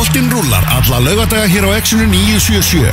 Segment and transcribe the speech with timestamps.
[0.00, 2.88] Boltinn rúlar alla laugadaga hér á Exxonu 977.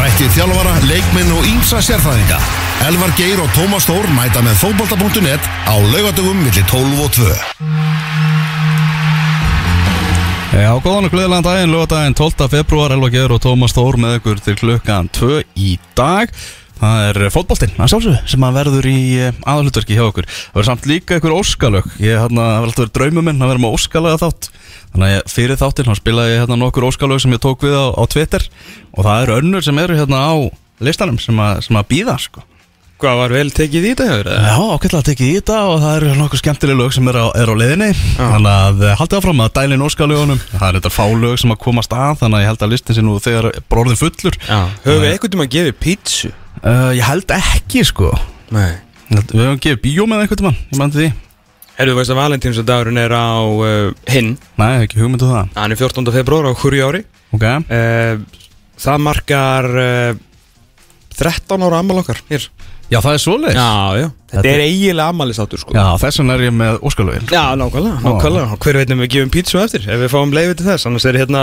[0.00, 2.38] Rættið þjálfara, leikminn og ímsa sérfræðinga.
[2.86, 7.28] Elvar Geir og Tómas Þór mæta með fótbolta.net á laugadagum millir 12 og 2.
[10.56, 12.48] Já, góðan og gleðilegan daginn, lögadaginn 12.
[12.48, 16.32] februar, Elva Geir og Tómas Þór með ykkur til klukkan 2 í dag.
[16.76, 18.98] Það er fótboltinn, að sjálfsögðu, sem að verður í
[19.48, 20.26] aðalutverki hjá okkur.
[20.28, 21.86] Það verður samt líka ykkur óskalög.
[22.00, 24.50] Ég hérna, það verður alltaf verið draumum minn að vera með óskalega þátt.
[24.96, 27.84] Þannig að fyrir þáttinn, þá spilaði ég hérna nokkur óskalög sem ég tók við á,
[27.92, 28.46] á Twitter.
[28.96, 30.34] Og það eru önnur sem eru hérna á
[30.80, 32.40] listanum sem að, sem að býða, sko.
[32.96, 34.28] Hvað var vel tekið í þetta hefur?
[34.32, 37.50] Já, ákveðlega tekið í þetta og það eru nokkuð skemmtileg lög sem er á, er
[37.52, 41.52] á leiðinni Þannig að eh, haldið áfram að dælin óskalögunum Það er þetta fálög sem
[41.52, 44.38] að komast að Þannig að ég held að listin sé nú þegar bróðin fullur.
[44.48, 46.32] Höfum við einhvern tíma að gefa pítsu?
[46.64, 48.14] uh, Ég held ekki sko
[48.56, 48.72] Nei.
[49.12, 51.12] Við höfum gefið bíó með einhvern mann Ég mandi því
[51.76, 54.34] Herru, þú veist að valentínsdagurinn er á uh, hinn.
[54.56, 55.50] Nei, ekki hugmyndu það.
[55.58, 56.08] Hann er 14.
[56.14, 57.02] februar á hverju ári.
[57.36, 57.44] Ok.
[57.68, 58.44] Uh,
[58.76, 60.16] Það markar uh,
[61.16, 62.44] 13 ára ammal okkar hér.
[62.92, 63.56] Já, það er svoleiðis.
[63.58, 64.08] Já, já.
[64.30, 65.74] Þetta Þetta er eiginlega ammælisáttur sko.
[65.74, 68.58] Já, þess vegna er ég með óskalögin Já, nákvæmlega, nákvæmlega.
[68.62, 70.86] Hver veit um við gefum pítsu eftir Ef við fáum leiði til þess.
[70.86, 71.42] Annars er hérna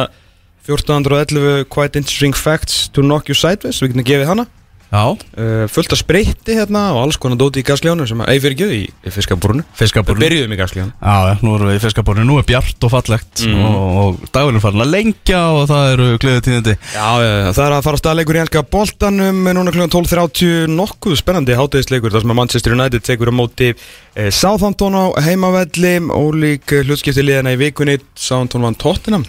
[0.69, 3.81] 1411 Quite Interesting Facts to Knock You Sideways.
[3.83, 4.45] Við getum gefið hana
[4.93, 8.53] uh, Fullt af spreyti hérna Og alls konar dóti í gasljánu Sem að, ei fyrir
[8.57, 12.27] ekki, í, í fiskabúrunu Við byrjuðum í gasljánu Já, já, nú erum við í fiskabúrun
[12.29, 13.63] Nú er bjart og fallegt Mm.
[13.65, 17.75] og, og dagurinn farin að lengja Og það eru gleðið tíðindi Já, já, það er
[17.75, 19.83] að fara að staðleikur í hanska boltanum núna kl.
[19.89, 25.05] 12.30 nokkuð spennandi hátegisleikur þar sem að Manchester United tekur á móti eh, Southampton á
[25.25, 25.95] heimavelli.
[26.13, 27.97] Ólík eh, hlutskipti liðina í vikunni.
[28.15, 29.25] Southampton vann Tottenham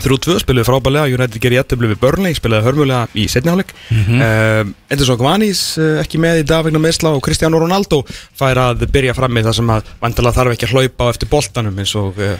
[0.00, 4.72] 3-2 spiluði frábælega, United gerir jættubli við Burnley spilaði hörmulega í setniháleik mm -hmm.
[4.92, 8.02] Enderson Gvanis uh, ekki með í dag vegna meðsla og Cristiano Ronaldo
[8.38, 11.28] fær að byrja fram með það sem að vantilega þarf ekki að hlaupa á eftir
[11.28, 12.36] boltanum eins og uh,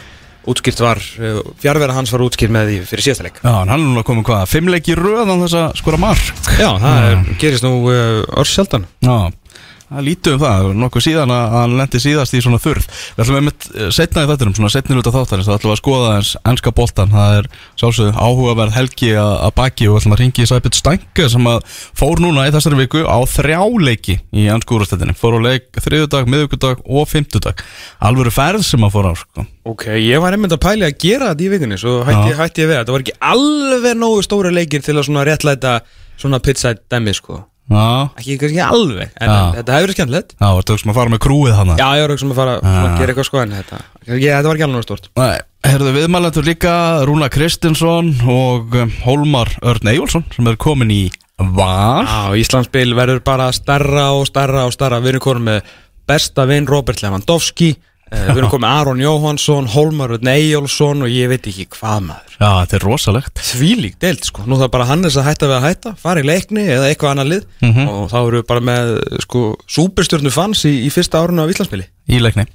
[0.48, 3.38] útskýrt var uh, fjárvera hans var útskýrt með því fyrir síðasta leik.
[3.42, 6.42] Já, hann er núna komið hvað, fimmleiki röðan þess að skora mark?
[6.58, 9.30] Já, það er, gerist nú uh, örs sjaldan Já,
[9.92, 12.88] það lítið um það, nokkuð síðan að hann lendi síðast í svona þurrð.
[13.16, 15.80] Við ætlum einmitt eh, seinna í þettinum, svona setni luta þáttarins þá ætlum við að
[15.82, 17.48] skoða eins ennska boltan það er
[17.82, 21.78] sjálfsögðu áhugaverð helgi að, baki og við ætlum að ringi í Sæbjörn Stænka sem að
[22.02, 26.82] fór núna í þessari viku á þrjáleiki í ennsku úrstættinni fór á leik þriðudag, miðugudag
[26.86, 27.62] og fimmtudag.
[28.02, 29.46] Alvöru ferð sem að fór á sko.
[29.68, 32.70] Ok, ég var einmitt að pæli að gera þetta í vikunni Svo hætti, hætti ég
[32.72, 35.76] við Það var ekki alveg nógu stóra leikir Til að svona réttlæta
[36.18, 37.44] svona pizza dæmi sko
[38.18, 39.38] Ekki kannski alveg En Já.
[39.56, 40.34] þetta hefur verið skemmtilegt.
[40.38, 42.56] Já, vartu sem að fara með krúið hana Já, ég var ekki sem að fara
[42.60, 43.80] að gera eitthvað sko En þetta,
[44.12, 45.08] ég, þetta var ekki alveg nógu stórt.
[45.18, 45.38] Nei,
[45.68, 46.74] herðu viðmælendur líka
[47.08, 51.02] Rúna Kristinsson og um, Hólmar Örn Eyjólfsson sem er komin í
[51.42, 52.04] Val.
[52.06, 55.72] Já, Íslandsbil verður bara starra og starra og starra Við erum komin með
[56.06, 57.72] besta vinn Robert Lewandowski
[58.12, 62.36] Við erum komin með Aron Jóhansson Hólmar Eyjólfsson og ég veit ekki hvað maður.
[62.36, 63.42] Já, þetta er rosalegt.
[63.52, 64.44] Þvílík deild sko.
[64.48, 67.32] Nú þarf bara Hannes að hætta við að hætta fara í leikni eða eitthvað annað
[67.32, 67.48] lið.
[67.62, 67.88] Mhm.
[67.88, 68.92] og þá eru við bara með
[69.24, 69.42] sko
[69.78, 72.46] súperstjörnu fans í, í fyrsta árinu á Íslandsbili í leikni.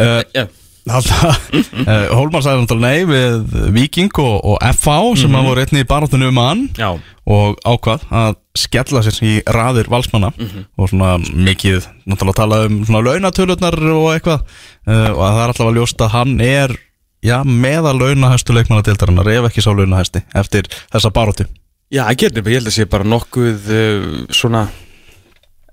[0.00, 5.46] Uh, Já, Alltaf, uh, Hólmar sagði náttúrulega nei við Viking og, og FH sem að
[5.48, 6.90] voru einnig í barátunum um hann já,
[7.24, 10.30] og ákvað að skella sér í raðir valsmanna
[10.76, 15.70] og svona mikið náttúrulega tala um svona launatölurnar og eitthvað uh, og það er alltaf
[15.70, 16.76] að ljósta að hann er
[17.24, 21.48] já, meðal launahæstu leikmannadeildarinnar ef ekki sá launahæsti eftir þessa barátu
[21.88, 24.68] já ég getur, ég held að sé bara nokkuð uh, svona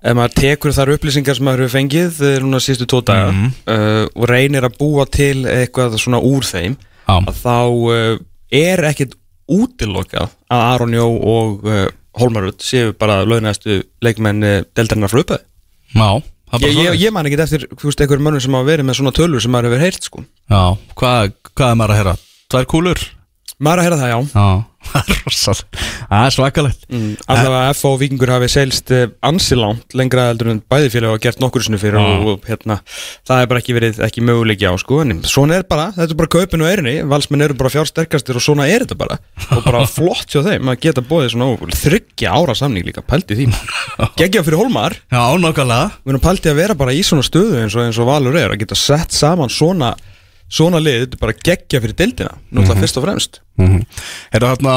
[0.02, 3.52] ef maður tekur þar upplýsingar sem maður hefur fengið uh, núna sístu daga Mhm.
[3.68, 8.20] uh, og reynir að búa til eitthvað svona úr þeim að þá uh,
[8.52, 9.14] er ekkit
[9.52, 11.88] útilokað að Aron Jó og uh,
[12.20, 15.46] Hólmarud séu bara launæstu leikmenn uh, deildarinnar frá upphæði
[15.96, 16.22] já
[16.60, 19.54] Ég, ég, ég man ekki eftir einhverjum mönnum sem hafa verið með svona tölur sem
[19.54, 20.24] maður hefur heyrt sko.
[20.52, 20.60] Já,
[21.00, 22.14] hvað, hvað er maður að heyra?
[22.52, 23.04] Tvær kúlur?
[23.64, 24.48] Maður að heyra það, já Já,
[26.10, 26.86] það er svakalegt.
[26.92, 31.24] Mm, Allavega F og Víkingur hafi selst uh, ansilánt lengra heldur en bæði félag hafa
[31.26, 32.80] gert nokkur sinni fyrir og, og hérna,
[33.28, 36.20] það er bara ekki verið ekki möguleiki á sko, en svona er bara, þetta er
[36.24, 39.20] bara kaupin og erinni, valsmenn eru bara fjársterkastir og svona er þetta bara.
[39.56, 41.54] Og bara flott hjá þeim að geta bóðið svona ó,
[41.86, 43.50] þriggja ára samning líka, pælti því
[44.20, 45.22] geggja fyrir Hólmar, Já,
[46.12, 48.66] erum pælti að vera bara í svona stöðu eins og, eins og Valur er, að
[48.66, 49.94] geta sett saman svona
[50.52, 53.40] svona lið, þetta bara geggja fyrir deildina náttúrulega fyrst og fremst.
[53.60, 53.82] Mm -hmm.
[54.32, 54.74] Er það þarna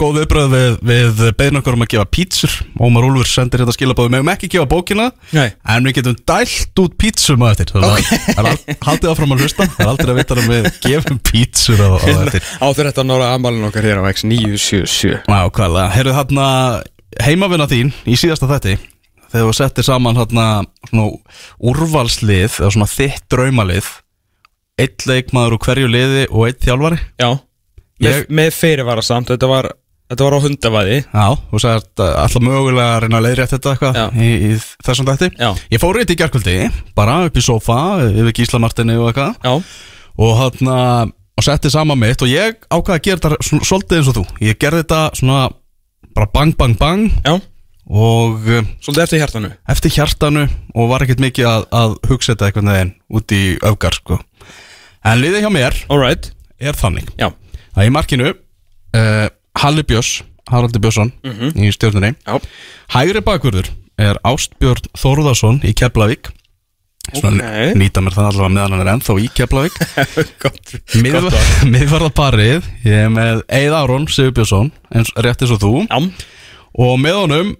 [0.00, 2.52] góð viðbröð við, við beðin okkur um að gefa pítsur?
[2.80, 5.52] Ómar Úlfur sendir þetta skilabóð Við meðum ekki gefa bókina Nei.
[5.68, 7.72] En við getum dælt út pítsum á eftir.
[7.74, 8.76] Okay.
[8.86, 9.66] Haldið áfram að hlusta.
[9.66, 12.42] Það er aldrei að vita að við gefum pítsur á, á eftir.
[12.62, 16.46] á 13 ára amalinn okkar hér á X977 Já, hvaðlega Heyrðu þarna
[17.24, 18.78] heimavinna þín í síðasta þætti
[19.28, 21.10] Þegar þú settir saman þarna svona
[21.58, 23.88] úrvalslið eða svona þitt draumalið
[24.78, 26.98] Eitt leikmaður úr hverju liði og eitt þjálfari?
[27.18, 27.28] Já,
[28.04, 29.68] Ég- með fyrirvara samt, þetta var,
[30.10, 33.72] þetta var á hundavaði Já, þú sagði að alltaf mögulega að reyna að leiðrétta þetta
[33.74, 34.50] eitthvað í, í
[34.86, 35.30] þessum dætti.
[35.74, 36.56] Ég fór reyndi í gerkvöldi,
[36.94, 39.34] bara upp í sofa yfir Gíslamartinni og eitthvað.
[39.42, 39.58] Já,
[40.18, 40.72] og hann
[41.38, 44.24] og setti saman mitt og ég ákvaði að gera þetta svolítið eins og þú.
[44.46, 45.42] Ég gerði þetta svona
[46.14, 47.04] bara bang bang bang.
[47.26, 47.36] Já,
[47.88, 49.50] og eh, svolítið eftir hjartanu.
[49.74, 50.42] eftir hjartanu
[50.74, 54.18] og var ekkert mikið að, að hugsa þetta einhvern veginn út í öfgar sko.
[55.08, 57.08] En liðið hjá mér Alright, er þannig.
[57.20, 57.30] Já,
[57.78, 59.28] að í markinu uh,
[59.62, 60.18] Halli Björns,
[60.50, 61.12] Haraldur Björnsson
[61.56, 62.34] í stjórnunni já.
[62.94, 66.28] Hægri bakvörður er Ástbjörn Þórðarsson í Keflavík.
[67.08, 67.76] Svona Ok.
[67.80, 69.78] nýta mér það allavega meðan hann er ennþá í Keflavík.
[70.44, 71.38] Gott, Miðvar-
[71.72, 75.72] Miðvarðarparið Ég er með Eið Aron Sigurbjörnsson eins, rétt eins og þú.
[75.88, 76.02] Já,
[76.84, 77.54] og með honum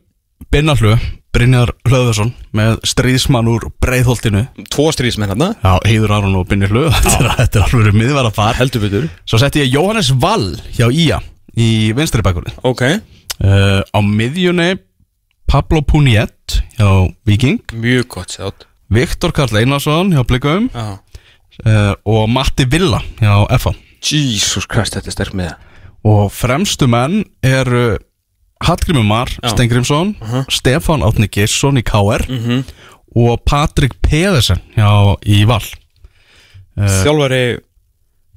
[0.53, 0.95] Binnarhlu
[1.35, 4.47] Brynjar Hlöðarsson með stríðsmann úr breiðholtinu.
[4.73, 9.09] Tvo stríðsmenn hérna Já, Heiður Aron og þetta, er- þetta er alveg miðvarðarpar Heldur betur.
[9.29, 11.21] Svo setti ég Jóhannes Wall hjá Ía
[11.59, 14.79] í vinstri bakvörði Ok, uh, Á miðjunni
[15.49, 16.89] Pablo Puniet hjá
[17.29, 18.67] Viking mjög gott sjátt.
[18.93, 20.71] Viktor Karl Einarsson hjá Blikum.
[20.73, 25.57] Uh, og Matti Villa hjá FA Jesus Christ, þetta er sterk með
[26.09, 27.97] og fremstu menn eru
[28.65, 29.29] Hallgrimur Mar.
[29.47, 30.15] Stengrimsson
[30.51, 32.65] Stefán Átni Geirsson í KR Mhm.
[33.17, 35.63] og Patrik Pedersen hjá í Val.
[36.79, 37.59] Þjálfari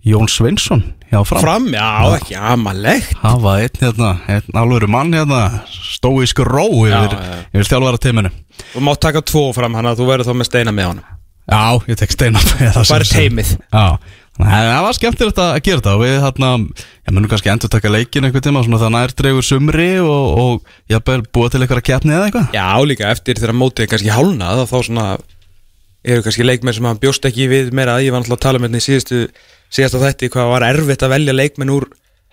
[0.06, 0.82] Jón Sveinsson
[1.12, 3.12] hjá Fram, fram, já, ekki amalegt.
[3.22, 7.14] Hafa einn hérna, einn alvöru mann hérna stóísk ró yfir,
[7.54, 8.32] yfir þjálfara teiminu
[8.74, 11.06] Þú mátt taka tvo fram hann að þú verður þá með steina með honum.
[11.52, 12.40] Já, ég tek steina
[12.90, 13.58] Bara teimið.
[13.74, 14.00] Já,
[14.48, 16.50] það var skemmtilegt að gera þetta og við hérna,
[17.06, 20.74] ég munum kannski endur taka leikin einhvern tíma, svona það nær dreigur sumri og, og
[20.92, 22.58] ég bæði búa til eitthvað keppni eða eitthvað.
[22.58, 25.08] Já, líka eftir þegar mótið er kannski hálnað þá svona
[26.02, 27.98] eru kannski leikmenn sem hann bjóst ekki við meira.
[28.00, 29.24] Að ég var náttúrulega að tala með henni í síðustu
[29.72, 31.88] síðasta þætti hvað var erfitt að velja leikmenn úr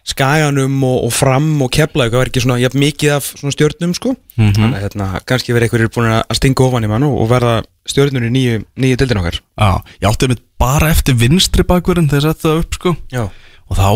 [0.08, 3.94] skaganum og, og fram og kepla það var ekki svona jafn mikið af svona stjörnum
[3.96, 4.14] sko.
[4.38, 7.56] Þannig að hérna, kannski verið einhverjir búin að stinga ofan í mann og, og verða
[7.88, 9.40] stjörnur í nýju, nýju dildin okkar.
[9.40, 9.70] Já,
[10.00, 12.94] ég átti mitt bara eftir vinstri bakverðin þegar það upp sko.
[13.12, 13.26] Já,
[13.69, 13.90] og þá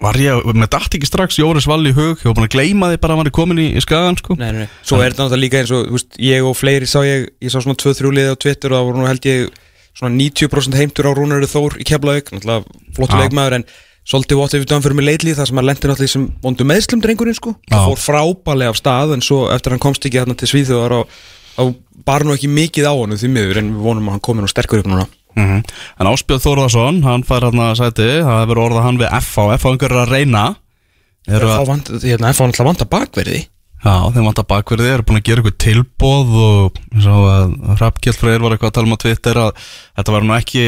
[0.00, 2.88] var ég, með dætt ekki strax Jóris Vall í hug, ég var búin að gleyma
[2.88, 4.36] því bara að hann var komin í, í skagan sko.
[4.40, 4.78] Nei, nei, nei.
[4.80, 7.58] Svo er þetta náttúrulega líka eins og veist, ég og fleiri sá ég, ég sá
[7.60, 9.60] svona 2-3 liði á Twitter og það voru nú held ég
[10.00, 13.66] svona 90% heimtur á Rúnari Þór í Keflavík, náttúrulega flottu leikmaður en
[14.10, 16.66] svolítið what if done fyrir mig lately það sem að lendi náttúrulega í sem vondu
[16.66, 20.22] meðslum drengurinn sko, það fór frábælega af stað en svo eftir að hann komst ekki
[20.22, 21.14] þarna til Svíþjóðar og
[21.54, 21.62] þá
[22.08, 24.50] bar nú ekki mikið á honum því miður en við vonum að hann komi nú
[24.50, 25.06] sterkur upp núna.
[25.38, 25.62] Mm
[26.00, 28.08] En Áspjöð Þórðarsson, hann fær hann að sæti.
[28.24, 30.44] Það hefur orðað hann við F á F á einhverju að reyna.
[31.28, 33.42] Þá að, vant, hérna, náttúrulega vanta bakverði.
[33.80, 38.16] Já, þeim vantar bakverði, eru búin að gera eitthvað tilbóð og eins og að Rappkjell
[38.16, 39.62] Freyr var eitthvað að tala um á Twitter að
[39.96, 40.64] þetta var nú ekki,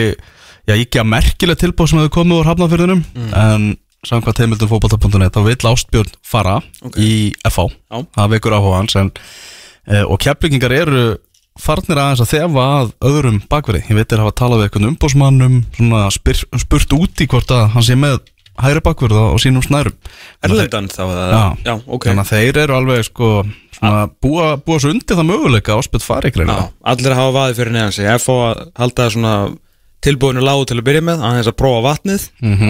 [0.68, 3.66] já, ekki að merkileg tilbóð sem hefur komið úr hafnafyrðinum en
[4.06, 6.96] samkvæmt heimildum fótbolta.net þá vill Ástbjörn fara Ok.
[6.98, 7.12] í
[7.46, 7.68] FH,
[8.16, 9.12] það vekur áhuga hans en,
[9.86, 11.04] e, og keflingingar eru
[11.60, 15.58] farnir aðeins að þefa að öðrum bakverði, ég veit að hafa talað við eitthvað umbósmannum,
[15.76, 18.18] svona spyr, spurt út í hvort að hann sé með
[18.62, 19.94] hægri bakverð á sínum snærum.
[20.44, 21.44] Erlendan þá Já.
[21.64, 22.08] já, ok.
[22.10, 23.28] Þannig að þeir eru alveg sko
[23.76, 26.56] svona, búa, búa svo undir það möguleika að áspjöld fari ekki Já, reyna
[26.92, 28.10] allir hafa vaðið fyrir neðan sig.
[28.12, 29.34] F á að halda svona
[30.02, 32.26] tilbúinu lágu til að byrja með aðeins að prófa vatnið.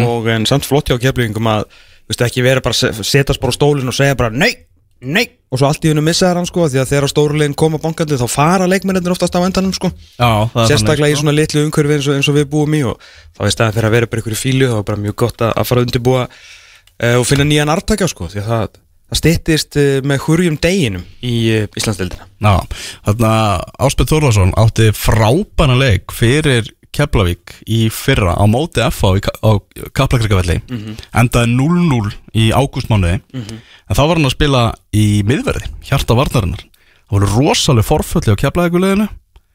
[0.08, 1.64] Og en samt flott hjá keflingum að
[2.10, 4.52] veist, ekki vera bara að setjast bara á stólinn og segja bara nei,
[5.00, 5.24] nei.
[5.52, 8.16] Og svo allt í hennu missa þær hann sko því að þegar stórulegin koma bankandi
[8.16, 9.90] þá fara leikmennir oftast á endanum sko.
[10.16, 13.02] Já, sérstaklega í svona litlu umhverfi eins og, eins og við búum í og
[13.36, 15.44] þá er staðan fyrir að vera bara ykkur í fílu þá er bara mjög gott
[15.44, 18.80] að, að fara að undirbúa uh, og finna nýjan artaka sko því að það,
[19.12, 22.30] það styttist uh, með hurjum deginum í uh, Íslandsdeildina.
[23.12, 23.26] Að
[23.76, 29.50] Áspjöld Þórðarsson átti frábæna leik fyrir Keflavík í fyrra á móti FH í Ka- á
[29.96, 30.58] Kaplakrikavelli.
[31.16, 33.20] Endaði 0-0 í ágústmánuði.
[33.32, 36.62] En þá var hann að spila í miðverði, hjarta varnarinnar.
[37.08, 39.08] Það voru rosalega forfölli á Keflavíkuleginu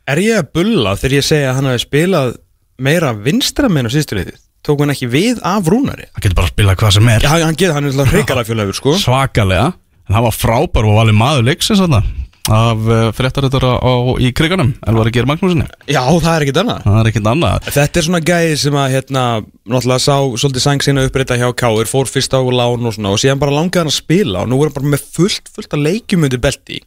[0.08, 2.36] Er ég að bulla þegar ég segja að hann hafi spilað
[2.79, 4.38] meira vinstra meina síðustu liðið?
[4.63, 6.06] Tók hann ekki við af Rúnari?
[6.15, 7.25] það getur bara að spila hvað sem er.
[7.25, 8.94] Já, hann, hann, get, hann er alltaf hreikala fjölaður, sko.
[9.01, 9.74] svakalega.
[10.08, 12.00] En það var frábær og valið maður leiksins þarna
[12.48, 12.84] af
[13.18, 16.82] fréttaritara á, í kriganum Elvar Geir Magnúsinni Já, það er ekkit annað.
[16.86, 17.68] það er ekkert annað.
[17.75, 19.24] Þetta er svona gæði sem að, hérna,
[19.68, 23.22] náttúrulega sá svolítið sang sína uppbreyta hjá Káir, fór fyrst á lán og svona og
[23.22, 25.86] síðan bara langaði hann að spila og nú er hann bara með fullt, fullt að
[25.89, 26.80] leikjum undir belti,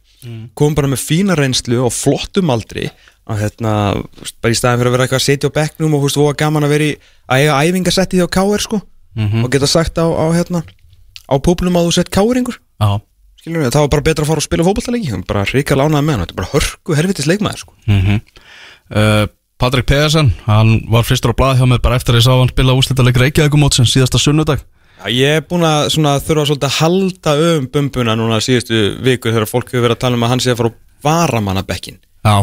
[0.57, 2.89] kom bara með fína reynslu og flottum aldri
[3.29, 3.71] að hérna,
[4.17, 6.19] þú bara í staðin fyrir að vera eitthvað að setja á bekknum og þú veist,
[6.21, 6.93] voða gaman að vera í
[7.31, 8.81] að eiga æfingasetti hjá Káir, sko.
[9.45, 10.63] Og geta sagt á, á hérna
[12.81, 13.01] á
[13.41, 16.07] skilur við, það var bara betra að fara og spila fótballtaleiki hann bara ríka lánaði
[16.07, 17.77] með hann, þetta er bara hörku helvitis leikmaður sko.
[17.89, 18.19] mm
[18.95, 19.29] uh,
[19.61, 22.49] Patrik Pedersen, hann var fyrstur á blað hjá mér bara eftir að ég sá hann
[22.49, 24.63] spila úslitaleg Reykjavíkumót sem síðasta sunnudag.
[24.97, 29.29] Já, Ég er búin að svona, þurfa svolítið að halda um bumbuna núna síðustu viku
[29.29, 32.35] þegar fólk hefur verið að tala um að hann sé að fara á varamannabekkin Já,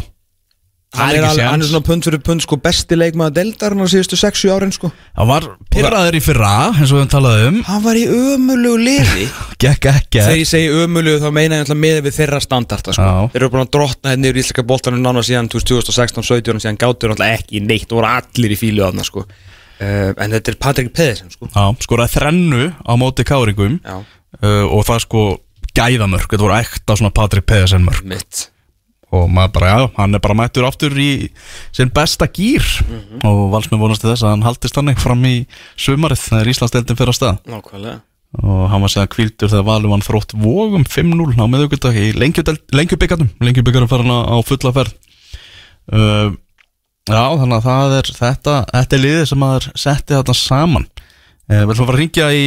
[0.96, 1.44] Hann er séns.
[1.44, 4.88] hann er svona pund fyrir pund sko besti leikmaður deildarinn á síðustu 6-7 árin sko.
[5.18, 7.58] Það var pyrraður í fyrra eins og við höfum talað um.
[7.66, 9.26] Hann var í ömulegu liði.
[9.62, 10.22] Gekk ekki.
[10.22, 13.04] Þegar ég segi ömulegu þá meina ég alltaf með við þeirra standarta sko.
[13.04, 13.28] Já.
[13.34, 17.12] Þeir eru búin að drotna hérna yfir íslenska boltanum nána síðan 2016-17 og síðan gátur
[17.12, 19.26] alltaf ekki neitt og voru allir í fílu aðna sko.
[19.28, 21.52] uh, En þetta er Patrik Pedersen sko.
[21.52, 23.76] Já, skoraði þrennu á móti káringum.
[23.84, 25.26] Uh, og það sko
[25.76, 28.48] gæðamörk, þetta voru ekta svona Patrik Pedersen mörk mitt
[29.14, 31.30] og maður bara, já, hann er bara mættur aftur í
[31.72, 32.64] sinn besta gýr
[33.24, 35.46] og valsmenn vonast til þess að hann haldist þannig fram í
[35.80, 37.38] sumarið þegar Íslandsdeildin fyrir að stað.
[37.48, 38.00] Nákvæmlega.
[38.44, 43.30] Og hann var séðan kvildur þegar valum hann þrótt vógum 5-0 á meðugudag í lengjubyggarnum
[43.40, 44.92] lengjubyggarum fer hann á fulla ferð.
[45.88, 46.36] Uh,
[47.08, 50.84] Já, þannig að það er þetta, þetta er liðið sem maður setti þetta saman.
[51.48, 52.46] Uh, Við ætlum að fara að ringja í,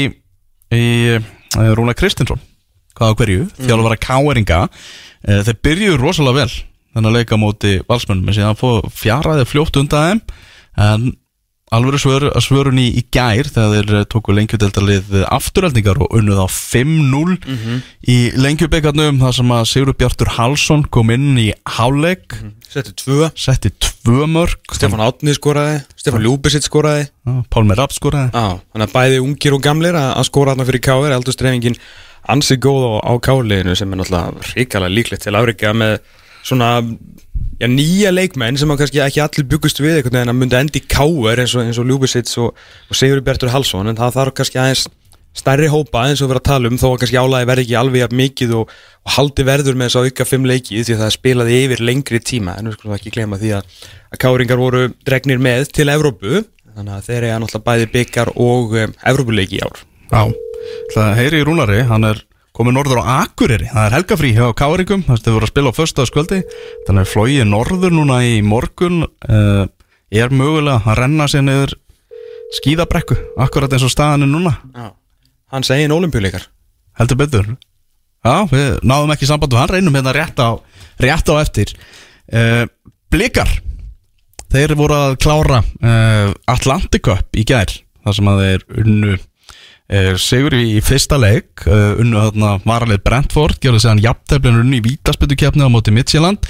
[0.77, 0.85] í
[1.17, 2.43] uh, Rúna Kristinsson
[3.01, 3.63] hvað á hverju, mm.
[3.65, 6.59] þjálfur að káeringa uh, þeir byrjuðu rosalega vel
[6.91, 10.23] þannig að leika á móti valsmönnum en síðan fjaraði fljótt undan þeim
[10.81, 11.11] en
[11.71, 16.47] alveg svör, svörun í, í gær þegar þeir eh, tóku lengjudeldarlið afturöldingar og unnuð á
[16.51, 17.37] 5-0
[18.11, 22.35] í lengjubeikarnum þar sem að Sigur Bjartur Halsson kom inn í háleik
[22.71, 23.27] Settu tvö.
[23.35, 27.09] Setti tvö mörg Stefán Átni skoraði Stefán Ljúbisitt skoraði.
[27.51, 28.31] Pálmi Rapp skoraði.
[28.31, 31.15] Já, þannig að bæði ungir og gamlir að, skora þarna fyrir K.R.
[31.17, 31.75] Eldur strefingin
[32.29, 35.99] ansi góð á, á K.R.leginu sem er náttúrulega ríkala líklegt til afrika með
[36.45, 36.71] svona
[37.61, 41.43] já, nýja leikmenn sem kannski ekki allir byggust við einhvern veginn að myndi endi K.R.
[41.43, 42.57] eins og, eins og Ljúbisits og,
[42.89, 44.87] og Sigur Bjartur Halsson en það þarf kannski aðeins
[45.37, 47.77] stærri hópa eins og við erum að tala um þó að kannski álægi verði ekki
[47.79, 48.71] alveg mikið og,
[49.05, 52.19] og haldi verður með þess að auka fimm leiki því að það spilaði yfir lengri
[52.19, 53.77] tíma en við skulum ekki glema því að,
[54.11, 58.75] að káringar voru dregnir með til Evrópu þannig að þeir eru náttúrulega bæði byggar og
[58.81, 60.50] um, Evrópuleiki í ár Já,
[60.93, 62.23] það heyri í Rúnari, hann er
[62.57, 66.41] komið norður á Akureyri, það er helgafrí hjá Káringum, það voru að spila á föstaðskvöldi
[66.87, 69.05] þannig að flóið norður núna í morgun.
[69.25, 69.67] Uh,
[70.11, 71.75] er mögulega að renna sér niður
[72.57, 74.57] skíðabrekku, akkurat eins og staðan er núna.
[74.75, 74.89] Já.
[75.55, 76.49] Hans eigin olimpíuleikar
[76.99, 77.51] heldur betur.
[78.21, 80.59] Já, við náðum ekki samband og hann reynum hérna rétt á,
[81.01, 81.73] rétt á eftir.
[82.31, 82.67] Uh,
[83.11, 83.49] Blikar.
[84.51, 87.71] Þeir voru að klára uh, Atlantic Cup í gær
[88.03, 89.13] þar sem að þeir unnu
[90.19, 95.67] sigur í, fyrsta leik uh, unnu þarna varalið Brentford gerðu séðan jafnteflin unni í vítaspytukefni
[95.67, 96.47] á móti Midtjylland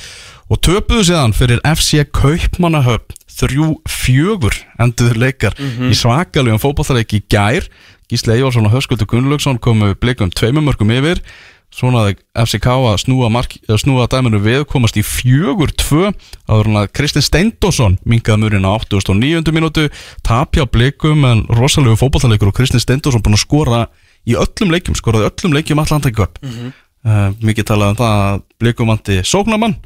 [0.51, 7.65] og töpuðu séðan fyrir FC Kaupmannahöfn þrjú fjögur endur leikar í svakalegum fótballleik í gær.
[8.11, 11.23] Gísli Eyjálsson og Höskuldur Gunnlaugsson komu blikum tveimur mörgum yfir
[11.71, 16.11] svona að FCK að snúa, mark, að snúa dæminu við komast í fjögur tvö
[16.51, 19.55] að Kristinn Steindósson mingaði mörgin á 89.
[19.55, 19.87] mínútu.
[20.27, 23.81] Tapja blikum en rosalegu fótballleikur og Kristinn Steindósson búin að skora
[24.27, 26.41] í öllum leikjum, skoraði öllum leikjum Atlantic Cup.
[26.43, 29.79] Mm mikið talað um það að blikum vandi sóknamann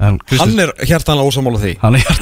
[0.00, 1.72] Hann er hjartanlega ósamála því.
[1.78, 2.16] Hann er,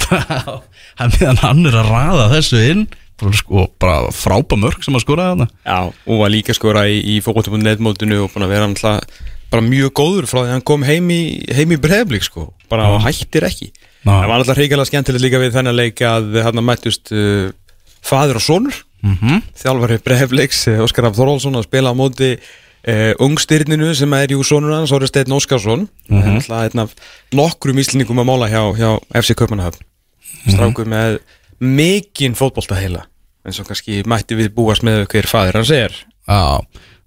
[1.01, 2.83] hann, hann er að raða þessu inn
[3.23, 5.49] bara, sko, bara frápa mörg sem að skora þarna.
[5.65, 9.93] Já, og var líka skora í, í fókvóttum.net-mótinu og búin að vera alltaf bara mjög
[9.99, 13.45] góður frá því að hann kom heim í, heim í breyflik sko, bara og hættir
[13.49, 13.69] ekki.
[14.03, 14.09] Já.
[14.09, 17.53] Það var alltaf hrigalega skemmtilegt líka við þennan leik að hann mættust uh,
[18.03, 18.81] faður og sonur.
[19.03, 19.39] Mm -hmm.
[19.59, 24.43] þjálfari breyfliks, uh, Óskar Af Þorvaldsson að spila á móti uh, ungstyrninu sem er jú
[24.47, 25.89] sonur hans, Óri Steinn Óskarsson.
[26.09, 26.35] Mm -hmm.
[26.35, 26.91] alltaf einn af
[27.33, 29.85] nokkrum íslendingum að mála hjá, hjá FC Kaupmannahöfn.
[30.49, 31.21] Strákur með
[31.61, 32.75] mikinn fótbolta
[33.47, 35.95] eins og kannski mætti við búast með hver faður hans er.
[36.29, 36.61] Já,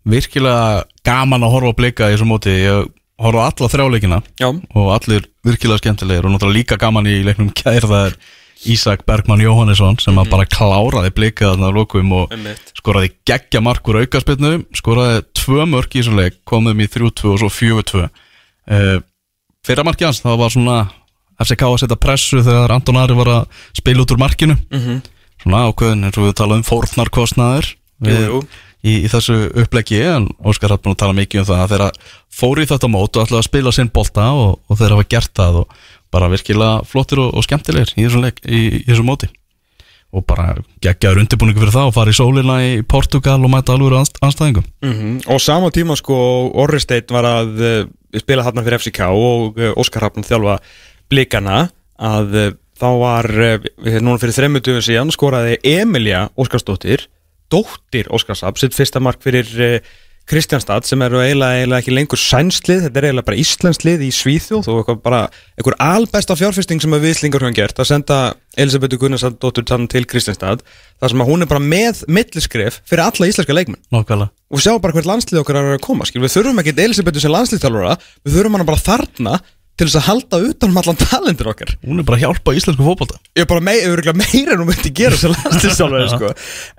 [0.05, 2.55] virkilega gaman að horfa að blika í þessu móti.
[2.65, 2.89] Ég
[3.21, 7.53] horfa á alla þrjáleikina Já, og allir virkilega skemmtilegir og náttúrulega líka gaman í leiknum
[7.55, 8.17] kær það er
[8.71, 12.71] Ísak Bergmann Jóhannesson sem að bara kláraði blika þarna að lokum og Einmitt.
[12.79, 17.49] skoraði geggja markur aukarspilnu skoraði tvö mörk í þessu leik komum í 3-2 og svo
[17.51, 18.99] 4-2 uh,
[19.65, 20.77] fyrra marki hans það var svona
[21.39, 24.55] FCK að setja pressu þegar Anton Ari var að spila út úr markinu.
[24.71, 25.01] Mhm.
[25.45, 27.71] Svona ákveðin eins og við talaðum fórnarkostnaður
[28.05, 28.39] Jú, jú.
[28.85, 31.87] Í, í þessu uppleggi en Óskar hatt búin að tala mikið um það að þeirra
[32.35, 35.31] fóru í þetta mót og ætlaði að spila sinn bolta og, og þeirra hafa gert
[35.39, 35.79] það og
[36.13, 39.31] bara virkilega flottir og, og skemmtilegir í þessu, leik, í, í þessu móti
[40.15, 40.51] og bara
[40.85, 44.67] geggjaður undirbúningu fyrir það og fara í sólina í Portugal og mæta alveg anst, anstæðingum
[44.85, 45.15] Mhm.
[45.33, 46.19] Og sama tíma sko
[46.53, 47.87] Orri Steinn var að uh,
[48.21, 50.59] spila þarna fyrir FCK og uh, Óskar Hafn þjálfa
[51.11, 51.65] blikana
[51.97, 53.67] að uh, þá var uh,
[53.99, 57.07] núna fyrir þremmutuðum síðan skoraði Emilia Óskarsdóttir
[57.53, 59.93] dóttir Óskars Hafn sitt fyrsta mark fyrir uh,
[60.25, 64.69] Kristjánstad sem eru eiginlega, eiginlega ekki lengur sænslið, þetta er eiginlega bara íslenslið í Svíþjóð
[64.71, 65.19] og eitthvað bara
[65.53, 68.17] einhver albesta fjárfesting sem við Íslingar höfum gert að senda
[68.57, 73.29] Elisabethu Gunnarsdóttur tann til Kristjánstad þar sem að hún er bara með milliskref fyrir alla
[73.29, 76.23] íslenska leikmenn Nákvæmlega og sjá bara hvert landslið okkar er að koma skil.
[76.25, 79.37] við þurfum ekki Elisabethu sem landsliðtálfara við þurfum hana bara þarna
[79.75, 82.85] til þess að halda utan um allan talentur okkar Hún er bara að hjálpa íslensku
[82.85, 83.81] fótbolta ég er bara mei,
[84.15, 86.31] meira en hún myndi gera sem landslýstjálfari sko.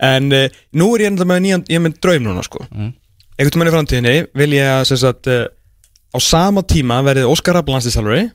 [0.09, 0.47] en uh,
[0.81, 2.65] nú er ég enda með nýjan ég er með draum núna sko.
[2.71, 2.91] mm.
[3.37, 5.47] einhvern veginn í framtíðinni vil ég að sem sagt, uh,
[6.17, 8.27] á sama tíma verið Óskar Rapp landslýstjálfari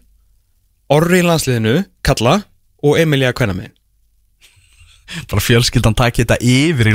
[0.91, 2.41] Orri í landsliðinu, Kalla
[2.84, 3.74] og Emilia Kvennamegin
[5.32, 6.94] Bara fjölskyldan takk þetta yfir í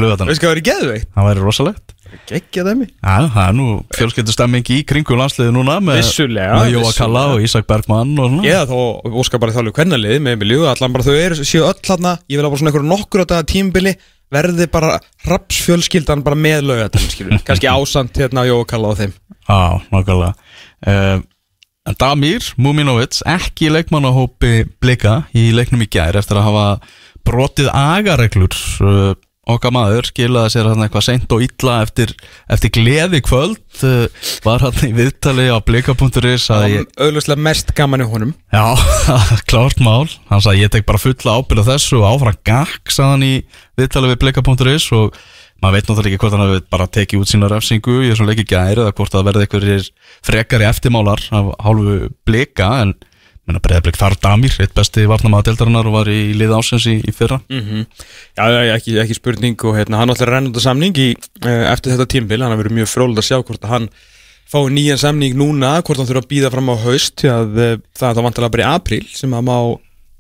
[0.65, 1.11] geðveikt?
[1.13, 1.86] Það væri rosalegt
[2.31, 6.93] geggja þeimmi Já, það er nú fjölskyldustemming í kringu landsliði núna með, Vissulega, með Jóa.
[6.99, 8.49] Kalla og Ísak Bergmann og svona.
[8.51, 12.17] Eða þó Óskar bara þálu kvennalið með Emilju allan bara þau eru séu öll hana
[12.27, 13.95] ég vil bara svona einhverju nokkur á þetta tímbili
[14.33, 14.97] verði bara
[15.29, 16.73] rapsfjölskyldan bara með
[17.07, 19.17] skilur kannski ásand hérna á Jóa Kalla og þeim.
[19.47, 19.59] Já,
[19.95, 20.35] nákvæmlega.
[20.87, 21.25] Uh,
[21.87, 26.65] En Damir Muminovic ekki í leikmannahópi blika í leiknum í gær eftir að hafa
[27.27, 29.13] brotið agareglur uh,
[29.47, 32.13] okkar maður skilaði sér hann eitthvað seint og illa eftir,
[32.51, 38.03] eftir gleði kvöld uh, var hann í viðtali á blika.is að ég, auðvitað mest gaman
[38.03, 38.35] í honum.
[38.55, 38.75] Já,
[39.51, 40.11] klárt mál.
[40.31, 43.35] Hann sagði ég tek bara fulla ábyrð á þessu og áfram gakk sagði hann í
[43.79, 45.19] viðtali við blika.is og
[45.63, 48.45] maður veit náttúrulega ekki hvort hann hefur bara tekið út sína refsingu í þessum leiki
[48.51, 49.87] gæri eða hvort það verði einhverjir
[50.27, 52.93] frekari eftirmálar af hálfu blika en
[53.47, 57.15] menna breyðarblik þar Damir, eitt besti varnamaða deltarinnar og var í lið ásins í, í
[57.15, 57.39] fyrra.
[57.53, 57.87] Mm
[58.37, 61.09] Já, já, ekki, ekki spurning og hérna, hann ætlar að renna út af samning í,
[61.45, 63.89] uh, eftir þetta tímbil, hann har verið mjög fróld að sjá hvort að hann
[64.51, 68.09] fái nýjan samning núna hvort hann þurfa að býða fram á haust að uh, það
[68.11, 69.57] er þá vantilega bara í apríl sem að má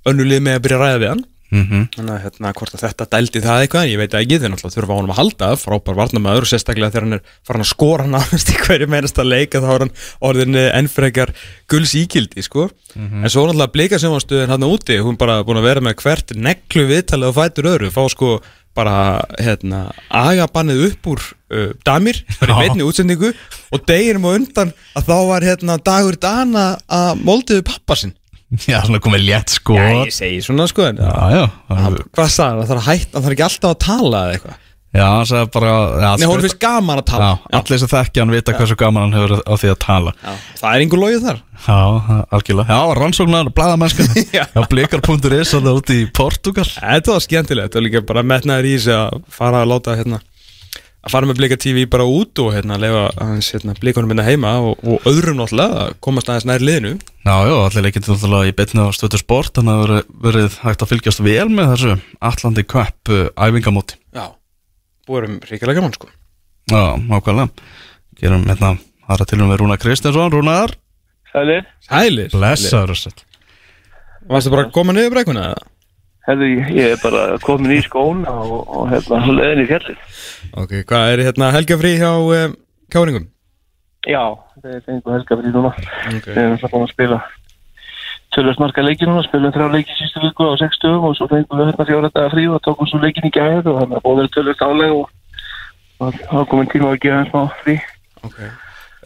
[0.06, 3.06] önnulið með að byrja að ræða við hann mm þannig að hérna, hvort að þetta
[3.12, 6.46] dældi það eitthvað ég veit ekki, þeir náttúrulega þurfa á honum að halda frábær varnamaður
[6.46, 9.86] og sérstaklega þegar hann er farin að skora nánast í hverju meinasta leika þá er
[9.86, 9.94] hann
[10.30, 11.32] orðin eh, ennfrekar
[11.70, 12.68] gulls íkildi sko.
[12.96, 16.86] en svo náttúrulega blika sjónvarstöðin hann úti hún bara búin að vera með hvert neglu
[16.90, 18.36] viðtalið og fætur öðru, fá sko
[18.76, 22.52] bara hérna, agabannið upp úr uh, damir, í Já.
[22.52, 23.32] beinni útsendingu
[23.72, 28.12] og deginum og undan að þá var hérna dagur dana að moldiðu pappa sinn
[28.70, 32.30] já, svona komið létt sko Já, ég segi svona sko en já, já, Hann- Hvað
[32.30, 32.60] sagði hann?
[32.62, 34.62] Það þarf að hætta, hann þarf ekki alltaf að tala eða eitthvað?
[34.96, 37.26] Já hann sagði bara já, Nei, hún finnst gaman að tala.
[37.26, 40.12] Já, allir sem þekki hann vita hversu gaman hann hefur á því að tala.
[40.22, 40.30] Já.
[40.62, 41.40] Það er einhver logið þar.
[41.66, 41.76] Já,
[42.38, 42.78] algjörlega.
[42.78, 44.06] Já, rannsóknar, blæðamennska
[44.38, 44.44] Já.
[44.70, 48.96] Blikar.is að það úti í Portugal Þetta var skemmtilegt, var líka bara metnaður í sig
[48.96, 50.22] að fara að láta hérna
[51.06, 54.56] að fara með Blika TV bara út og hérna lefa hans hérna blikunum minna heima
[54.58, 56.96] og, og öðrum náttúrulega að komast aðeins nær liðinu.
[57.26, 60.82] Já, já, allir leikir náttúrulega í betni á stöðu sport Þannig að verið, verið hægt
[60.82, 61.94] að fylgjast vel með þessu
[62.30, 64.00] Atlandi Cup uh, æfingamóti.
[64.16, 64.26] Já
[65.06, 66.10] Búum ríkilega gaman sko.
[66.66, 67.70] Já, nákvæmlega.
[68.18, 68.72] Gerum hérna
[69.06, 70.74] aðra til um við Rúna Kristinsson Rúnar,
[71.30, 73.18] Sælir, Hælir blessaður sæll.
[74.26, 75.66] Varstu bara að koma niður brekuna eða?
[76.26, 80.04] Herðu, ég er bara komin í skóna og, og hérna, leðin í fjallið.
[80.62, 82.54] Ok, hvað er hérna helgafrí hjá um,
[82.92, 83.26] Káringum?
[84.06, 84.22] Já,
[84.62, 85.72] það er fengu helga fyrir núna.
[86.12, 87.20] Ok Við erum alltaf búin að spila
[88.36, 91.60] tölvöld marga leiki núna, spilum þrjá leiki sístu viku á sex dögum og svo fengum
[91.60, 94.20] við hérna fjóra daga frí og tókum svo leikin í gæð og þannig að að
[94.20, 95.10] vera tölvöld áleg og
[95.96, 97.76] það var komin tíma að gefa hans smá frí.
[98.26, 98.38] Ok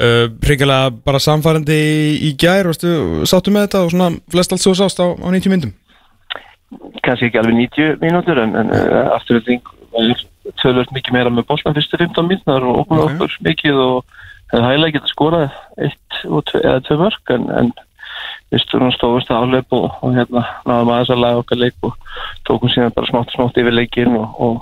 [0.01, 2.35] uh, Ríkilega bara samfærandi í, í
[2.67, 2.93] varstu,
[3.29, 5.75] sáttu með þetta og svona flest allt svo sást á, á 90 myndum
[7.03, 10.25] Kanski ekki alveg 90 mínútur en, en uh, afturölding var
[10.63, 13.15] tölvöld mikið meira með boltan fyrstu 15 mínútur og opnaði Ok.
[13.17, 14.19] okkur mikið og
[14.51, 15.57] hefði hægilega getað skorað
[15.87, 17.73] eitt og tvö, eða tvö mörg en, en
[18.51, 21.95] við stóðum stóðust að áleip og, og hérna náðum aðeins að laga okkar leik og
[22.49, 24.59] tókum síðan bara smátt smátt yfir leikin og, og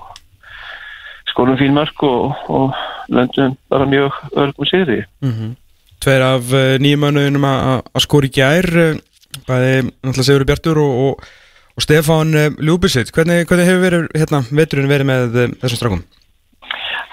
[1.31, 2.77] skorum fín mörg og, og
[3.09, 5.03] löndum bara mjög örgum sigri.
[6.05, 8.97] Tveir af uh, nýjum mönnum að skora í gær uh,
[9.49, 11.25] bæði náttúrulega Sigur Bjartur og,
[11.79, 16.03] og, Stefán uh, Ljúbisitt hvernig, hvernig hefur verið, hérna, veturinn verið með uh, þessum strákum?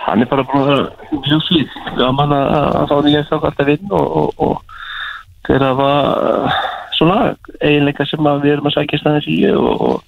[0.05, 1.77] Hann er bara búin að vera mjög flýtt.
[1.99, 6.59] Gaman að, fá nýja strákar alltaf inn og, og, og þeir hafa uh,
[6.97, 7.19] svona
[7.61, 10.03] eiginleika sem við erum að sækja stæðins í og, og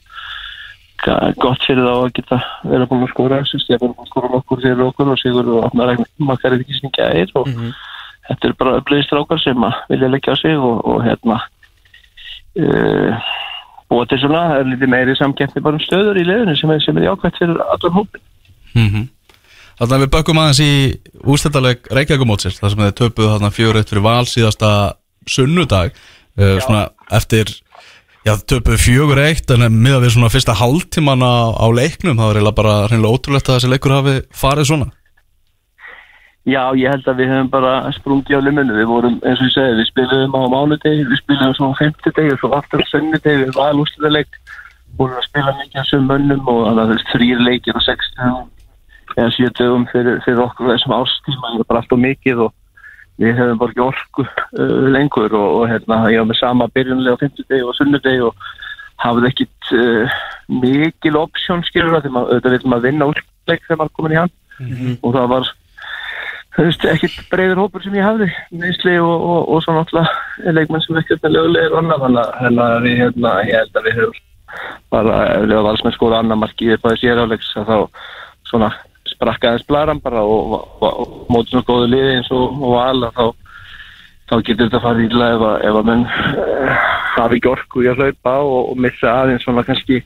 [1.37, 4.63] gott fyrir þá að geta vera búin að skora þessu stefnum búin að skora nokkur
[4.63, 7.51] fyrir okkur og sigur og opna makkar er ekki sem gæðir og
[8.27, 11.37] þetta er bara öflugir strákar sem að vilja leggja á sig og, og hérna
[12.57, 13.29] uh,
[13.91, 16.81] búa til svona það er lítið meiri samkeppni bara um stöður í leðinu sem er,
[16.83, 18.25] sem er jákvæmt fyrir allan hópin
[18.73, 19.05] mm
[19.77, 20.71] Þannig að við bökkum aðeins í
[21.21, 24.69] ústættaleg Reykjavíkumótsins þar sem þeir töpuðu þarna eitt fyrir val síðasta
[25.29, 25.91] sunnudag.
[26.33, 27.51] Uh, svona eftir
[28.25, 32.39] já, töpuðu fjögur eitt en miða við svona fyrsta hálftíman á, á leiknum það var
[32.39, 34.89] eiginlega bara reynilega ótrúlegt að þessi leikur hafi farið svona
[36.47, 38.75] Já, ég held að við höfum bara sprungið á limunu.
[38.77, 42.35] Við vorum, eins og ég segi, við spilum á mánudegi, við spilum svo á femtudegi
[42.35, 44.37] og svo aftur á sunnudegi, við varum úrslutaleikt,
[44.99, 47.83] vorum að spila mikið á söm mönnum og þannig að þú veist, þrýr leikir og
[47.83, 48.47] sex dögum
[49.17, 52.55] eða sjö dögum fyrir, fyrir okkur þessum ástíma, það er bara alltaf mikið og
[53.17, 57.17] við höfum bara ekki orku uh, lengur og, og hérna, ég var með sama byrjunlega
[57.17, 58.49] á femtudegi og sunnudegi og
[59.01, 60.17] hafði ekkit uh,
[60.63, 64.19] mikil option skilur það, þegar maður, vil maður vinna úrleik þegar maður er komin í
[64.21, 64.35] hann.
[65.05, 65.49] Og það var
[66.57, 70.83] þú veist, ekkert breyður hópur sem ég hafði neysli og, og, og svo náttúrulega leikmenn
[70.85, 74.23] sem lögulegir og annað þannig að- að við, hérna, ég held að við höfum
[74.89, 77.77] bara, ef valsmenn skóra annar marki upp að þessi éráleiks að þá
[78.47, 78.69] svona
[79.07, 83.03] sprakka aðeins blaran bara og, og, og móti svona góðu liði eins og, og val
[83.09, 83.25] að þá
[84.27, 87.91] þá getur þetta farið illa ef að, ef að menn uh, hafi ekki orku í
[87.91, 90.01] að hlaupa og, missa aðeins svona kannski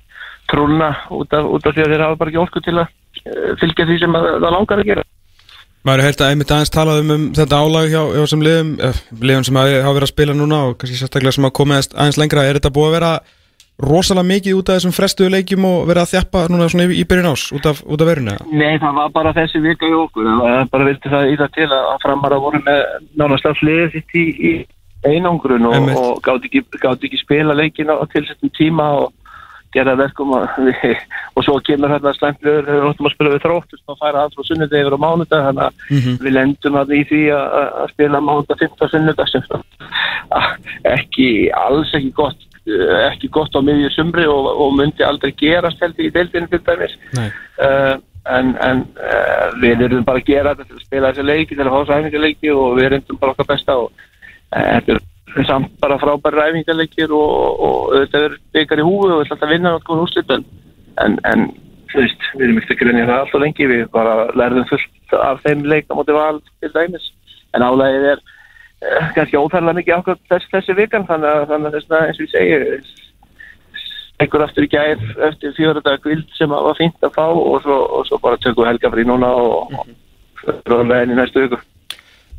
[0.51, 3.55] trúna út af, út af því að þeir hafa bara ekki orku til að uh,
[3.61, 5.07] fylgja því sem að, það langar að gera
[5.82, 8.74] Maður er heilt að einmitt aðeins talað um, um þetta álag hjá, hjá sem liðum,
[8.86, 12.20] eh, liðum sem hafa verið að spila núna og kannski sérstaklega sem hafa komið aðeins-
[12.22, 12.44] lengra.
[12.46, 13.13] Er þetta búið að vera
[13.82, 17.06] rosalega mikið út af þessum frestuðu leikjum og verið að þjappa núna svona í, í
[17.10, 18.36] byrjun ás út af, út af verinu?
[18.36, 18.46] eða?
[18.52, 21.56] Nei, það var bara þessi vika í okkur það var bara vildi það í það
[21.58, 22.84] til að framar að voru með
[23.17, 24.54] nánast af hliðið sitt í, í
[25.10, 29.10] einangrun og, og gátt ekki, ekki spila leikin á tilsettum tíma og
[29.73, 30.34] gera verkum
[30.67, 31.01] við,
[31.36, 34.47] og svo kemur hérna þegar við áttum að spila við þróttust og færa alls frá
[34.49, 36.13] sunnudag yfir á mánudag þannig að Mhm.
[36.25, 39.27] við lendum að í því að, spila mánudag 15 sunnudag
[40.31, 40.47] að
[40.84, 45.81] ekki, alls ekki gott eh, ekki gott á miðju sumri og, og myndi aldrei gerast
[45.81, 46.93] held í deildinu til dæmis.
[47.62, 47.95] Uh,
[48.29, 51.65] en, en uh, við erum bara að gera þetta til að spila þessi leiki til
[51.65, 55.01] að fá þessi æfingarleiki og við reyndum bara okkar besta og uh, þetta er
[55.48, 59.48] samt bara frábæri æfingarleikir og, og þetta er byggar í húfu og við ætlum alltaf
[59.48, 60.46] að vinna náttúrulega úrslit en,
[61.06, 61.46] en, en
[61.91, 65.41] þú veist, við erum ekkert að grunja það alltaf lengi við bara lærðum fullt af
[65.46, 67.08] þeim leik á móti val til dæmis.
[67.56, 71.78] En álægið er uh, kannski óþærlega mikið ákvæmt þess, þessi vikan þannig að, þannig að
[71.78, 73.00] þess að eins og ég segi
[74.22, 77.78] einhver aftur í gær eftir fjóra dag kvild sem var fínt að fá og svo,
[77.98, 80.60] og svo bara tökum við helgafrí núna og mm -hmm.
[80.70, 81.58] róðanlegin í næstu viku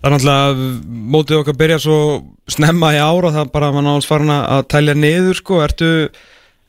[0.02, 0.68] Það er náttúrulega
[1.14, 1.96] mótið okkar byrja svo
[2.50, 5.60] snemma í ára það er bara að mann áls farin að að tælja niður sko,
[5.62, 5.90] ertu,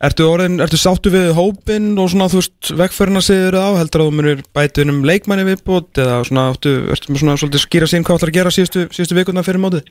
[0.06, 4.12] ertu orðin, ertu sáttu við hópinn og svona þú veist vegferðina segir á, heldur að
[4.12, 8.06] þú munir bæti um leikmanni viðbót eða svona áttu, ertu með svona svolítið skýra sín
[8.06, 9.90] hvað ætlar að gera síðustu, síðustu vikuna fyrir mótið?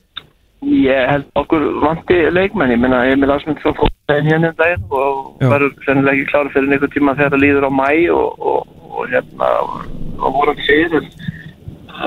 [0.63, 5.41] Ég held okkur vanti leikmenn, ég meina Emil Ásmund svo fótt hérna um daginn og
[5.43, 9.11] verður sennilega ekki klára fyrir einhver tíma þegar það líður á mæ og, og, og
[9.11, 11.09] hérna og voru ekki segir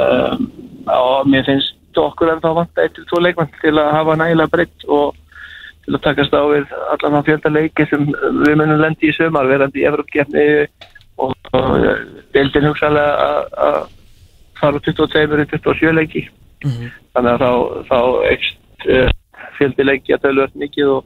[0.01, 0.46] um,
[0.92, 4.53] og mér finnst okkur en þá vanta eitt til tvo leikmenn til að hafa nægilega
[4.53, 5.14] breytt og
[5.87, 8.07] til að takast á við allan það fjölda leiki sem
[8.44, 10.46] við munum lendi í sömar verandi í Evropgefni
[11.16, 11.87] og, og
[12.35, 13.92] deildin hugsaðlega að-
[14.57, 16.22] fara úr 22 í 27 leiki.
[17.12, 17.51] Þannig að þá,
[17.90, 17.99] þá
[18.33, 19.11] ekst uh,
[19.59, 21.05] fjöldi leiki að tölvöld mikið og,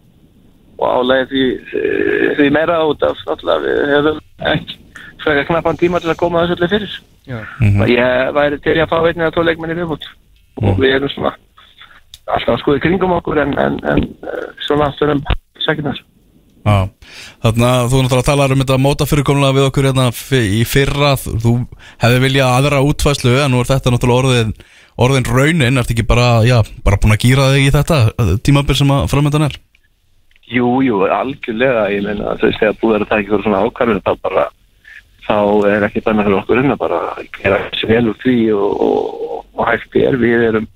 [0.78, 1.42] og álæði því,
[1.80, 4.20] eh, því meira út af náttúrulega við hefum
[4.54, 4.78] ekki
[5.24, 6.98] frekar knappan tíma til að koma þessu allir fyrir.
[7.28, 7.38] Já.
[7.82, 10.06] og ég væri til í að fá einnig að tó leikmenni viðbútt
[10.64, 11.34] og við erum svona
[12.30, 15.20] alltaf að skoða kringum okkur en, en, en eh, svona þurfum
[15.64, 15.92] sækjum
[16.60, 16.90] Já,
[17.40, 21.14] þannig að þú náttúrulega talar um þetta mótafyrirkomlega við okkur hérna í fyrra.
[21.16, 21.54] Þú
[22.02, 24.52] hefði viljað aðra útfæslu en nú er þetta náttúrulega orðin,
[25.00, 28.76] orðin raunin, ertu ekki bara, já, bara búin að gýra þig í þetta eh, tímabil
[28.76, 29.56] sem að framöndan er?
[30.50, 34.46] Jú, jú, algjörlega, ég meina þegar búið er að taka ykkur svona ákvarður þá bara,
[35.30, 37.00] þá er ekki bara fyrir okkur inn að bara
[37.38, 40.66] gera þessi vel úr því og, og, og hægt er, við erum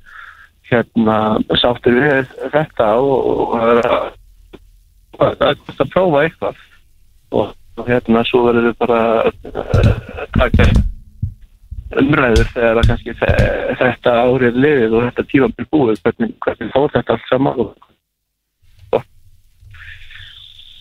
[0.71, 1.17] hérna
[1.61, 4.07] sáttir við þetta og, það er að
[5.19, 6.63] það er gott að prófa eitthvað.
[7.35, 10.69] Og, og hérna svo verður við bara að taka
[12.01, 16.95] umræður þegar að kannski þe- þetta árið liðið og þetta tímabil búið hvernig, hvernig fór
[16.95, 17.75] þetta allt saman og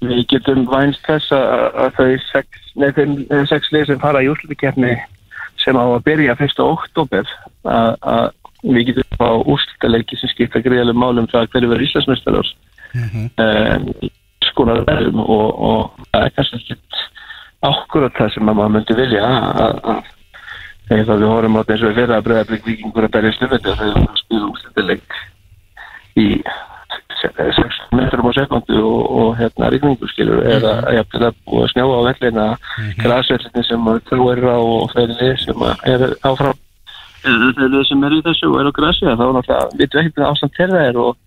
[0.09, 2.63] við getum vænst þess að, að þau sex,
[3.51, 4.95] sex lið sem fara í úrslutikefni
[5.63, 6.55] sem á að byrja 1.
[6.63, 7.29] oktober
[7.63, 8.25] að, að
[8.63, 12.51] við getum á úrslutaleiki sem skipta greiðlega málum það hverju verður Íslandsmeistarar
[12.93, 13.87] um,
[14.49, 16.99] skonar verðum og, það er kannski ekkert
[17.63, 20.11] ákvörða það sem að maður myndi vilja að, að
[20.89, 25.19] þegar við horfum á að breyða vikingur að berja snöfandi og þegar við spilum úrslutaleik
[26.19, 26.27] í
[27.31, 31.95] 6 metrum á sekundu og, og hérna rigningu skilur eða jafnvel að búa að snjáa
[31.95, 32.45] á vellina
[32.99, 36.59] græsvellinni sem þú er á og þeirri sem að er áfram.
[37.23, 40.29] Þeirri sem er í þessu og er á græsi þá náttúrulega vitum við ekki hvað
[40.33, 41.17] ástand þeirra er og,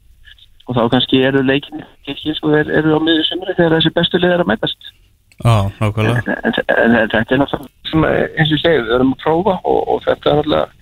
[0.66, 4.22] og þá kannski eru leikin ekki sko þeir eru á miður semri þegar þessi bestu
[4.22, 4.94] lið er að mætast.
[5.36, 6.22] Já, nákvæmlega.
[6.32, 9.60] En, en, en þetta er náttúrulega sem, eins og ég segi, við erum að prófa
[9.64, 10.74] og, og þetta er náttúrulega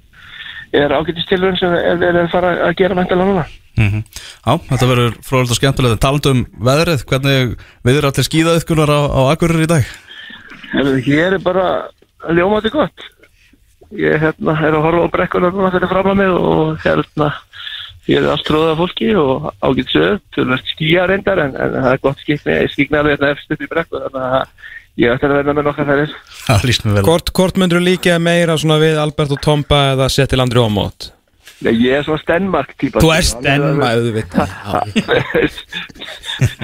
[0.74, 3.44] er ágætist tilhörun sem er verið að fara að gera mæntalega núna
[3.78, 4.02] mm
[4.44, 7.54] Já, þetta verður fróðilegt og skemmtilegt en talandi um veðrið, hvernig
[7.86, 9.90] viður allir skíðaðiðkunar á, á Akureyri í dag?
[11.06, 11.66] Hér er bara
[12.34, 13.08] ljómandi gott.
[13.94, 17.32] Ég hérna, er að horfa á brekkunar núna fyrir fram að mig og hérna
[18.10, 21.90] ég er allt tróðað fólki og ágætt sög til að skýja reyndar en, en það
[21.92, 24.64] er gott skikni, ég skikna alveg hérna eftir upp í brekku þannig að
[25.00, 27.04] ég ætti að verða með nokkar færir Það líst mér vel.
[27.08, 31.08] Hvort, myndur þú líka meira svona við Albert og Tomba eða Settil Andri Ómót?
[31.64, 33.00] Ég er svona Stenmark típa.
[33.00, 34.52] Þú er stenma, auðvitað.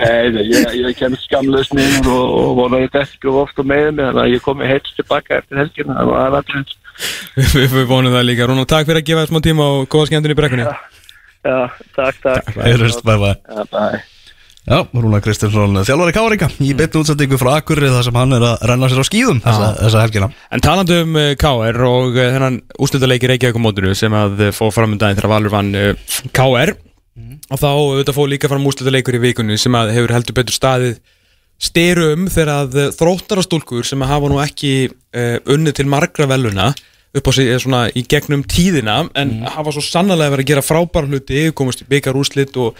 [0.00, 4.04] Nei, nei, ég, ég kem skamlaus niður og, og vonaði dekku oft og með mig
[4.04, 6.76] þannig að ég komi heilt tilbaka eftir að það er allir
[7.56, 8.48] Við vonum það líka.
[8.50, 10.70] Rúnar, takk fyrir að gefa þér smá tíma og góða skemmtun í brekkunni.
[11.40, 11.58] Já,
[11.96, 12.56] takk, takk.
[12.60, 14.19] Bye bye
[14.70, 18.60] Já, Rúna Kristinsson, þjálfari Káringa í beinu útsendingu frá Akureyri þar sem hann er að
[18.70, 20.28] renna sér á skíðum þessa, þessa helgina.
[20.54, 24.52] En talandi um uh, KR og uh, þennan úrslutaleiki Reykjavík á mótinu sem að uh,
[24.54, 25.72] fóð fram um daginn þegar Valur vann
[26.30, 26.74] KR
[27.50, 31.00] og þá auðvitað fóð líka fram úrslutaleikur í vikunni sem að hefur heldur betur staðið
[31.60, 34.72] styrum þegar að þróttarastúlkur sem að hafa nú ekki
[35.50, 36.70] unnið til margra veluna
[37.10, 40.62] upp á sig eh, svona í gegnum tíðina en hafa svo sannlega verið að gera
[40.64, 42.78] frábæra hluti komast í byggar úrslit og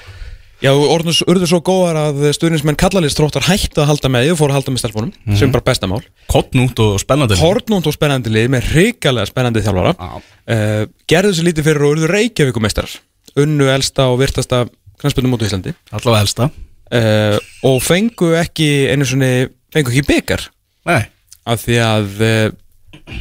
[0.61, 4.39] Já, orðin urðu svo góðar að stuðnismenn kallalist þróttar hættu að halda með því og
[4.43, 8.33] fóru að halda með stelpunum, sem er bara bestamál Kottnúnt og spennandi Hortnúnt og spennandi
[8.35, 9.95] lið með hrikalega spennandi þjálfara.
[9.97, 10.21] Já.
[10.53, 12.93] uh, Gerðu þessu lítið fyrir og urðu Reykjavíkumestrar
[13.41, 14.67] Unnu elsta og virtasta
[15.01, 15.73] knastbundum út í Íslandi.
[15.97, 16.51] Allavega elsta.
[16.91, 17.39] Uh,
[17.71, 20.49] Og fengu ekki einu svona Fengu ekki byggar
[20.91, 21.05] Nei,
[21.49, 23.13] Af því að uh,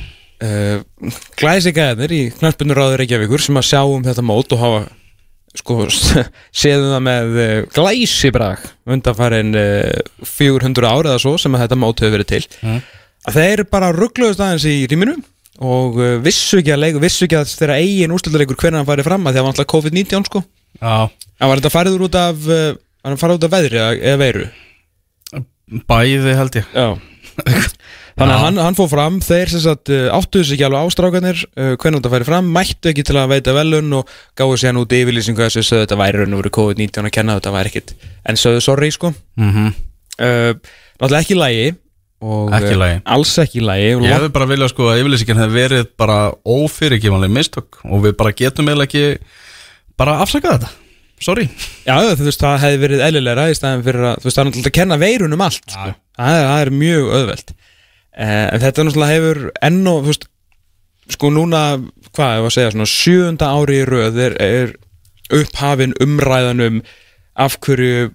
[0.44, 4.88] uh, Glæsi gæðir í knastbundum ráður Reykjavíkur Sem að sjá um þetta mót og hafa
[5.60, 5.76] Sko,
[6.62, 8.62] séðum það með uh, glæsibrag
[8.96, 12.80] undanfærin uh, 400 ára eða svo sem að þetta mót hefur verið til Mm.
[13.28, 15.18] að þeir bara ruggluðust aðeins í rýminu
[15.60, 19.10] og uh, vissu ekki að leiku, vissu ekki að þeirra eigin úrstildarleikur hvernig hann farið
[19.10, 20.44] fram að því að það var alltaf COVID-19 sko.
[20.80, 20.96] Já,
[21.44, 24.48] hann var þetta farið út af var hann farið út af veðri eða veiru?
[25.90, 26.70] Bæði held ég.
[26.74, 26.88] Já
[28.20, 31.44] Þannig að hann, hann fór fram, þeir sem sagt uh, áttuðu sig ekki alveg ástrákanir
[31.48, 34.82] uh, hvernig þetta færi fram, mættu ekki til að veita velun og gáðu sér hann
[34.82, 37.94] út yfirlýsingu þessu sögðu þetta væri raun og verið COVID-19 að kenna þetta væri ekkit,
[38.28, 39.14] en sögðu sorry sko.
[39.40, 39.54] Mm
[40.20, 40.52] uh,
[41.00, 41.68] Náttúrulega ekki í lagi
[42.20, 45.86] og, Ekki uh, Alls ekki og Ég hefði bara viljað sko að yfirlýsingin hefði verið
[46.00, 49.06] bara ófyrirgefanlega mistök og við bara getum eiginlega ekki
[50.00, 50.89] bara afsakað þetta
[51.24, 51.48] Sorry.
[51.86, 54.50] Já, þú veist, það hefði verið eðlilegra í staðin fyrir að, þú veist, það er
[54.50, 55.94] náttúrulega að kenna veirun um allt sko.
[56.16, 57.56] það, er, það er mjög auðvelt.
[58.20, 60.30] Uh, en þetta náttúrulega hefur enn og, þú veist,
[61.16, 61.64] sko núna
[62.14, 64.74] hvað, ef að segja, svona sjöunda ári í röð er, er
[65.40, 66.82] upphafin umræðanum
[67.40, 68.10] af hverju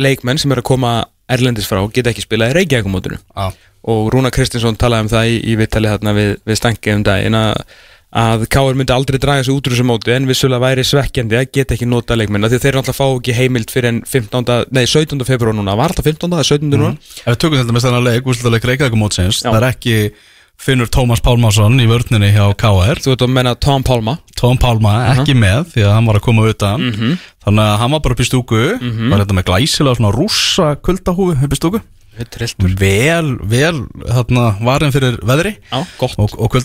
[0.00, 0.92] leikmenn sem er að koma
[1.30, 3.50] erlendis frá geta ekki spilað í Reykjavíkumótinu Já,
[3.90, 7.38] og Rúna Kristinsson talaði um það í, í viðtali þarna við, við stangi um daginn
[7.38, 7.52] að,
[8.10, 11.50] að Káur myndi aldrei draga sig út úr þessu móti en vissulega væri svekkjandi að
[11.54, 14.66] geta ekki nota leikmenn því þeir náttúrulega fá ekki heimild fyrir en 15.
[14.74, 15.22] nei 17.
[15.28, 16.34] februar núna, var það 15.
[16.34, 16.74] eða 17.
[16.74, 16.96] núna?
[16.98, 19.50] ef við tökum þetta með þennan leik, úrslutaleg Reykjavíkumótsins Já.
[19.52, 19.96] það er ekki
[20.60, 24.90] Finnur Tómas Pálmarsson í vörninni hjá KR Þú veit að menna Tom Palma Tóm Pálma
[25.14, 27.14] ekki með því að hann var að koma utan Mhm.
[27.46, 28.60] þannig að hann var bara upp í stúku
[29.08, 31.80] var þetta með glæsilega svona rússa kuldahúfi upp í stúku
[32.28, 32.74] Trilltur.
[32.80, 35.54] Vel, vel þarna varin fyrir veðri
[36.00, 36.58] gott, og, og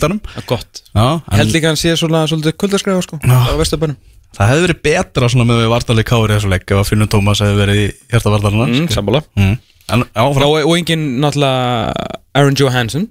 [0.96, 3.96] Já, Held líka hann sé svona svolítið kuldaskræfa sko á Vesturbænum.
[4.36, 7.60] Það hefði verið betra svona með vartalið kári þessu leik ef að Finnur Tómas hefði
[7.60, 9.22] verið í hjartavartalina mm, Sammála.
[9.38, 9.54] Mm.
[9.94, 13.06] En frá, og, og engin náttúrulega Aaron Johansson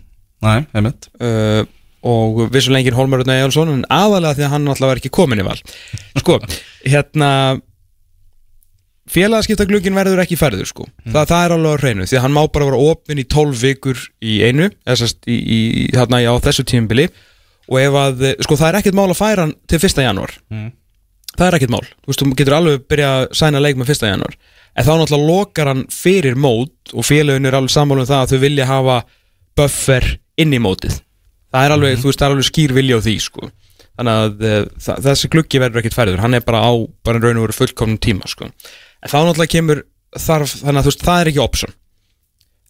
[0.45, 1.07] einmitt.
[1.17, 1.63] Uh,
[2.05, 5.41] og vissulega engin Holmar Rutna Egilson en aðalega því að hann náttúrulega var ekki komin
[5.41, 5.57] í val.
[6.19, 6.37] Sko,
[6.93, 7.29] hérna
[9.11, 12.41] félagaskiptaglugginn verður ekki færður sko Þa, það er alveg á hreinu því að hann má
[12.51, 15.59] bara vera opinn í 12 vikur í einu sérst í, í,
[15.93, 17.05] þarna á þessu tímabili
[17.69, 20.01] og ef að, sko það er ekkert mál að færa hann til 1.
[20.05, 20.71] janúar Mm.
[21.35, 24.05] það er ekkert mál, þú veist, þú getur alveg byrja að sæna leik með 1.
[24.13, 24.35] janúar
[24.75, 28.33] en þá náttúrulega lokar hann fyrir mót og félagin er alveg sammála um það að
[28.33, 28.97] þau vilja hafa
[29.55, 30.07] buffer
[30.41, 30.97] inn í mótið
[31.53, 33.49] það er alveg, þú veist, það er alveg skýr vilja á því sko.
[33.95, 36.71] þannig að þa- þessi gluggi verður ekkert færður, hann er bara á
[37.07, 38.49] bara raun og veru fullkomnum tíma sko.
[39.11, 39.81] Þá náttúrulega kemur
[40.15, 41.75] þarf, þannig að þú veist, það er ekki option.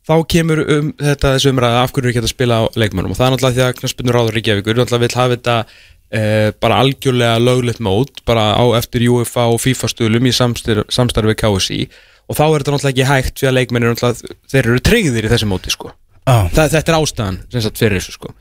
[0.05, 3.13] Þá kemur um þetta þessu umræða af hverju er ekki hægt að spila á leikmönnum?
[3.13, 6.81] Og það er náttúrulega því að knaspunur ráður Reykjavíkur náttúrulega vil hafa þetta uh, bara
[6.83, 11.79] algjörlega löglegt mót bara á eftir UEFA og FIFA stulum í samstarfi, við KSI
[12.29, 15.49] og þá er þetta náttúrulega ekki hægt fyrir að náttúrulega þeir eru tryggðir í þessu
[15.49, 15.93] móti sko.
[16.25, 18.35] Já, Þa, þetta er ástæðan sem sagt fyrir þessu sko.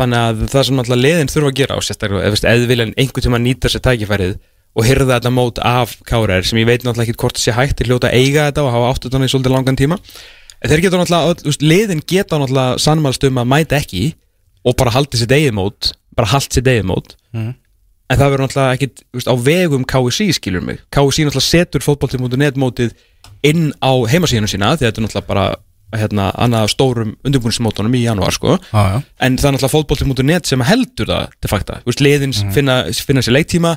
[0.00, 3.40] Þannig að það sem náttúrulega liðin þurfa að gera og sérstaklega eða vilja einhvern tíma
[3.40, 4.34] nýta sér tækifærið
[4.72, 7.76] og hyrða þetta mót af KRR sem ég veit náttúrulega ekki hvort það sé hægt
[7.80, 9.98] til hljóta að eiga þetta og hafa áttu þannig svolítið langan tíma.
[10.62, 14.04] En þeir geta náttúrulega, liðin geta náttúrulega sannmælst um að mæta ekki
[14.64, 17.16] og bara haldi sitt eigið mót bara haldi sitt eigið mót.
[17.32, 17.54] Mhm.
[18.12, 20.80] en það verður náttúrulega veist, á vegum KSI skilur mig.
[20.92, 22.92] KSI náttúrulega setur fótbolti.net mótið
[23.42, 25.44] inn á heimasíðinu sína því þetta er náttúrulega bara
[25.96, 28.58] hérna, annað stórum undirbúinismótunum í janúar sko.
[28.72, 33.36] Já en það er náttúrulega fótbolti.net sem heldur það þú veist, liðin finna, finna sér
[33.38, 33.76] leiktíma,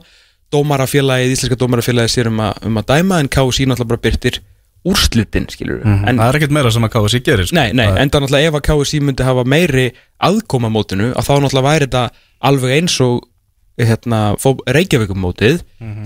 [0.56, 2.39] dómarafélagið íslenska dómarafélagið sér um,
[2.72, 4.41] um að dæma en KSI náttúrulega bara byrtir
[4.86, 7.58] úrslitin skilur en, Það er ekkert meira sem að KSI gerir sko.
[7.58, 9.86] Nei, nei, Það er- en það náttúrulega ef að KSI myndi hafa meiri
[10.28, 12.04] aðkoma mótinu að þá náttúrulega væri þetta
[12.46, 13.24] alveg eins og
[13.76, 14.20] hérna,
[14.72, 15.58] Reykjavíkum mótið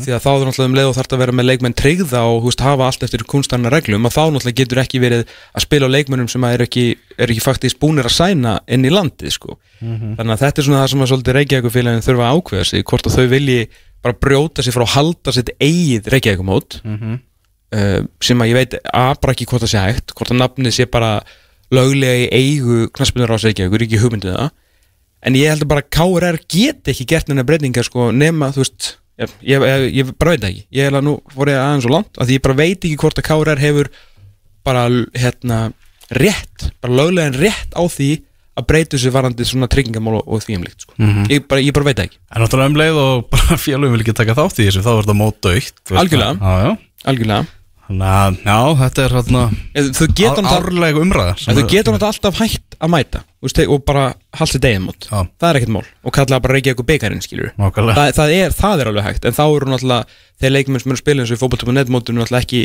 [0.01, 2.39] því að þá er náttúrulega um leið og þarf að vera með leikmenn tryggða og
[2.47, 5.21] húst, hafa allt eftir kunstanna reglum að þá náttúrulega getur ekki verið
[5.53, 6.85] að spila á leikmennum sem er ekki,
[7.19, 9.59] er ekki faktist búnir að sæna inn í landið sko.
[9.83, 13.05] þannig að þetta er svona það sem að svolítið Reykjavíkufélagin þurfa að ákveða sig hvort
[13.11, 13.59] að þau vilji
[14.05, 16.79] bara brjóta sig frá að halda sitt eigið Reykjavíkumót
[17.73, 20.75] uh, sem að ég veit að bara ekki hvort það sé hægt hvort að nafnið
[20.77, 21.19] sé bara
[21.75, 24.49] löglega í eigu knaspunur á Reykjavíkur, ekki hugmyndið það.
[25.21, 28.87] En ég held að bara KRR get ekki gert neina breytingar sko nema þú veist
[29.19, 30.63] ég, ég, ég, ég bara veit ekki.
[30.71, 33.19] Ég held að nú fór ég aðeins svo langt að ég bara veit ekki hvort
[33.19, 33.91] að KRR hefur
[34.65, 35.59] bara hérna
[36.15, 38.09] rétt, bara löglega rétt á því
[38.59, 40.97] að breytu sér varandi svona tryggingamál og, og því um líkt sko.
[41.31, 42.19] ég, bara, ég bara veit ekki.
[42.35, 45.01] En náttúrulega um leið og bara félagum vil ekki taka þátt í þessu þá er
[45.05, 46.75] þetta mótaukt Algjörlega.
[47.09, 47.47] Algjörlega.
[47.89, 49.39] Að, já, þetta er hérna
[50.59, 51.31] árleg umræða
[51.63, 54.03] er- getur náttúrulega alltaf hægt að mæta þú veist, og bara
[54.37, 55.23] halda degið mót Já.
[55.25, 55.87] það er ekkert mál.
[56.05, 57.23] Og kalla bara reykja eitthvað beikarinn
[57.97, 59.25] það, það, er, það er alveg hægt.
[59.25, 60.05] En þá eru náttúrulega
[60.39, 61.41] þeir leikmenn sem eru að spila eins og í
[61.71, 62.61] og netmótinu náttúrulega ekki,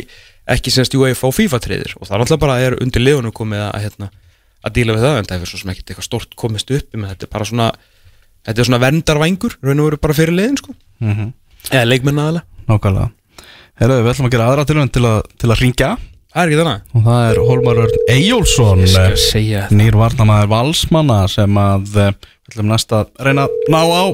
[0.55, 3.65] ekki semst UEFA og FIFA treyðir og það er náttúrulega bara er undir liðunum komið
[3.65, 4.11] að, hérna,
[4.65, 7.05] að díla við það en það er svo sem ekkert eitthvað stort komist upp en
[7.11, 7.67] þetta er bara svona
[8.45, 10.73] þetta er svona verndarvængur raun og veru bara fyrir liðin sko.
[11.01, 11.31] Mhm.
[11.71, 13.09] eða leikmenn aðalega Nákvæmlega.
[13.77, 15.89] Herðu, við ætlum að gera aðra tilvæm til, að- til að ringja
[16.35, 16.81] það er ekki þannig.
[16.95, 17.93] Og það er Hólmar Örn
[18.89, 19.75] skal eh, segja það.
[19.79, 24.05] nýr varnamæður valsmanna sem að eh, við ætlum næst að reyna að ná á.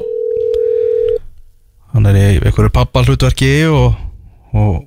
[1.92, 3.96] Hann er í einhverju pappa hlutverki og,
[4.52, 4.84] og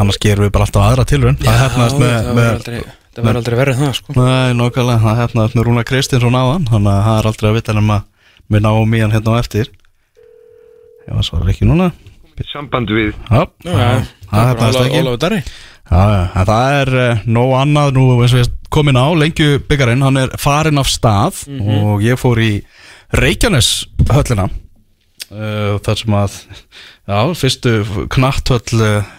[0.00, 3.76] annars gerum við bara alltaf aðra tilvæm það hefnaðist með, með það verður aldrei verið
[3.76, 4.16] en það sko.
[4.18, 7.76] Nei, nokkulega, það hefnaðist með Rúna Kristinsson áðan þannig að það er aldrei að vita
[7.78, 7.98] nema
[8.52, 9.70] við náum í hann hérna á eftir.
[11.02, 11.92] Já, það svarar ekki núna.
[12.48, 14.78] Samband við Já, Já, það það
[15.36, 15.44] er
[15.92, 20.20] en það er uh, nóg annað nú eins og ég komin á, lengju byggarinn hann
[20.22, 21.42] er farin af stað
[21.84, 22.52] og ég fór í
[23.12, 27.74] Reykjanes höllina uh, þar sem að já, fyrstu
[28.14, 29.12] knatthöll uh,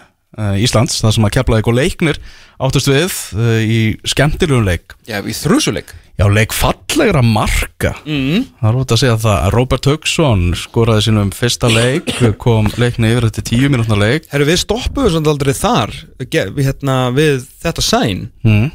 [0.60, 2.18] Íslands, þar sem að kepla eitthvað leiknir
[2.62, 8.44] áttust við uh, í skemmtilegum leik Já, í þrjusuleik Já, leik fallegra marka mm.
[8.60, 13.10] Það er út að segja það að Robert Hugson skoraði sínum fyrsta leik kom leikni
[13.10, 17.84] yfir þetta tíu mínútna leik Herru, við stoppuðum svona aldrei þar við, hérna, við þetta
[17.84, 18.70] sæn mm.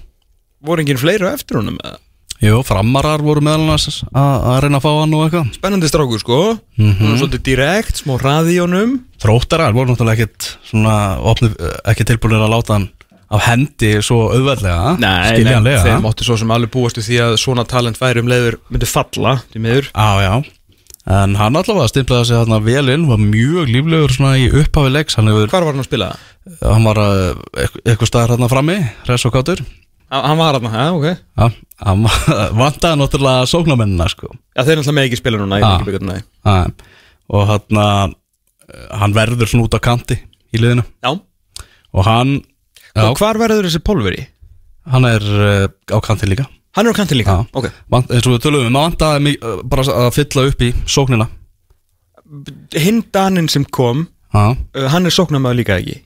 [0.67, 1.99] voru enginn fleiri á eftir honum eða?
[2.39, 5.49] Jú, framarar voru meðal annars að reyna að fá hann og eitthvað.
[5.57, 6.37] Spennandi strákur sko.
[6.79, 8.93] Mm Svolítið direkt, smá hraði í honum.
[9.19, 11.51] Þróttarar voru náttúrulega ekkit svona opni,
[11.91, 12.87] ekki tilbúinir að láta hann
[13.29, 15.81] af hendi svo auðveldlega skiljanlega.
[15.85, 18.89] þeir máttu svo sem alveg búast við því að svona talent væri um leiður myndi
[18.89, 19.91] falla, því miður.
[19.91, 20.33] Já, já.
[21.09, 25.17] En hann allavega stimplaði sig þarna vel inn var mjög líflegur svona í upphafi leiks.
[25.19, 26.13] Hvar var hann að spila?
[26.57, 28.77] hann var uh, eitthvað, eitthvað staðar hérna frammi
[29.09, 29.61] res og kátur
[30.09, 31.07] Hann hann var hann, já, ok.
[31.37, 31.49] Já,
[31.85, 32.05] hann
[32.63, 34.31] vantaði náttúrulega sóknarmennina sko.
[34.57, 36.57] Já, þeir náttúrulega með ekki spila núna, ég veit ekki byggjum næ Já,
[37.29, 38.15] og hann
[39.01, 40.17] hann verður svona út á kanti
[40.53, 40.83] í liðinu.
[41.05, 41.11] Já,
[41.93, 44.25] og hann já, og hvar verður þessi pólveri?
[44.89, 46.47] hann er uh, á kanti líka.
[46.77, 47.45] Hann er á kantin líka, Já.
[47.53, 47.69] ok.
[47.93, 51.27] Vant, eins og við tölum um, það vantaði uh, bara að fylla upp í sóknina.
[52.77, 54.53] Hinn Daninn sem kom, uh,
[54.93, 55.99] hann er sóknarmæður líka ekki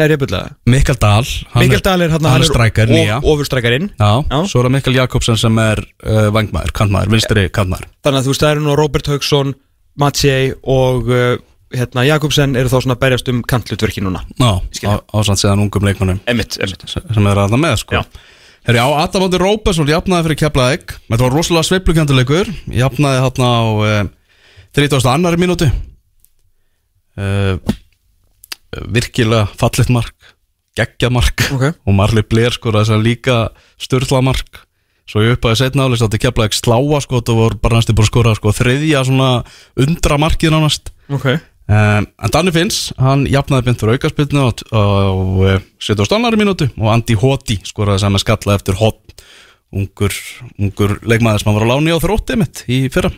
[0.00, 1.28] Nei, byrlaða Mikael Dahl
[1.60, 3.18] Mikael Dahl er hann hann er strækar nýja.
[3.20, 3.90] Ofurstrækarinn.
[4.00, 4.38] Já, Já.
[4.48, 7.90] svo er það Mikael Jakobsen sem er uh, vangmaður, kantmaður, vinstri kantmaður.
[8.06, 9.54] Þannig að þú veist, það eru nú Robert Haugsson
[10.00, 11.36] Matsei og uh,
[11.76, 14.24] hérna, Jakobsen eru þá svona að berjast um kantlutverki núna.
[14.40, 14.90] Já, skil.
[14.90, 18.00] á, ásand síðan ungum leikmannum Emmitt, emmitt sem er að það með sko.
[18.00, 18.30] Já.
[18.68, 23.56] Herri, já, Adam Óttir Róbesson jafnaði fyrir Keflaðeg Þetta var rosalega sveiflukjönduleikur Jafnaði hann á
[23.72, 24.00] uh,
[24.76, 25.36] 32.
[25.40, 25.66] mínútu.
[27.18, 27.56] Uh,
[28.70, 30.34] Virkilega fallit mark
[30.78, 31.42] Geggja mark.
[31.50, 31.64] Ok.
[31.82, 33.38] Og Marli Blair skoraði þess að líka
[33.80, 34.62] störtla mark
[35.10, 38.12] Svo ég uppaði setna áleist átti Keflaðeg sláa sko Það voru bara næstu bara að
[38.12, 39.30] skora sko Þriðja svona
[39.74, 40.92] undra markið nánast.
[41.10, 41.32] Ok.
[41.70, 44.82] Um, en Danni Finns, hann jafnaði bynd fyrir aukarspilnu á, á
[45.14, 49.22] uh, 70 annari mínútu og Andi Hóti skoraði saman skalla eftir hot
[49.70, 50.16] ungur,
[50.58, 53.12] ungur leikmaður sem var á láni á þrótti mitt í fyrra.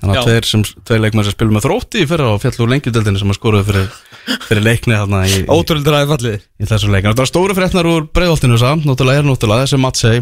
[0.00, 2.72] Þannig að tveir, sem, tveir leikmaður sem spilum með þrótti í fyrra og fjall úr
[2.74, 3.88] lengjudeldinu sem hann skoraði fyrir,
[4.48, 6.38] fyrir leikni þarna Ótrúlega ræði fallið.
[6.60, 7.12] í þessu leikinu.
[7.14, 10.20] Það var stóru fréttnar úr breiðoltinu samt, náttúrulega er náttúrulega þessi Matsei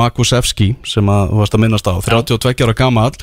[0.00, 1.94] Makusevski sem að þú varst að minnast á.
[2.04, 3.14] 32 ára gamall.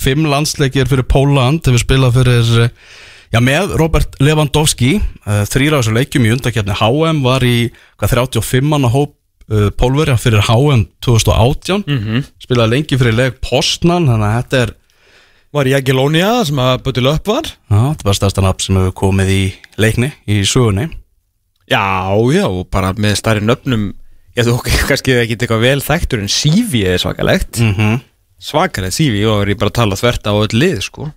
[0.00, 2.70] 5 landsleikir fyrir Póland hefur spilað fyrir eh,
[3.34, 4.96] já, með Robert Lewandowski.
[5.26, 7.68] Uh, þrýra á þessu leikjum í undakefni HM var í
[8.00, 9.12] hvað, 35 manna hóp
[9.52, 12.24] uh, Pólverja fyrir HM 2018 Mhm.
[12.42, 14.74] spilaði lengi fyrir leg Postnan þannig að þetta er
[15.56, 17.46] Var í Agilónia sem að Böttil upp var?
[17.70, 19.44] Já, þetta var stærsta nafn sem hefur komið í
[19.80, 20.90] leikni, í sögunni.
[21.70, 23.94] Já, já, og bara með stærri nöfnum
[24.36, 24.58] Já, þú
[24.90, 27.62] kannski ekki eitthvað vel þekktur en Sívi er svakalegt.
[27.62, 27.96] Mm -hmm.
[28.36, 31.08] Svakalegt Sívi og er ég bara að tala þvert á öll lið, sko.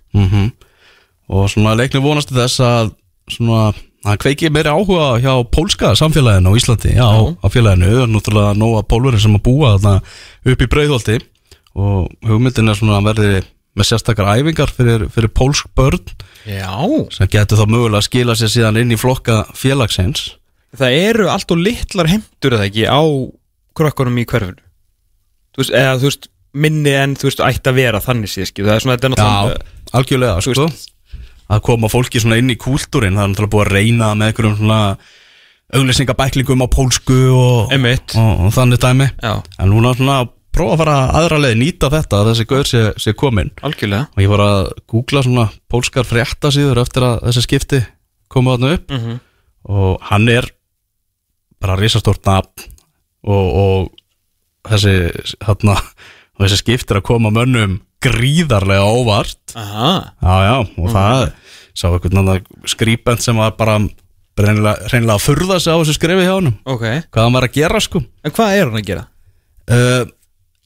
[1.28, 2.94] Og svona leikni vonast til þess að
[3.28, 3.74] svona,
[4.04, 6.96] það kveiki meiri áhuga hjá pólska samfélaginu á Íslandi.
[6.96, 7.36] Já, Já.
[7.44, 10.00] á félaginu, er náttúrulega nóga pólverið sem að búa þarna
[10.46, 11.20] upp í breiðholti.
[11.76, 13.44] Og hugmyndin er svona að verði
[13.78, 16.02] með sérstakar æfingar fyrir, fyrir pólsk börn
[16.48, 16.72] Já.
[17.14, 20.34] sem getur þá mögulega að skila sér síðan inn í flokka félagsins.
[20.76, 23.02] Það eru allt og litlar heimtur eða ekki á
[23.78, 24.62] krökkunum í hverfinu?
[25.54, 28.74] Þú veist, eða þú veist minni en þú veist ætti að vera þannig síðski Það
[28.74, 30.66] er svona, þetta er Já, náttúrulega algjörlega, sko.
[31.50, 34.58] að koma fólki svona inn í kúltúrin það er náttúrulega búið að reyna með einhverjum
[34.60, 34.80] svona
[35.70, 39.06] auglýsingabæklingum á pólsku og, og, og þannig dæmi.
[39.22, 40.16] Já, en núna svona
[40.54, 44.08] prófa að fara aðra leið nýta þetta að þessi gaur sé, sé komin algjörlega.
[44.14, 47.82] Og ég var að googla svona pólskar fréttasíður eftir að þessi skipti
[48.30, 48.90] koma þarna upp.
[48.90, 49.20] Mm -hmm.
[49.76, 50.50] og hann er
[51.60, 52.68] bara risastórt nafn.
[53.20, 53.90] Og, og
[54.70, 54.94] þessi
[55.50, 59.54] og þessi skiptir að koma mönnum gríðarlega óvart.
[59.54, 61.32] Já, já, og það
[61.74, 63.78] sá einhvern skrýpend sem var bara
[64.40, 66.56] reynilega, að furða sig á þessu skrifi hjá honum.
[66.64, 66.84] Ok.
[67.12, 68.00] Hvað hann var að gera sko.
[68.24, 69.04] En hvað er hann að gera?
[69.70, 70.04] uh,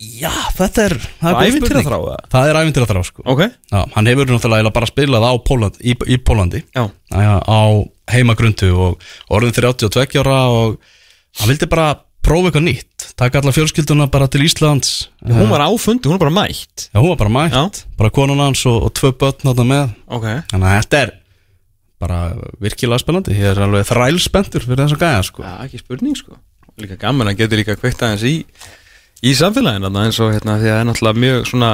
[0.03, 2.09] Já, þetta er það er ævintýraþrá, spurning.
[2.11, 2.31] eða?
[2.35, 3.23] Það er ævintýra þrá sko.
[3.31, 6.83] Ok, Já, hann hefur náttúrulega bara spilað á Póland, í, í Pólandi já,
[7.15, 7.61] já, á
[8.11, 10.75] heimagrundu og orðin 32 ára og
[11.39, 11.93] hann vildi bara
[12.25, 13.07] prófa eitthvað nýtt.
[13.21, 15.11] Taka alla fjölskylduna bara til Íslands.
[15.29, 16.89] Hún var áfundi, hún er bara mætt.
[16.91, 17.85] Já, hún var bara mætt, Já.
[18.01, 19.93] bara konan hans og, og tvö börn þarna með.
[20.09, 21.13] Ok, Þannig að þetta er
[22.01, 22.21] bara
[22.65, 23.37] virkilega spennandi.
[23.39, 25.45] Ég er alveg þrælspendur fyrir þess að gæja sko.
[25.47, 26.41] já, ekki spurning sko.
[26.81, 28.35] Líka gaman að getur líka kveikt aðeins í
[29.23, 31.71] í samfélaginu þarna, eins og hérna því að það er náttúrulega mjög svona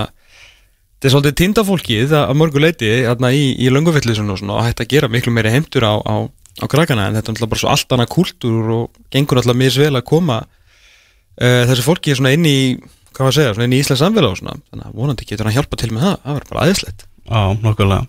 [1.00, 4.82] þetta er svolítið tindafólkið að mörgu leiti hérna í, í löngufillisun og svona og hægt
[4.84, 7.70] að gera miklu meiri heimtur á, á, á krakkana en þetta er náttúrulega bara svo
[7.72, 10.42] allt annað kúltúr og gengur náttúrulega misvel að koma
[11.40, 12.58] uh, þessi fólki svona inn í
[13.16, 14.58] hvað var að segja, svona inn í Íslands samfélag og svona.
[14.70, 18.02] Þannig að vonandi getur hann hjálpa til með það það verður bara aðeinslegt Já, nokkulega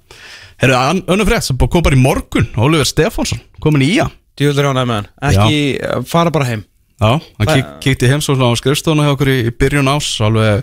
[0.61, 0.75] Herru,
[1.15, 4.99] önnu frétt sem kom bara í morgun Oliver Stefánsson, komin í hann Djúvöldur ánægð með
[4.99, 6.67] hann, ekki uh, fara bara heim
[7.01, 10.61] Já, hann kík, kíkti heim svo á skrifstofuna hjá okkur í, í byrjun ás alveg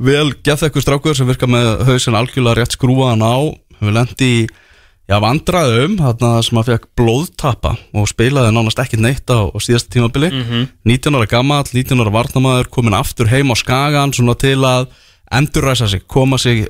[0.00, 3.36] vel gethekkur strákur sem virka með hausin algjörlega rétt skrúaðan á.
[3.76, 9.28] Hefur lendi í já, vandraðum, þarna sem hann fekk blóðtappa og spilaði nánast ekkert neitt
[9.28, 10.32] á, á síðasta tímabili.
[10.88, 14.88] 19 ára gammal, 19 ára varnamaður komin aftur heim á skagan svona til að
[15.36, 16.64] endurræsa sig, koma sig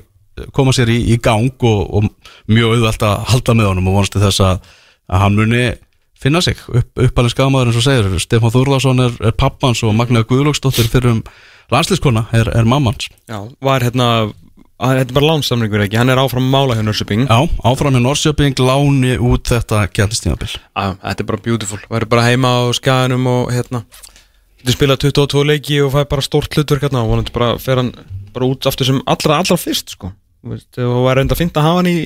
[0.51, 2.07] koma sér í, í gang og, og
[2.51, 4.73] mjög auðvelt að halda með honum og vonast til þess að,
[5.07, 5.65] að hann muni
[6.21, 6.57] finna sig.
[6.67, 11.17] Upp, uppalinn skamaður eins og segir Stefán Þórðarsson er, er pappans og Magnaður Guðlóksdóttir fyrir
[11.17, 11.21] um
[11.73, 13.09] landslískona er, er mammans.
[13.29, 14.31] Já, var hérna
[14.75, 18.59] Þetta er bara lánsamningur ekki, hann er áfram mála hjá Nörsöping Já, áfram með Norsjöping
[18.59, 23.85] láni út þetta kjæntistímabil Þetta er bara beautiful, verður bara heima á skaganum og hérna
[24.59, 27.93] Þetta spila 22 leiki og fæ bara stórt hlutverk hérna og vonandi bara fer hann
[28.35, 30.09] bara út aftur sem allra, allra fyrst sko.
[30.41, 31.99] Og var reynda að finna að hafa hann í,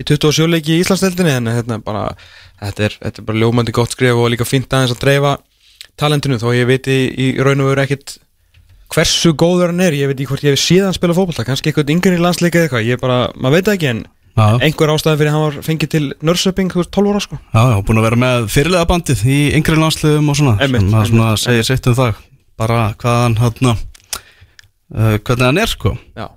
[0.00, 2.08] í 27 leiki í Íslandsdeildinni en hérna bara,
[2.62, 5.36] þetta er, þetta er bara ljómandi gott skrif og líka fint aðeins að dreifa
[6.00, 8.16] talentinu þó ég veit í, í raun og veru ekkit
[8.92, 11.94] hversu góður hann er, ég veit ekki hvort ég hef síðan spila fótbolta, kannski eitthvað
[11.94, 15.34] yngri landsleika eða eitthvað, ég bara, maður veit ekki en Já, einhver ástæði fyrir að
[15.36, 17.36] hann var fengið til Nörsöping 12 ára sko.
[17.52, 20.54] Já, já, búin að vera með fyrirlega bandið í yngri landsliðum og svona.
[20.64, 22.22] Einmitt, sem að svona segir sitt um það
[22.62, 23.76] bara hvað hann hann uh,
[25.20, 25.92] hvernig hann er sko.
[26.16, 26.30] Já,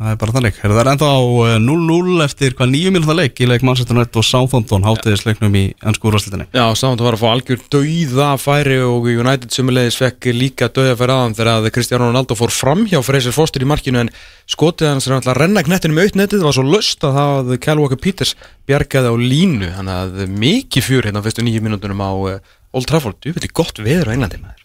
[0.00, 0.54] Það er bara þannig.
[0.56, 4.16] Heyrðu, Það er ennþá uh, 0-0 eftir hvað nýju mínúta leik í leik Manchester United
[4.16, 6.46] og Southampton hátiðisleiknum í ennsku úrvarslitinni.
[6.56, 11.16] Já, það var að fá algjör dauða færi og United sumulegis fekk líka dauða færi
[11.18, 14.12] aðan þegar að Cristiano Ronaldo fór fram hjá Fraser Foster í markinu en
[14.48, 17.54] skotið hans er alltaf að renna knettinu með auðnetið var svo löst að það að
[17.68, 18.36] Kyle Walker Peters
[18.70, 22.38] bjargaði á línu þannig að mikið fjör hérna fyrstu nýju mínútonum á uh,
[22.72, 24.64] Old Trafford, þú veit gott veður á Englandi maður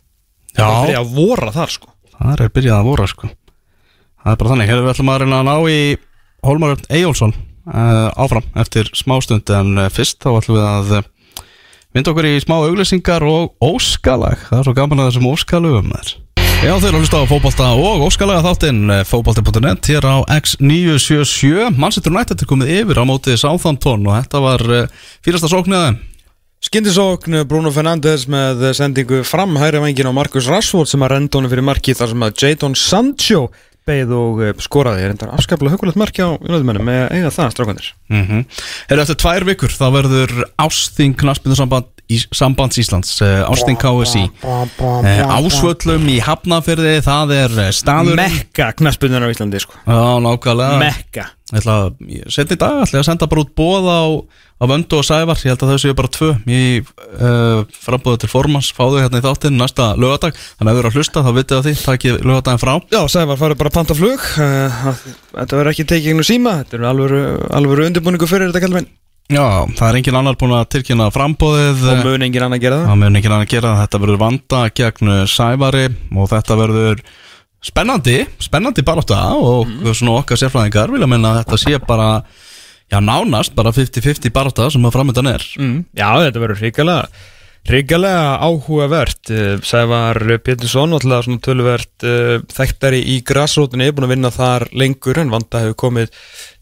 [0.55, 0.63] Já.
[0.63, 3.35] Það er að sko Það er byrjað að voru sko.
[4.25, 4.69] Það er bara þannig.
[4.71, 5.81] Hefur við ætlum að reyna að ná í
[6.45, 11.03] Hólmar Eyjólfsson uh, áfram eftir smástund en uh, fyrst þá ætlum við að uh,
[11.93, 14.47] vinda okkur í smá auglýsingar og óskalag.
[14.47, 16.15] Það er svo gaman að þessum óskalugum þær.
[16.55, 21.75] Já, þeir eru að hlusta á fótbolta og óskalega þáttinn eh, fótbolti.net hér á X977
[21.75, 24.63] Manchester United er komið yfir á mótið Southampton og þetta var
[25.21, 25.99] fyrasta sókniðaðum
[26.65, 31.51] Skindisókn Bruno Fernandes með sendingu fram hægri vengin á Marcus Rashford sem að renda honum
[31.51, 33.43] fyrir marki þar sem að Jadon Sancho
[33.85, 35.05] beigð og eh, skoraði.
[35.05, 38.45] Er enda afskaplega hugulegt marki á Jónæðumennum með eiga það strákandir mm -hmm.
[38.89, 44.25] Hefur eftir tvær vikur þá verður Ásting Knaspindarsamband í, Sambands Íslands uh, Ásting KSI
[45.25, 49.77] Ásvöllum í Hafnafyrði það er eh, staður Mekka knaspunnar á Íslandi sko.
[49.85, 50.81] Já, nákvæmlega.
[50.81, 51.97] Mekka Ég ætla að
[52.33, 54.01] setja í dag, ætla ég að senda bara út bóð á,
[54.57, 55.37] á Vöndu og Sævar.
[55.45, 59.25] Ég held að þau séu bara tvö í uh, frambúðu til formans, fáðu hérna í
[59.27, 62.63] þáttinn næsta lögadag, þannig að þú eru að hlusta þá vitið að því, takkið lögadaginn
[62.63, 62.73] frá.
[62.95, 64.25] Já, Sævar farið bara panta flug.
[64.41, 64.89] Uh,
[65.35, 66.55] Þetta verður ekki tekið úr síma.
[66.63, 67.21] Þetta er alvöru,
[67.61, 68.89] alvöru undirbúningu fyrir þetta kallmenn
[69.25, 72.89] Já, það er engin annar búin að tilkynna frambúðið Og mun engin annar gera það?
[72.91, 77.01] Það mun engin annar gera það, þetta verður vanda gegn Sævari og þetta verður
[77.65, 79.93] spennandi, spennandi baráttu og mm.
[79.93, 82.09] svona okkar sérfræðingar vilja menna að þetta sé bara
[82.91, 85.79] já nánast, bara 50-50 baráttu sem að framöndan er mm.
[85.97, 87.31] Já, þetta verður hrikalega
[87.65, 94.31] hrikalega áhugavert eh, Sævar Pétursson, alltaf svona tölvert uh, þekktari í græsrótunni búin að vinna
[94.33, 96.13] þar lengur en vanda hefur komið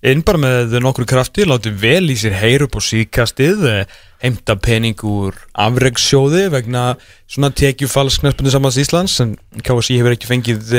[0.07, 4.99] inn bara með nokkru krafti látið vel í sér heyru på síkastið eh, heimta pening
[5.07, 6.93] úr afregssjóði vegna
[7.27, 10.71] svona tekjufalls knæspunni samans Íslands en KSI hefur ekki fengið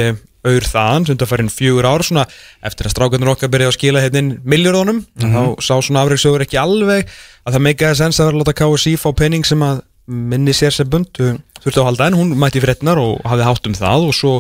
[0.45, 2.27] auður þaðan sem þetta færinn fjögur ár svona
[2.65, 5.35] eftir að strákarnir okkar byrja að skila hérna miljóðunum mm -hmm.
[5.35, 7.09] þá sá svona afregssjóður ekki alveg
[7.45, 10.73] að það meikaði sens að vera að láta KSI fá pening sem að minni sér
[10.73, 14.15] sem bund þurfti að halda en hún mætti fréttinar og hafði hátt um það og
[14.15, 14.33] svo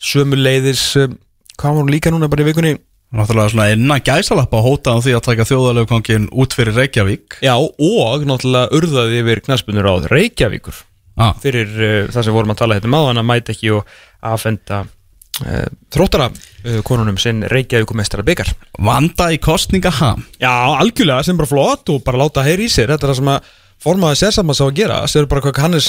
[0.00, 0.84] sömu leiðis
[1.56, 2.76] hvað var hún líka núna bara í vikunni
[3.16, 7.38] Náttúrulega svona innan gæsalappa hóta á því að taka þjóðalögkongin út fyrir Reykjavík.
[7.44, 10.84] Já og náttúrulega urðaði yfir knæspunur á Reykjavíkur.
[11.16, 11.32] Ah.
[11.40, 13.92] fyrir uh, það sem vorum að tala hérna um maður að mæti ekki og
[14.28, 15.62] aðfenda uh,
[15.94, 18.50] þróttara uh, konunum sinn Reykjavíkumestara byggar
[18.84, 22.92] Vanda í kostninga ham Já algjörlega sem bara flott og bara láta heyri í sér.
[22.92, 23.48] Þetta er það sem að
[23.86, 25.00] formaði sérsamans á að gera.
[25.08, 25.88] Sér bara hvað Hannes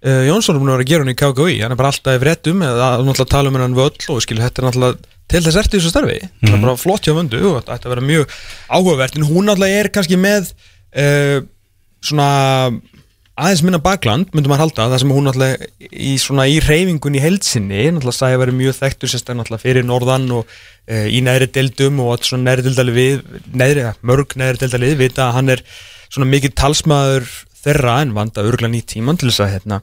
[0.00, 2.20] Jónsson er búin að vera að gera hún í KKI hann er bara alltaf í
[2.22, 5.78] fréttum eða náttúrulega tala um hennan völl og skilju þetta er náttúrulega til þess ertu
[5.78, 6.66] þessu starfi mm það er mhm.
[6.66, 8.36] bara flott hjá vöndu og þetta ætti að vera mjög
[8.68, 11.38] áhugavert en hún náttúrulega er kannski með uh,
[12.04, 12.30] svona
[13.40, 17.22] aðeins minna bakland, myndum maður halda það sem hún náttúrulega í svona í reyfingun í
[17.22, 21.48] heilsinni, náttúrulega sæði að vera mjög þekktur sérstaklega náttúrulega fyrir norðan og uh, í næri
[21.54, 23.22] deildum og svona næri deildali við,
[23.54, 25.64] næri, mörg næri deildali við, vita að hann er
[26.10, 27.28] svona mikið talsmaður
[27.60, 29.80] þeirra en vanda örgla nýtt tíman til þess að hérna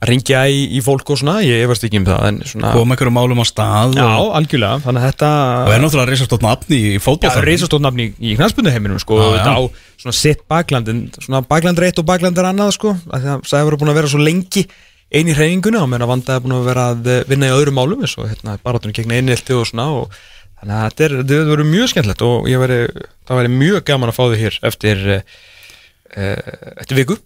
[0.00, 2.72] að ringja í, í fólk og svona, ég efast ekki um það en svona...
[2.72, 4.30] Koma einhverju málum á stað Já, og...
[4.38, 5.30] algjörlega, þannig að þetta
[5.60, 9.56] Og er náttúrulega reysastótt nafni í fótballþarfum Já, reysastótt nafni í, knæspunduheiminum sko, og þetta
[9.60, 9.62] á
[10.00, 14.00] svona sitt baklandin svona bakland reitt og bakland er annað sko það hefur búin að
[14.00, 14.64] vera svo lengi
[15.12, 18.04] eini hreyinguna og mér að vanda hefur búin að vera að vinna í öðrum málum
[18.06, 20.20] eins og hérna barátunum gegna einilti og svona og
[20.60, 22.78] þannig að þetta, er, þetta verður mjög skemmtilegt og veri,
[23.28, 27.16] það verður mjög gaman að fá þau hér eftir, uh, eftir viku.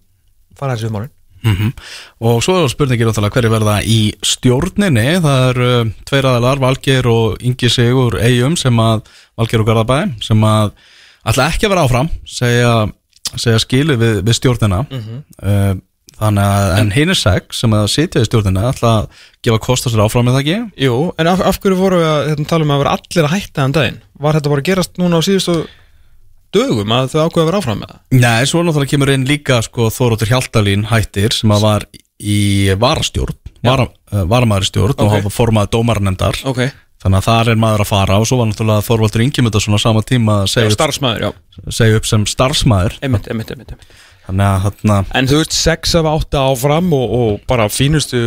[0.59, 1.13] Fara þessu málun
[1.45, 1.73] mm -hmm.
[2.21, 7.37] og svo er spurningir hverju verða í stjórninni það er uh, tveir aðalar, Valger og
[7.41, 9.03] Ingi Sigur Eyjum sem að
[9.37, 10.73] Valger og Garðabæ sem að
[11.25, 12.89] ætla ekki að vera áfram segja,
[13.37, 15.25] segja skilu við, við stjórnina mm -hmm.
[15.43, 15.75] uh,
[16.15, 19.07] Þannig að, en hinn er sex sem að sitja í stjórnina ætla að
[19.43, 20.85] gefa kost á sér áfram með það ekki?
[20.87, 23.35] Jú, en af, af hverju voru við að hérna, tala um að vera allir að
[23.35, 23.99] hætta en daginn?
[24.23, 25.57] Var þetta bara gerast núna á síðustu
[26.55, 28.01] dögum að þau ákveða að vera áfram með það?
[28.23, 31.87] Nei, svo náttúrulega kemur inn líka sko, Þóróttur Hjaltalín hættir sem að var
[32.23, 32.39] í
[32.81, 35.05] varastjórn, var, uh, varamæðurstjórn okay.
[35.07, 36.73] og hafa formað dómarnendar okay.
[37.05, 40.01] Þannig að þar er maður að fara og svo var náttúrulega Þorvaldur Ingemynda svona sama
[40.09, 40.89] tíma að segja,
[41.21, 43.99] já, upp, segja upp sem starfsmæður Einmitt, einmitt, einmitt, einmitt.
[44.25, 48.23] Þannig að þarna En þú veist 6 af 8 áfram og, og bara fínustu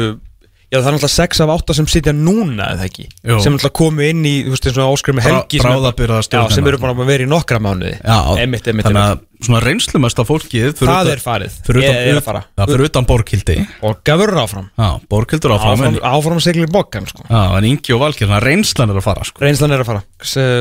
[0.68, 3.05] Já það er náttúrulega 6 af 8 sem sitja núna eða ekki?
[3.24, 3.38] Jú.
[3.39, 6.80] sem náttúrulega komu inn í þú veist eins og áskrimi helgi sem, já, sem eru
[6.82, 7.95] bara að vera í nokkra mánuði.
[8.01, 11.99] Já, emitt, emitt, þannig að svona reynslumest af fólkið Það utan, er farið, fyrir utan,
[12.09, 12.41] ég fara.
[12.57, 14.68] Það fyrir utan Borgildi Borgafur áfram.
[14.74, 17.22] Já, Borgildur áfram Áfram, áfram seglir Borgan sko.
[17.30, 19.43] Já, en Ingi og Valkir, þannig að reynslan er að fara sko.
[19.45, 20.01] Reynslan er að fara,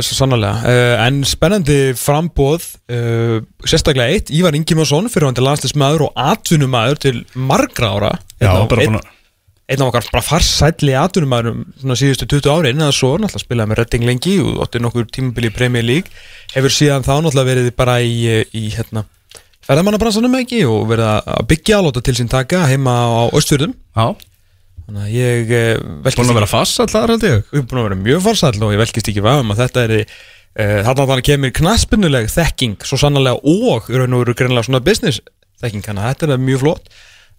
[0.05, 5.33] sannlega uh, En spennandi frambóð uh, Sérstaklega eitt, Ívar Ingi Mjósson fyrir
[9.67, 13.71] einn af okkar bara farsætli aðtunumæðurum svona síðustu 20 ári en það svo náttúrulega spilaði
[13.73, 16.13] með Redding lengi og ótti nokkur tímabili í Premier League
[16.55, 19.03] hefur síðan þá náttúrulega verið bara í, í hérna,
[19.67, 24.15] ferðamannabransanum ekki og verið að byggja álóta til sín taka heima á Östfjörðum Já.
[24.87, 25.49] Þannig að ég
[26.05, 27.49] velkist Búin að vera farsæll þar held ég.
[27.51, 31.07] Búin að vera mjög farsæll og ég velkist ekki vaðum að þetta er uh, þarna
[31.11, 35.19] þannig kemur knaspinnuleg þekking svo sannlega og raun og veru greinlega svona business
[35.59, 36.87] þekking þannig að þetta er mjög flott.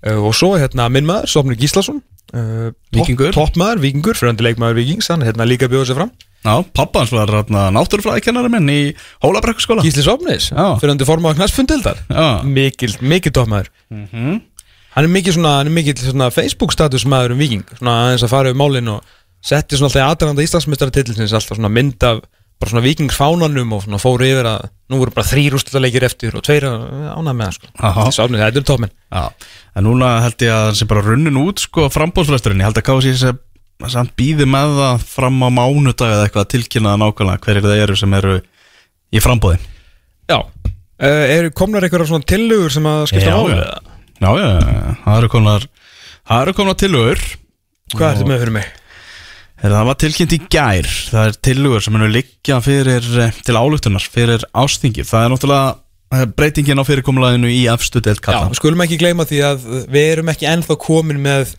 [0.04, 2.04] Uh, og svo hérna minn maður, Sofnur Gíslason
[2.36, 6.12] Uh, Vikingur Toppmaður, Vikingur, fröndi leikmaður Vikings hann hérna líka bjóður sér fram.
[6.44, 7.32] Já, pappa hans var
[7.76, 8.82] náttúrufræðikennari minn í
[9.24, 10.76] Hólabrekkuskóla Gísli Sofnis, Já.
[10.78, 13.72] fyrir hann til forma á knastfundildar Já, Mikil, mikil toppmaður.
[13.92, 14.42] Mhm.
[14.98, 18.24] Hann er mikil svona, hann er mikil svona Facebook status maður um viking Svona aðeins
[18.26, 19.04] að fara um málin og
[19.46, 22.24] setti svona alltaf í aðranda Íslandsmeistara titilsins Alltaf svona mynd af
[22.58, 26.42] bara svona vikingsfánanum og svona fóru yfir að nú voru bara þrýr úrslutaleikir eftir og
[26.46, 27.68] tveir ánægð með það sko.
[28.16, 29.26] Sofnis, þetta er toppminn já
[29.78, 32.88] En núna held ég að það sé bara runnin út sko frambóðsfresturinn Ég held að
[32.88, 33.40] kási sem,
[33.94, 37.84] sem býði með það fram á mánudag eða eitthvað að tilkynna það nákvæmlega hverjir það
[37.84, 38.38] eru sem eru
[39.14, 39.60] í frambóði
[40.28, 43.62] Já, uh, eru komnar einhverjar svona tillögur sem að skipta máli?
[43.62, 43.96] já.
[44.18, 44.50] Já, já,
[45.04, 45.68] það eru konar
[46.28, 47.24] Það eru konar tilugur
[47.94, 48.72] Hvað ertu með fyrir mig?
[49.58, 50.88] Það var tilkynnt í gær.
[51.10, 55.70] Það er tilugur sem munu liggja fyrir eh, til álugtunar, fyrir ástingi Það er náttúrulega
[55.72, 55.78] eh,
[56.10, 57.74] breytingin á fyrirkomulaðinu í Já,
[58.24, 61.56] kalla við skulum ekki gleyma því að við erum ekki ennþá komin með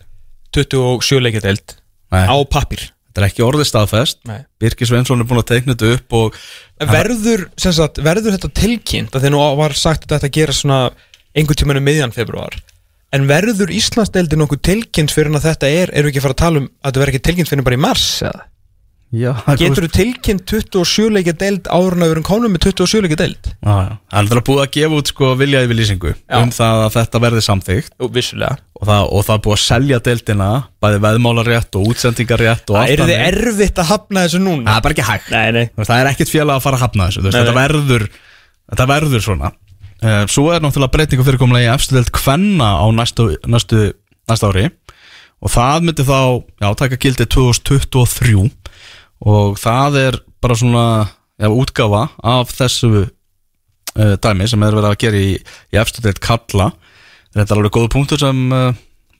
[0.57, 1.75] 27 leikjadeld
[2.09, 2.25] Nei.
[2.25, 4.19] á pappir Þetta er ekki orðið staðfest.
[4.61, 6.35] Birgir Svensson er búin að teikna þetta upp og
[6.91, 10.77] Verður, sagt, verður þetta tilkynnt að þegar nú var sagt að þetta gera svona
[11.33, 12.55] einhvern tímanum miðjan februar
[13.15, 16.43] en verður Íslandsdeildin okkur tilkynnt fyrir en að þetta er, eru ekki að fara að
[16.43, 18.45] tala um að þetta verður ekki tilkynnt fyrir bara í mars eða?
[19.09, 22.99] Já, Getur þú tilkynnt 27 leikja deild áður en að við erum konum með 27
[23.01, 23.47] leikja deild?
[23.49, 23.93] Já, já.
[23.97, 27.21] Það er náttúrulega búið að gefa út sko vilja yfir lýsingu um það að þetta
[27.23, 28.59] verði samþygt vissulega.
[28.77, 30.49] Og það, og það er búið að selja deildina
[30.85, 34.67] bæði veðmálarétt og útsendingarétt og Það er þið erfitt að hafna þessu núna.
[34.69, 35.33] Það er bara ekki hægt.
[35.33, 35.65] Nei, nei.
[35.73, 37.25] Veist, Það er ekkit félag að fara að hafna þessu.
[37.25, 38.05] Nei, þetta, verður,
[38.69, 39.51] þetta verður svona.
[39.99, 43.89] Uh, Svo er náttúrulega breytingu fyrirkomlega í efstudelt kvenna á næstu, næstu,
[44.29, 44.69] næsta ári.
[45.43, 46.19] Og það myndi þá
[46.61, 48.47] já, taka gildi 2023
[49.25, 50.85] og það er bara svona
[51.39, 56.71] já, útgáfa af þessu uh, dæmi sem er verið að gera í, í efstudelt kalla.
[57.35, 58.71] Þetta er alveg góð punktur sem uh,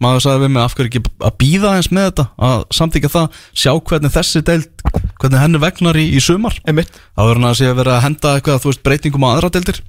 [0.04, 0.64] maður sagði við mig?
[0.64, 2.28] Af hverju ekki að býða eins með þetta?
[2.50, 4.84] Að samþykja það, sjá hvernig þessi deild
[5.20, 6.56] hvernig henni vegnar í, í sumar?
[6.68, 6.92] Einmitt.
[7.14, 9.52] Þá verður hann að sé að vera að henda eitthvað þú veist, breytingum á aðra
[9.56, 9.82] deildir.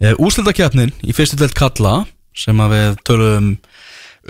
[0.00, 1.94] E, Úsildakefnin í fyrstu deild Kalla
[2.36, 3.48] sem að við töluðum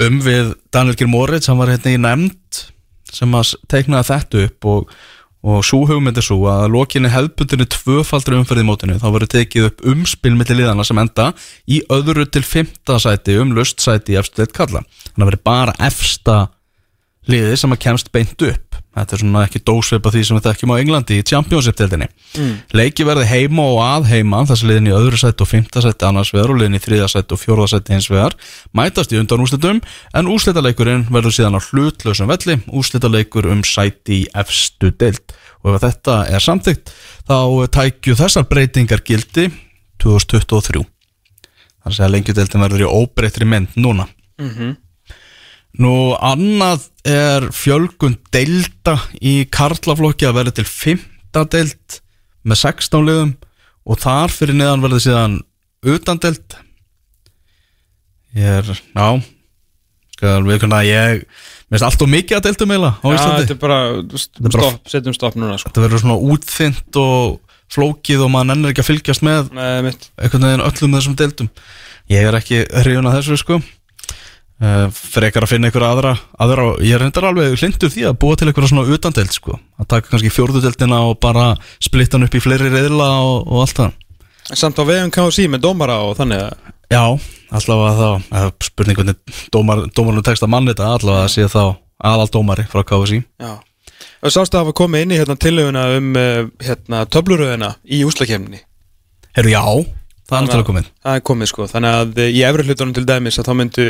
[0.07, 2.61] um við Daniel Moritz hann var hérna í nefnd
[3.15, 4.95] sem að teiknaði þetta upp og,
[5.51, 9.69] og svo hugmynd er svo að lokinni hefðbundinu tvöfaldri umferði í mótinu þá verður tekið
[9.71, 11.31] upp umspil milli liðana sem enda
[11.71, 15.47] í öðru til fymta sæti um lust sæti í efstu deild Kalla þannig að verður
[15.51, 16.41] bara efsta
[17.31, 20.73] liði sem að kemst beint upp þetta er svona ekki dósveipa því sem við þekkjum
[20.75, 22.55] á Englandi í Championship-deldinni mm.
[22.75, 26.33] leiki verði heima og að heima þessi liðin í öðru sæti og fymta sæti annars
[26.35, 28.37] vegar og liðin í þriða sæti og fjórða sæti hins vegar
[28.77, 29.81] mætast í undan úrslitum
[30.19, 35.23] en úrslitaleikurinn verður síðan á hlutlausum velli úrslitaleikur um sæti í efstu deild.
[35.63, 36.95] Og ef þetta er samþygt
[37.29, 37.37] þá
[37.77, 39.51] tækju þessar breytingar gildi
[40.01, 40.83] 2023
[41.81, 44.09] þar að segja lengjudeildin verður í óbreytri mynd núna
[45.79, 52.01] Nú, annað er fjölgun deilda í karlaflokki að verða til fymta deild
[52.43, 53.37] með 16 liðum
[53.87, 55.37] og þar fyrir neðan verður síðan
[55.87, 56.57] utan deild.
[58.37, 59.07] Ég er, já
[60.21, 63.41] skal við kunna ég mér finnst allt og mikið að deildum eiginlega á Já, Íslandi.
[63.41, 65.71] þetta er bara, bara- stopp, setjum stopp núna sko.
[65.71, 67.39] Þetta verður svona útþynt og
[67.71, 71.49] flókið og maður nennir ekki að fylgjast með Nei, einhvern veginn öllum þessum deildum.
[72.11, 73.61] Ég er ekki hrifun að þessu sko
[74.61, 78.51] frekar að finna einhverja aðra, aðra ég er reyndar alveg hlindur því að búa til
[78.51, 79.57] einhverja svona utandeld sko.
[79.81, 83.81] Að taka kannski fjórðudeldina og bara splitta hann upp í fleiri reyðla og, og allt
[83.81, 83.95] það.
[84.51, 86.53] Samt á vegum KSI með dómara og þannig að
[86.91, 87.05] já,
[87.55, 91.63] allavega þá eða spurning hvernig dómar, dómarnu tekst að manni þetta allavega að sé þá
[92.11, 93.53] aðal dómari frá KSI Já.
[94.21, 98.63] Og sástu að hafa komið inn í hérna tillöguna um uh, hérna töfluröðina í úslakefninni
[99.37, 99.63] Herru já,
[100.31, 100.91] það er komið.
[101.05, 103.87] Það er komið sko, þannig að uh, í efri hlutunum til dæmis að þá myndu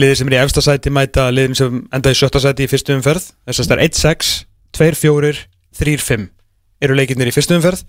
[0.00, 2.96] liðir sem er í efsta sæti mæta liðin sem enda í sjötta sæti í fyrstu
[2.96, 3.26] umferð.
[3.48, 4.32] Þess að það er 1-6,
[4.78, 5.44] 2-4,
[5.80, 6.26] 3-5
[6.84, 7.84] eru leikirnir í fyrstu umferð.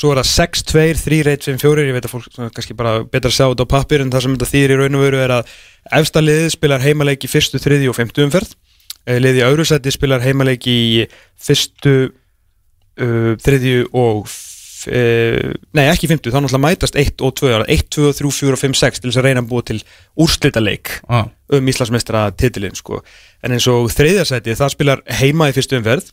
[0.00, 3.46] Svo er það 6-2, 3-1, 5-4 ég veit að fólk kannski bara betra að sjá
[3.48, 5.54] þetta á pappir en það sem þetta þýr í raun og veru er að
[5.98, 8.54] efsta liðið spilar heimaleik í fyrstu, þriðju og fymtu umferð.
[9.08, 10.78] Eh, liðið í öðru sæti spilar heimaleik í
[11.42, 13.34] fyrstu uh,
[14.88, 18.62] uh, nei ekki fymtu, þá náttúrulega mætast 1 og 2, 1, 2, 3, 4 og
[18.62, 19.78] 5, 6 til þess að reyna að búa til
[20.20, 21.28] úrslitaleik ah.
[21.56, 23.02] um Íslandsmeistra titilinn sko.
[23.44, 26.10] en eins og þriðjarsæti það spilar heima í fyrstu umferð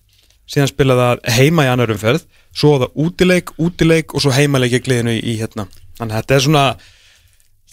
[0.47, 4.84] síðan spila það heima í annar umferð svo það útileik, útileik og svo heimaleik í
[4.84, 6.68] gliðinu í, hérna þannig að þetta er svona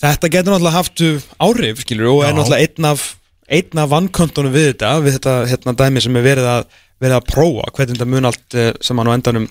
[0.04, 1.04] þetta getur náttúrulega haft
[1.38, 3.04] áhrif skilur og er náttúrulega einn af
[3.54, 6.64] einn af vannköntunum við þetta við þetta hérna dæmi sem er verið að
[7.02, 9.46] verið að prófa hvernig þetta mun allt eh, sem hann á endanum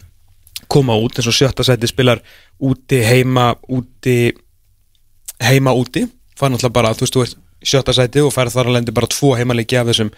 [0.73, 2.21] koma út eins og sjötta sæti spilar
[2.59, 4.33] úti, heima, úti
[5.43, 6.07] heima, úti.
[6.39, 9.09] Fær náttúrulega bara, þú veist, þú ert sjötta sæti og fær þar að lendi bara
[9.11, 10.11] tvo heimaleiki af þessum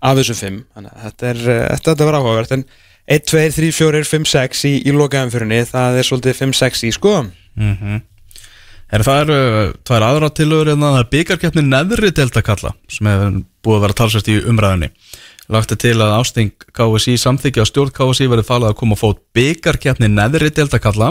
[0.00, 2.62] af þessum fimm, þannig að þetta er eh, þetta, þetta var áhugavert, en
[3.10, 6.92] 1, 2, 3, 4, 5, 6 í, í lokaðanfyrinni Það er svolítið 5, 6 í
[6.94, 7.14] sko.
[8.90, 9.38] Er það eru
[9.86, 14.30] tvær aðra tilögur en það er byggarkeppni neðri deltakalla sem hefur búið að vera talsvægt
[14.30, 14.88] í umræðinni.
[15.50, 19.00] Lagt er til að ásting KSI samþykja að stjórn KSI verið falið að koma að
[19.00, 21.08] fót byggarkeppni neðri deltakalla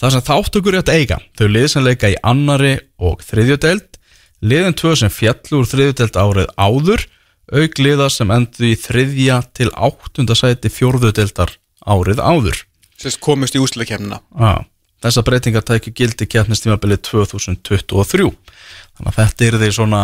[0.00, 1.18] þar sem þáttökur rétt eiga.
[1.36, 4.00] Þau lið sem leika í annari og þriðjudeld,
[4.48, 7.06] liðin tvö sem fjallu úr þriðjudeld árið áður,
[7.52, 11.52] auk liða sem endur í þriðja til áttunda sæti fjórðudeldar
[11.84, 12.64] árið áður.
[12.96, 14.64] Sérst komist í úsleikefnina Já,
[15.04, 20.02] þessar breytingar tækju gildi keppnistímabilið 2023 þannig að þetta er því svona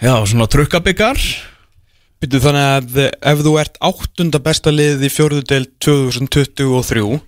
[0.00, 1.20] já, svona trukkabyggar
[2.22, 3.00] Býtu þannig að
[3.32, 7.18] ef þú ert áttunda besta liðið í fjórðudel 2023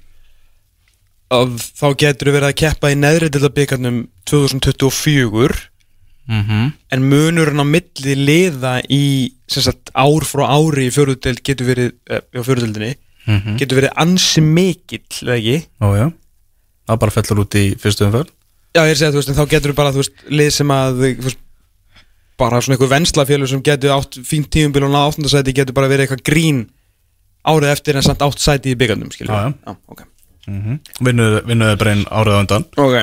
[1.38, 3.98] að þá getur þú verið að keppa í neðri deltabyggarnum
[4.30, 5.58] 2024
[6.28, 9.02] mm en munurinn á milli liða í
[9.48, 12.94] sagt, ár frá ári í fjórðudel getur verið eh, á fjórðudeldinni
[13.28, 13.58] Mhm.
[13.60, 15.56] getur verið ansi mikill eða ekki?
[15.84, 16.06] Ó já,
[16.88, 18.30] það bara fellur út í fyrstu umferð.
[18.72, 20.48] Já, ég er að segja, þú veist, en þá getur þú bara, þú veist, lið
[20.56, 21.40] sem að, þú veist,
[22.38, 26.06] bara svona einhver venslafélug sem getur átt fínt tíumbil og ná áttundasæti getur bara verið
[26.06, 26.60] eitthvað grín
[27.48, 29.34] árið eftir en samt átt sæti í byggandum, skilja.
[29.34, 29.72] Já, já.
[29.72, 29.76] já.
[29.88, 30.04] ok.
[31.04, 32.96] vinnuðu bara einn árið undan Ok.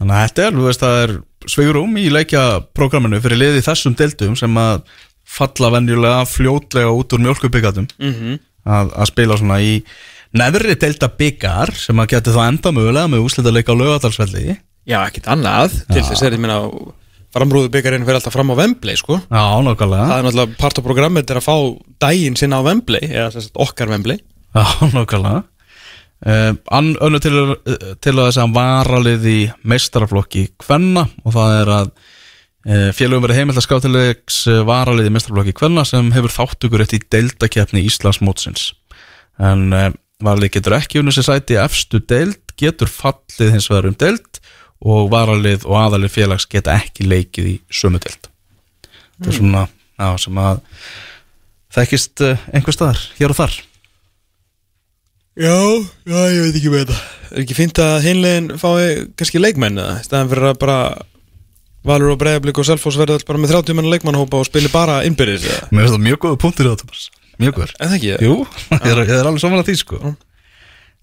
[0.00, 1.14] þannig að þetta er, veist, það er
[1.50, 4.82] sveigurum í leikjaprógraminu fyrir liði þessum deildum sem að
[5.30, 9.76] falla venjulega fljótlega út úr mjölkubyggatum Mm að, að spila svona í
[10.36, 14.56] neðri deilda byggar sem að geti þá enda mögulega með úslita leika á laugadalsvelli
[14.88, 16.58] Já, ekkit annað, til þess er ég minna
[17.34, 19.20] framrúðu byggjarinn fyrir alltaf fram á Wembley, sko.
[19.30, 21.56] Já, nákvæmlega Það er náttúrulega part af programmet er að fá
[22.02, 24.20] daginn sinna á Wembley, eða að okkar Wembley.
[24.56, 24.64] Já,
[24.96, 25.42] nákvæmlega
[26.26, 31.56] uh, Ann önnu til, uh, til að þess að varalið í meistaraflokki Kvenna og það
[31.60, 36.84] er að uh, félögum verið heimilt að skátilegs varalið í meistaraflokki Kvenna sem hefur þáttugur
[36.84, 38.70] eftir deildakefni Íslands mótsins
[39.40, 43.96] en uh, varalið getur ekki unni sér sæti efstu deild, getur fallið hins vegar um
[44.00, 44.40] deild
[44.80, 48.30] og varalið og aðalið félags geta ekki leikið í sömu deild.
[49.18, 50.62] Þetta er svona já, sem að
[51.76, 53.58] þekkist uh, einhver staðar, hér og þar.
[55.40, 55.56] Já,
[56.08, 56.98] já, ég veit ekki með þetta.
[57.30, 60.80] Er ekki fínt að hinlegin fái kannski leikmenn eða, í staðan fyrir að bara
[61.86, 64.98] Valur og Breiðablík og Selfoss verða öll bara með 30 menn leikmannhópa og spili bara
[65.08, 65.68] innbyrðis eða?
[65.70, 67.06] Mér finnst það mjög góða punktur í það, Thomas.
[67.40, 67.72] Mjög góður.
[67.78, 68.10] En það ekki?
[68.26, 68.34] Jú,
[68.74, 70.00] ég er, ég er alveg saman að því, sko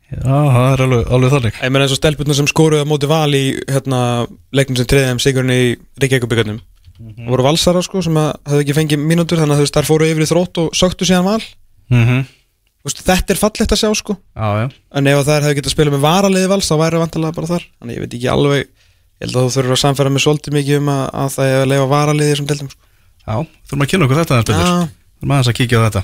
[0.07, 1.59] Já, það er alveg, alveg þannig.
[1.59, 3.99] Ég meina eins og stelpurnar sem skoruði á móti val í hérna,
[4.55, 5.63] leiknum sem treyði þeim sigurinn í
[5.99, 6.61] Reykjavíkubíkarnum
[6.97, 9.87] Það voru valsara sko sem að hefði ekki fengið mínútur þannig að þú veist þær
[9.87, 11.43] fóru yfir í þrótt og söktu síðan val.
[11.93, 12.23] Mm -hmm.
[12.81, 14.17] Þú veist, Þetta er fallegt að sjá sko.
[14.33, 14.67] Já, já.
[14.95, 17.63] En ef þær hefði getað spilað með varaliði vals þá væri vantilega bara þar.
[17.79, 18.67] Þannig ég veit ekki alveg
[19.17, 21.61] Ég held að þú þurfur að samfæra mig svolítið mikið um að, að það er
[21.61, 22.67] að leifa varaliði sko.
[23.25, 23.35] Já,
[23.65, 24.89] þurfum að kynna okkur þetta aðeins betur Já.
[25.17, 26.03] Þurfum aðeins að kíkja á þetta.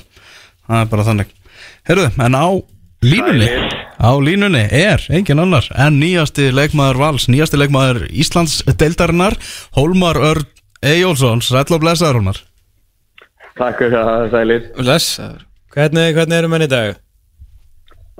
[0.66, 1.28] Það er bara þannig.
[1.86, 2.46] Herðu, en á
[3.06, 3.48] línunni
[4.04, 9.36] Á línunni er engin annar en nýjasti leikmaður Vals Nýjasti leikmaður Íslands deildarinnar
[9.78, 10.44] Hólmar Örn
[10.84, 12.40] Eyjólfsson Sæll og blessaður Hólmar
[13.54, 14.64] Takk fyrir það, Sælir.
[14.76, 15.44] Blessaður
[15.74, 16.98] Hvernig, hvernig erum enn í dag?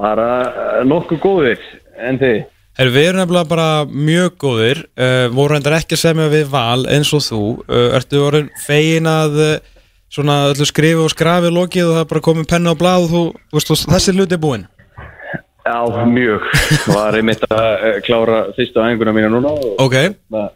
[0.00, 1.60] Bara uh, nokkuð góðir,
[2.02, 2.40] en þið?
[2.74, 6.82] Her, við erum nefnilega bara mjög góðir uh, voru reyndar ekki að semja við val
[6.90, 9.52] eins og þú uh, ertu orðin fegin að uh,
[10.10, 13.12] svona öllu skrifi og skrafi lokið og það er bara komið penna á blað og
[13.14, 13.22] þú,
[13.54, 14.66] veist, þú- þessi hluti er búinn
[15.64, 16.42] Já, mjög.
[16.92, 19.94] Var einmitt að uh, klára fyrstu æfinguna mína núna og Ok,
[20.32, 20.50] bara,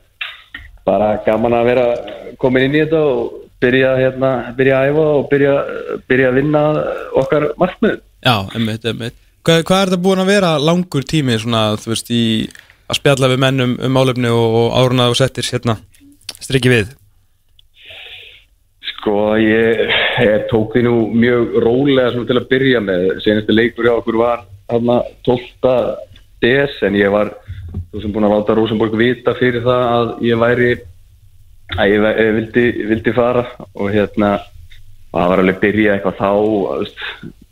[0.84, 1.86] bara gaman að vera
[2.40, 5.54] komin inn í þetta og byrja, hérna, byrja að æfa og byrja,
[6.10, 6.62] byrja að vinna
[7.22, 7.96] okkar markmið.
[8.26, 9.16] já, emmitt, emmitt
[9.48, 12.22] Hvað, hvað er þetta búin að vera langur tími svona, þú veist, í
[12.88, 15.78] að spjalla við menn um, um málefni og, og áruna og settir hérna,
[16.36, 16.92] strikki við
[18.92, 19.88] Sko, ég,
[20.20, 23.04] ég tók því nú mjög rólega til að byrja með.
[23.22, 25.96] Senastu leikur hjá okkur var hérna 12.
[26.38, 27.32] DS en ég var
[27.90, 30.68] þú sem búin að láta Rosenborg vita fyrir það að ég væri
[31.76, 33.44] að ég, ég vildi, vildi fara
[33.74, 34.36] og hérna
[35.08, 36.30] og það var alveg byrja eitthvað þá
[36.78, 37.02] veist,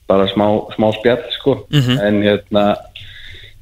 [0.06, 0.46] bara smá,
[0.76, 1.56] smá spjall sko.
[2.06, 2.66] En hérna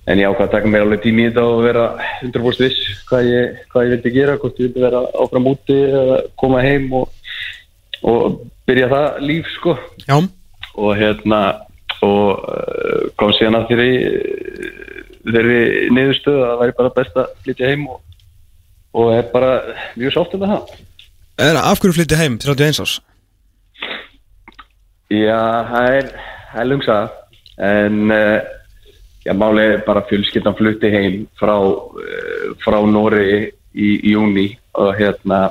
[0.04, 1.84] en ég ákvað að taka mér alveg tími í þetta og vera
[2.20, 6.18] 100% viss hvað ég, hvað ég vildi gera hvort ég vildi vera áfram úti eða
[6.40, 7.08] koma heim og,
[8.04, 9.78] og byrja það líf sko.
[10.04, 10.18] Já,
[10.74, 11.40] og hérna
[12.04, 13.92] og uh, kom síðan að þeirri
[15.24, 15.60] þeirri
[15.96, 18.00] niðurstöðu að það væri bara best að flytja heim og,
[19.00, 19.52] og er bara
[19.96, 20.74] mjög sátt um það
[21.40, 22.98] er, af hverju flytti heim 31 árs?
[25.12, 25.40] Já,
[25.70, 26.10] það er,
[26.52, 27.18] það er lungsað
[27.64, 28.38] en uh,
[29.24, 33.26] já, máli er bara fjölskyldan flutti heim frá, uh, frá Nóri
[33.74, 34.48] í, í júni
[34.78, 35.46] og hérna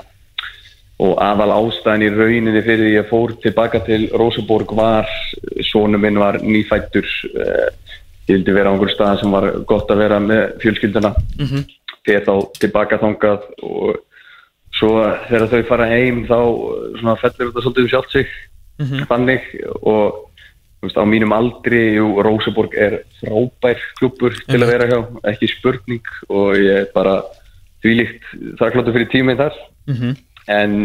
[1.01, 5.09] og aðal ástæðan í rauninni fyrir því ég fór tilbaka til Rosenborg var,
[5.65, 7.69] sonu minn var nýfættur uh,
[8.27, 11.13] ég vildi vera á einhver stað sem var gott að vera með fjölskylduna.
[11.39, 11.63] Mm -hmm.
[12.05, 13.95] þegar þá tilbaka þangað og
[14.73, 14.91] svo
[15.29, 16.39] þegar þau fara heim þá
[16.99, 18.27] svona fellur þetta svolítið um sjálft sig.
[19.09, 19.43] Þannig
[19.81, 20.29] og
[20.81, 24.99] veist, á mínum aldri, jú, Rosenborg er frábær klubur til að vera hjá
[25.31, 27.21] ekki spurning og ég er bara
[27.83, 28.23] þvílíkt
[28.59, 29.55] þakkláttur fyrir tíminn þar
[30.51, 30.77] en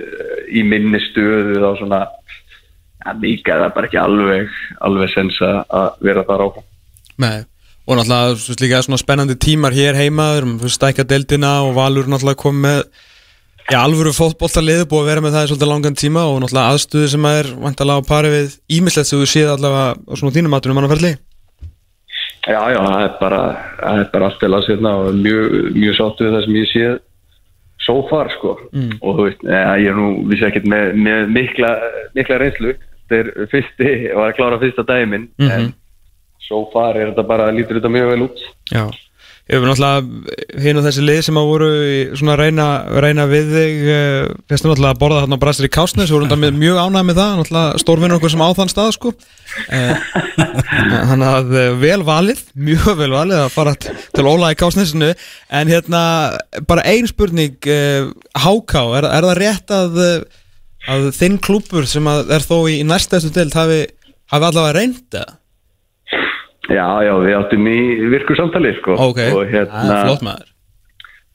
[0.00, 2.04] uh, í minni stöðu þá svona
[3.20, 4.54] mikið er það bara ekki alveg
[4.86, 6.68] alveg sens að vera þar áfram.
[7.20, 7.44] Nei,
[7.84, 12.08] og náttúrulega þú veist, líka svona spennandi tímar hér heima þú stækja deildina og Valur
[12.08, 12.80] náttúrulega kom með
[13.68, 17.12] já, alvöru fótboltaliði búið að vera með það í svolítið langan tíma og náttúrulega aðstöðu
[17.12, 20.80] sem er vantalega á pari við ímislegt sem þú séð allavega á svona þínum aðtunum
[20.80, 21.14] mannaferli
[22.44, 23.42] Já, já, það er bara,
[23.78, 26.72] það er bara allt til að sérna og mjög, mjög sáttu við það sem ég
[26.72, 26.96] séð
[27.84, 28.56] so far, sko.
[29.00, 31.70] Og þú veist, ja, ég er nú, vissi ekkert með, með mikla,
[32.16, 32.74] mikla reynslu.
[33.04, 35.72] Þetta er fyrsti, var að klára fyrsta daginn minn, en
[36.40, 38.44] so far er þetta bara, lítur þetta mjög vel út.
[38.72, 38.84] Já,
[39.44, 42.68] ég hef náttúrulega hinn og þessi lið sem að voru í svona að reyna,
[43.04, 46.38] reyna við þig eh, fyrstu náttúrulega að borða þarna á Brasir í Kásnes og voru
[46.40, 49.12] með mjög ánægð með það náttúrulega stórvinnur okkur sem á þann stað sko.
[49.68, 50.08] Eh,
[51.10, 52.40] Þannig að eh, vel valið,
[52.70, 55.12] mjög vel valið að fara til Óla í Kásnesinu
[55.60, 56.02] en hérna
[56.64, 57.60] bara ein spurning
[58.40, 60.02] Háká, er, er það rétt að,
[60.88, 63.82] að þinn klúpur sem er þó í næstæstu deild hafi,
[64.32, 65.40] hafi allavega reynd það?
[66.64, 67.78] Já, já, við áttum í
[68.14, 68.96] virku samtali, sko.
[68.96, 70.54] Ok, Og það hérna, er flott maður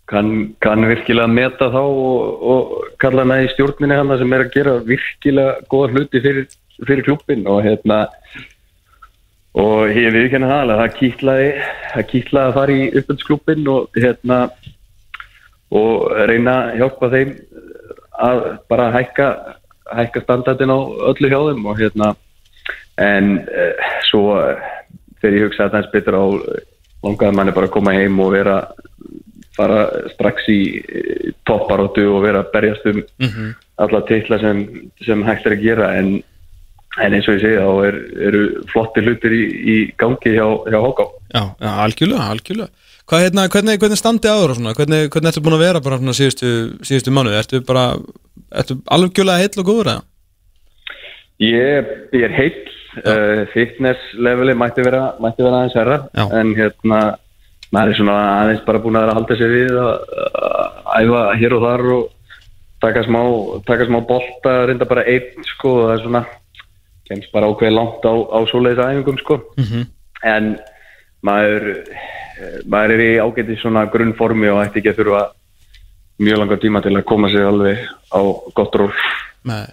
[0.09, 0.31] kann,
[0.63, 2.71] kann virkilega meta þá og, og
[3.01, 6.47] kalla hana í stjórninni hana sem er að gera virkilega góða hluti fyrir,
[6.81, 7.99] fyrir klubbin og hérna
[9.59, 11.51] og ég viðkenna það alveg það kýtlaði
[11.93, 14.39] það kýtlaði að fara í uppbundsklubbin og hérna
[15.79, 17.35] og reyna að hjálpa þeim
[18.29, 19.29] að bara hækka
[19.99, 20.79] hækka standardin á
[21.11, 22.11] öllu hjá þeim og hérna
[22.99, 24.25] en uh, svo
[25.21, 26.25] þegar ég hugsa að það er betur á
[26.99, 28.57] langaði manni bara að koma heim og vera
[29.59, 33.01] fara strax í eh, topparóttu og vera að berjast um
[33.79, 34.65] alla titla sem,
[35.05, 35.89] sem hægt er að gera.
[35.99, 36.19] En,
[36.99, 37.97] en eins og ég segi þá er,
[38.29, 39.43] eru flotti hlutir í,
[39.73, 42.87] í gangi hjá, hjá Hóká Já, já, algjörlega, algjörlega.
[43.09, 45.97] Hvað, hérna, hvernig, hvernig standi áður og svona, hvernig, hvernig ertu búin að vera bara
[45.97, 46.49] svona síðustu,
[46.85, 47.85] síðustu mánuði, ertu bara
[48.61, 50.03] ertu algjörlega heill og góður eða?
[51.41, 56.25] Ég, ég er heill uh, fitness leveli mætti vera, mætti vera aðeins herra Já.
[56.39, 57.01] en hérna
[57.73, 59.91] maður er svona aðeins bara búin að að halda sér við að,
[60.99, 62.07] æfa hér og þar og
[62.79, 63.21] taka smá,
[63.67, 66.23] taka smá bolta, reynda bara einn sko og það er svona
[67.09, 69.39] kemst bara ákveð langt á, á svoleiðis æfingum sko.
[69.57, 69.87] Mhm.
[70.29, 70.47] en
[71.23, 75.21] maður eh, maður er í ágæti svona grunnformi og ætti ekki að þurfa
[76.19, 78.21] mjög langa tíma til að koma sér alveg á
[78.55, 78.91] gott ról
[79.47, 79.63] Nei,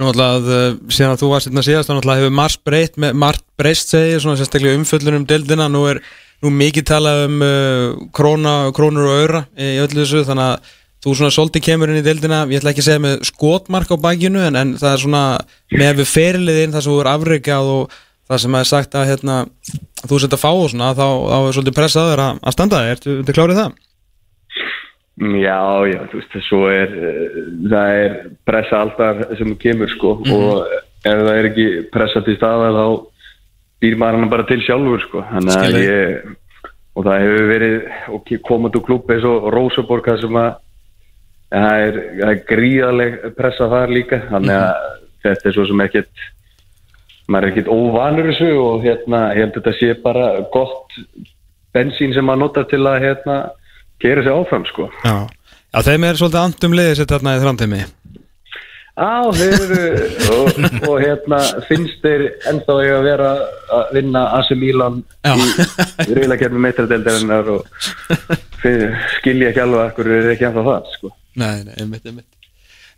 [0.00, 3.18] nú að uh, síðan að þú varst hérna síðast, þá náttúrulega hefur margt breytt með
[3.22, 6.00] margt breyst segir, svona sérstaklega umföllun um deildina, nú er
[6.42, 7.84] nú mikið talað um uh,
[8.16, 10.72] króna, krónur og öra í öllu þessu, þannig að
[11.04, 13.96] þú svona svolítið kemur inn í deildina, ég ætla ekki að segja með skotmark á
[14.00, 15.24] bakinu, en, en það er svona
[15.74, 19.40] með við feriliðin, það sem þú er afreikað og það sem er sagt að hérna,
[20.04, 22.94] þú sett að fá og svona, þá, þá er svolítið pressaður að, að standa þig,
[22.96, 23.76] ertu klárið það?
[25.14, 28.14] Já, já, þú veist, svo er uh, það er
[28.46, 32.86] pressa alltaf sem kemur sko og ef það er ekki pressa til staða þá
[33.84, 35.22] býr maður hann bara til sjálfur sko.
[35.30, 36.32] Þannig að ég
[36.94, 37.78] og það hefur verið
[38.14, 40.52] og komandi úr klubbi eins og Rósaborg það sem að
[41.54, 41.98] það er,
[42.28, 44.86] er gríðaleg pressa þar líka þannig að
[45.24, 46.24] þetta er svo sem ekkert
[47.30, 50.96] maður er ekkert óvanur þessu og hérna, ég held að þetta sé bara gott
[51.74, 53.38] bensín sem maður notar til að hérna,
[54.02, 55.16] gera sig áfram sko Já,
[55.74, 57.84] já þeim er svolítið andum liðið sér þarna í þrandheimi
[58.94, 59.86] Á, þeir eru
[60.30, 63.30] og, og hérna finnst þeir ennþá eiga að vera
[63.74, 64.22] að vinna
[64.60, 65.34] Milan Já.
[66.06, 67.66] í reyðlakerfi meitradildarinnar og
[69.16, 71.10] skilja ekki alveg hverju er ekki ennþá það sko.
[71.34, 72.30] Nei, nei, einmitt, einmitt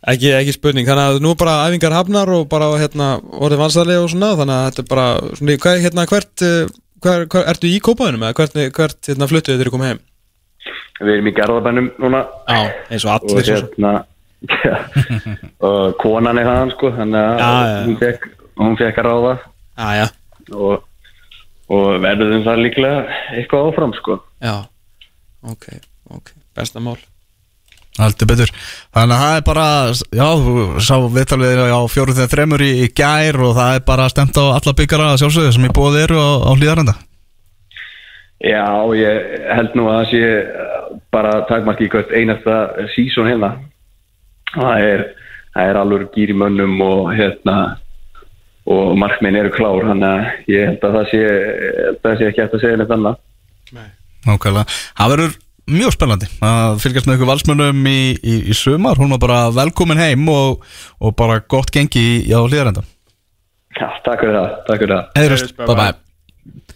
[0.05, 4.11] Ekki, ekki spurning, þannig að nú bara æfingar hafnar og bara hérna orðið vansarlega og
[4.13, 5.07] svona þannig að þetta er bara,
[5.39, 9.63] svona, hvað, hérna, hvert, eh, hver, hver, ertu í kópaðunum eða hvert, hvert hérna, fluttuðu
[9.63, 10.03] þeir komið heim?
[10.97, 12.23] Við erum í gerðabænum núna.
[12.49, 13.91] Já, eins og og allir sem hérna
[14.47, 14.77] ja,
[15.67, 18.25] og konan er hann sko þannig að Já, hún fekk,
[18.61, 19.33] hún fekk að ráða.
[19.77, 20.07] Já, já,
[20.57, 20.87] og,
[21.73, 24.17] og verðum það líklega eitthvað áfram sko.
[24.41, 24.55] já,
[25.53, 25.69] ok,
[26.17, 26.97] ok, besta mál.
[27.97, 28.51] Haldur betur.
[28.93, 29.67] Þannig að það er bara,
[30.19, 34.05] já, þú sá viðtalið á fjóruð þegar þremur í, í gær og það er bara
[34.13, 36.93] stemt á alla byggara sjálfsögðu sem í bóði eru á, á hlýðarenda
[38.45, 40.27] Já, ég held nú að það sé
[41.13, 43.53] bara takmarki í hvert einasta sísón hérna
[44.53, 45.03] það er,
[45.53, 47.57] það er alveg gýr í mönnum og hérna
[48.67, 51.21] og markminn eru klár þannig að ég held að það sé,
[51.87, 53.23] að það sé ekki eftir að segja neitt annað
[54.27, 54.65] Nákvæmlega.
[54.97, 55.37] Það verður
[55.77, 58.99] mjög spennandi að fylgjast með ykkur valsmönnum í, í, í sumar.
[58.99, 60.67] Hún var bara velkomin heim og,
[60.99, 62.83] og bara gott gengi í, á hlýðarenda.
[63.77, 65.91] Já, takk fyrir það, takk fyrir það Heyrust, bye bye.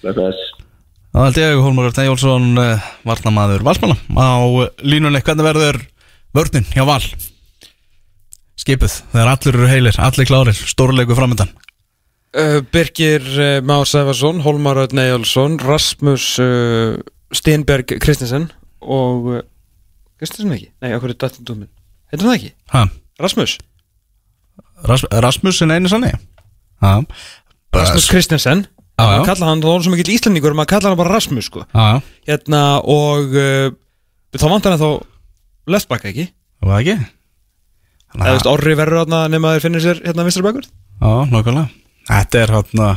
[0.02, 0.61] Bless, bless.
[1.12, 4.48] Það held ég, Hólmar Örn Ejjólfsson, uh, varnamaður valsmanna á
[4.80, 5.20] línunni.
[5.20, 5.80] Hvernig verður
[6.32, 7.02] vörnin hjá val?
[8.62, 11.52] Skipuð, þegar allir eru heilir, allir klárir, stórleiku framöndan.
[12.32, 16.96] Uh, Birgir uh, Már Sæfarsson, Holmar Örn Eyjálsson, Rasmus uh,
[17.36, 18.48] Steinberg Kristensen
[18.80, 19.34] og
[20.16, 20.72] Kristensen ekki?
[20.80, 21.68] Nei, okkur er dættin dúmin
[22.12, 22.54] Heitir hann það ekki?
[22.72, 22.86] Ha,
[23.20, 23.58] Rasmus?
[24.88, 26.16] Ras, Rasmussen einu sannig?
[26.84, 27.02] Ha,
[27.76, 28.64] Rasmus Kristensen
[29.08, 31.66] Maður kalla hann, það var svo mikill íslendingur maður kalla hann bara Rasmus sko.
[31.74, 33.68] Já, Hérna og uh,
[34.38, 34.92] þá vantar hann þá
[35.76, 36.28] leftbacka ekki?
[36.62, 36.98] það var ekki?
[38.12, 40.66] Eða þú veist, Orri verður hann nema þeir finnir sér hérna vinstri bakur.
[41.02, 41.68] Já, nákvæmlega.
[42.12, 42.90] Þetta er hérna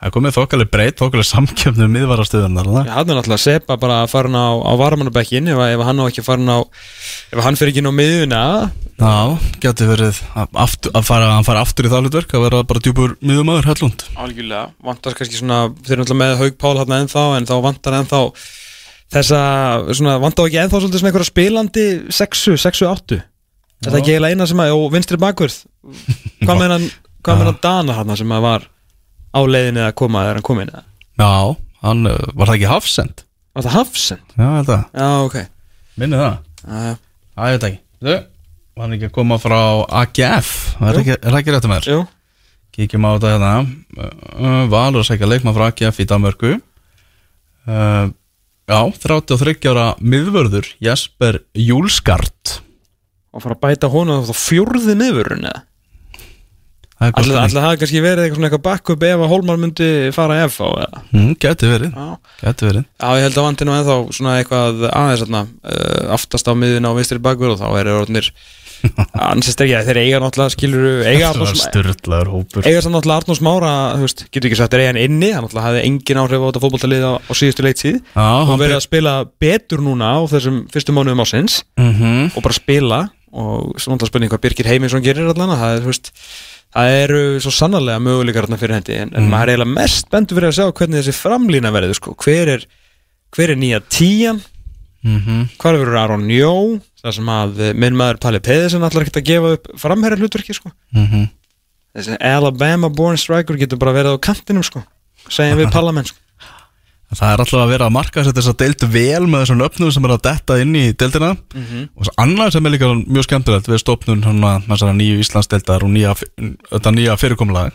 [0.00, 4.32] Það er komið þokkaleg breytt, þokkaleg samkjöfnu miðvarastöðunar Já, hann er náttúrulega Sepa bara farin
[4.32, 7.90] á, á varamannabekkin ef, ef hann á ekki farin á ef hann fyrir ekki inn
[7.92, 8.40] á miðuna
[8.96, 12.62] Já, getur verið að, aftur, að fara, hann fara aftur í það hlutverk að vera
[12.72, 14.02] bara djúpur miðumöður hellund.
[14.24, 17.96] Algjörlega, vantar kannski svona þeir eru náttúrulega með Haug Pál hann ennþá en þá vantar
[18.00, 18.20] ennþá
[19.16, 19.40] þessa,
[20.00, 21.86] svona, vantar ekki ennþá svolítið svona einhverja spilandi
[22.20, 23.20] 6, 6, 8
[23.80, 25.62] Þetta er ekki eiginlega eina sem að, og vinstri bakvörð?
[26.44, 26.86] Hvað með hann,
[27.24, 28.68] hvað með hann Dana hann sem að var
[29.30, 30.72] á leiðinni að koma þegar hann kom inn?
[31.20, 31.32] Já,
[31.84, 33.24] hann uh, var það ekki hafsend?
[33.56, 34.34] Var það Hafsend?
[34.36, 35.36] Já, þetta, Já, ok.
[35.98, 36.36] Minni það?
[36.60, 36.92] Já,
[37.40, 37.80] ég veit ekki.
[38.00, 38.14] Þú,
[38.78, 39.58] var hann ekki að koma frá
[40.00, 41.90] AGF Er það ekki, rétt um þér?
[41.90, 42.00] Jú,
[42.70, 43.52] Kíkjum á þetta hérna.
[43.98, 46.54] Uh, Valur að segja leikmann frá AGF í Danmörku.
[47.66, 48.14] Uh,
[48.70, 52.60] Já, 33 ára miðvörður Jesper Júlskart
[53.34, 55.62] og fara að bæta honum þá fjórði miðvörun eða?
[57.00, 60.66] Það Alltaf það kannski verið eitthvað svona eitthvað backup ef að Hólmar myndi fara FH
[60.84, 61.02] eða?
[61.14, 61.94] mm, Gæti verið,
[62.42, 62.84] gæti verið.
[63.00, 66.92] Já, ég held að vanti nú ennþá svona eitthvað aðeins uh, aftast á miðun á
[66.98, 68.28] vinstri bakur og þá er orðnir
[69.32, 73.72] ansist ekki að þeir eiga náttúrulega skilur eiga Það náttúrulega Arnórs Mára
[74.32, 77.04] getur ekki sagt er eiga hann inni hann náttúrulega hafði engin áhrif á þetta fótboltalið
[77.04, 81.24] á, á síðustu leiksíð Já, og verið að spila betur núna á þessum fyrstu mánuðum
[81.24, 85.76] ásins mm og bara spila og svo náttúrulega spurning hvað Birgir Heimisson gerir allan það
[85.76, 86.08] er, þú veist,
[86.70, 90.50] það eru svo sannarlega möguleikar fyrir hendi en, en maður er eiginlega mest spennt fyrir
[90.50, 92.14] að sjá hvernig þessi framlína verður sko.
[92.22, 92.66] hver, er,
[93.34, 94.40] hver er nýja tíjan
[95.02, 95.48] -hmm.
[95.58, 99.28] hvar verður Aron Jó það sem að eh, minn maður Palli Pedersen allar ekkert að
[99.30, 100.72] gefa upp framherra hlutverki sko.
[100.94, 101.28] Mm
[101.90, 104.84] þessi Alabama born striker getur bara verið á kantinum sko.
[105.26, 106.18] segjum við Pallamenn sko.
[107.10, 110.04] Það er alltaf að vera að marka þess að deilt vel með þessum öfnum sem
[110.06, 111.30] er að detta inn í deildina.
[111.96, 113.80] Og svo annað sem er líka mjög skemmtilegt við
[114.28, 116.14] hana, þessara nýju Íslandsdeildar og nýja,
[116.70, 117.72] þetta nýja fyrirkomulag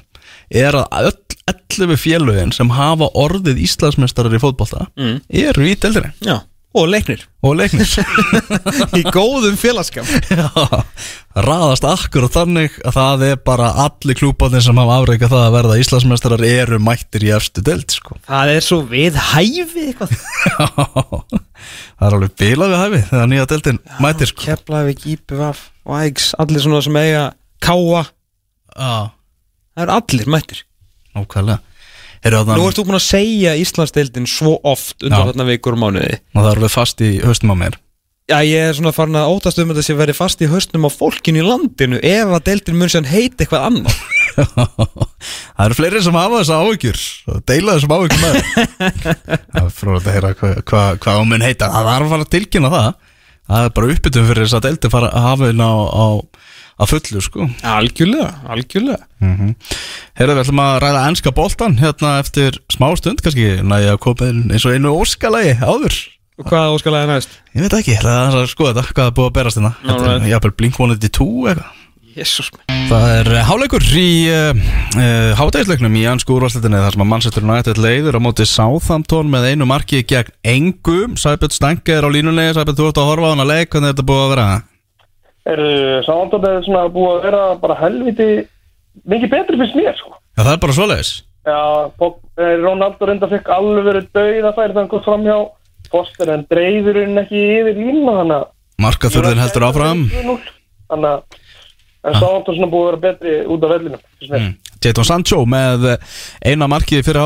[0.55, 1.21] er að öll
[1.51, 5.19] 11 félögin sem hafa orðið Íslandsmeistarar í fótbolta Mm.
[5.29, 6.13] eru í deildinni.
[6.25, 6.39] Já,
[6.75, 7.21] og leiknir.
[7.45, 7.87] Og leiknir.
[8.99, 10.47] Í góðum félagskap Já,
[11.45, 15.55] raðast akkur og þannig að það er bara allir klúbáðin sem hafa afreika það að
[15.57, 18.17] verða Íslandsmeistarar eru mættir í efstu deild sko.
[18.27, 20.15] það er svo við hæfi eitthvað.
[21.95, 24.43] Það er alveg bilað við hæfi þegar nýja deildin mættir sko.
[24.45, 27.23] Keflavík, IPVF og Ægs allir svona sem eiga
[27.63, 28.03] káa
[28.75, 29.15] Já,
[29.71, 30.59] það eru allir mættir.
[31.15, 31.61] Nákvæmlega
[32.25, 35.83] Heyrðu, Nú þannig, ert þú búin að segja Íslandsdeildin svo oft undan þarna vikur og
[35.83, 36.21] mánuði.
[36.33, 37.75] Það er alveg fast í haustum á mér.
[38.25, 40.87] Já, ég er svona farin að ótast um að þetta sé verið fast í haustnum
[40.87, 43.99] á fólkinu í landinu ef að deildin mun sem heiti eitthvað annað.
[45.55, 48.39] Það eru fleiri sem hafa þessa áhyggjur og deila þessum áhyggjur með.
[48.73, 51.69] Það er frólægt að heyra hvað hva, hva ámun heita.
[51.75, 52.89] Það var að fara að tilkynna það.
[53.45, 56.07] Það er bara uppbyttum fyrir þess að deildi fara að hafa hérna á, á,
[56.75, 57.47] á fullu sko.
[57.65, 59.05] Algjörlega, algjörlega.
[60.15, 63.23] Heyrðu, við ætlum að ræða ennska boltan hérna eftir smá stund.
[63.23, 65.97] Kannski næja að koma eins og einu óskalagi áður.
[66.35, 67.39] Og hvað óskalega næst?
[67.55, 69.73] Ég veit ekki, það er að skoða þetta, hvað er búið að berast hérna.
[69.85, 70.29] Þetta er Alright.
[70.33, 71.81] jafnvel Blink-182 eitthvað.
[72.15, 72.47] Jésús
[72.87, 74.59] Það er uh, háleikur í uh,
[74.95, 79.49] uh, hádægisleiknum í ansku úrvarsleitinni þar sem að Manchester United leiður á móti Southampton með
[79.51, 81.17] einu marki gegn engum.
[81.19, 82.47] Sæbjörn Stange er á línunni.
[82.55, 84.47] Sæbjörn, þú ert að horfa á hana leik, hvernig er þetta búið að vera?
[85.45, 85.61] Er
[86.07, 88.29] Sándon er svona búið að vera bara helviti
[89.05, 90.15] mikið betri fyrst mér sko.
[90.35, 91.11] Já, það er bara svoleiðis
[91.45, 91.61] Já,
[92.41, 95.37] eh, Ronaldo reynda fekk alveg verið dauð að færi þannig fram hjá
[95.91, 98.47] Foster en dreifur hann ekki yfir lína þannig að
[98.81, 100.39] Markaþurðin heldur áfram 2-0.
[100.89, 101.43] Þannig að
[102.05, 104.41] en Sándon svona búið að vera betri út af vellinu fyrst mér.
[104.41, 104.55] mm.
[104.85, 107.21] Jadon Sancho með uh, eina markið fyrir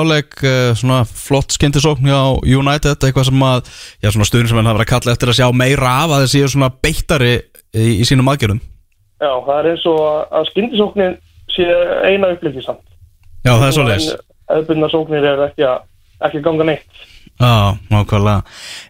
[0.47, 3.71] uh, svona flott skyndisókn hjá United eitthvað sem að,
[4.03, 6.23] já svona stuðin sem hann hafa verið að kalla eftir að sjá meira af að
[6.23, 7.33] þeir séu svona beittari
[7.75, 8.61] í, í sínum aðgerðum.
[9.19, 11.19] Já, það er eins og að, að skyndisóknin
[11.51, 11.69] sé
[12.07, 12.85] eina upplýki samt.
[13.43, 14.09] Já, það er svo leis
[14.49, 15.81] Eðbundna sóknir er ekki að,
[16.25, 17.01] ekki að ganga neitt.
[17.39, 18.41] Já, nákvæmlega.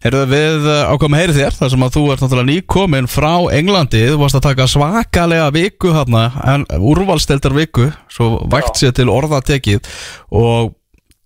[0.01, 4.01] Herðu við uh, ákvæm heyri þér þar sem að þú ert náttúrulega nýkomin frá Englandi.
[4.09, 9.43] Þú varst að taka svakalega viku hérna, en úrvalsteldar viku svo vægt sér til orða
[9.45, 9.91] tekið
[10.31, 10.73] og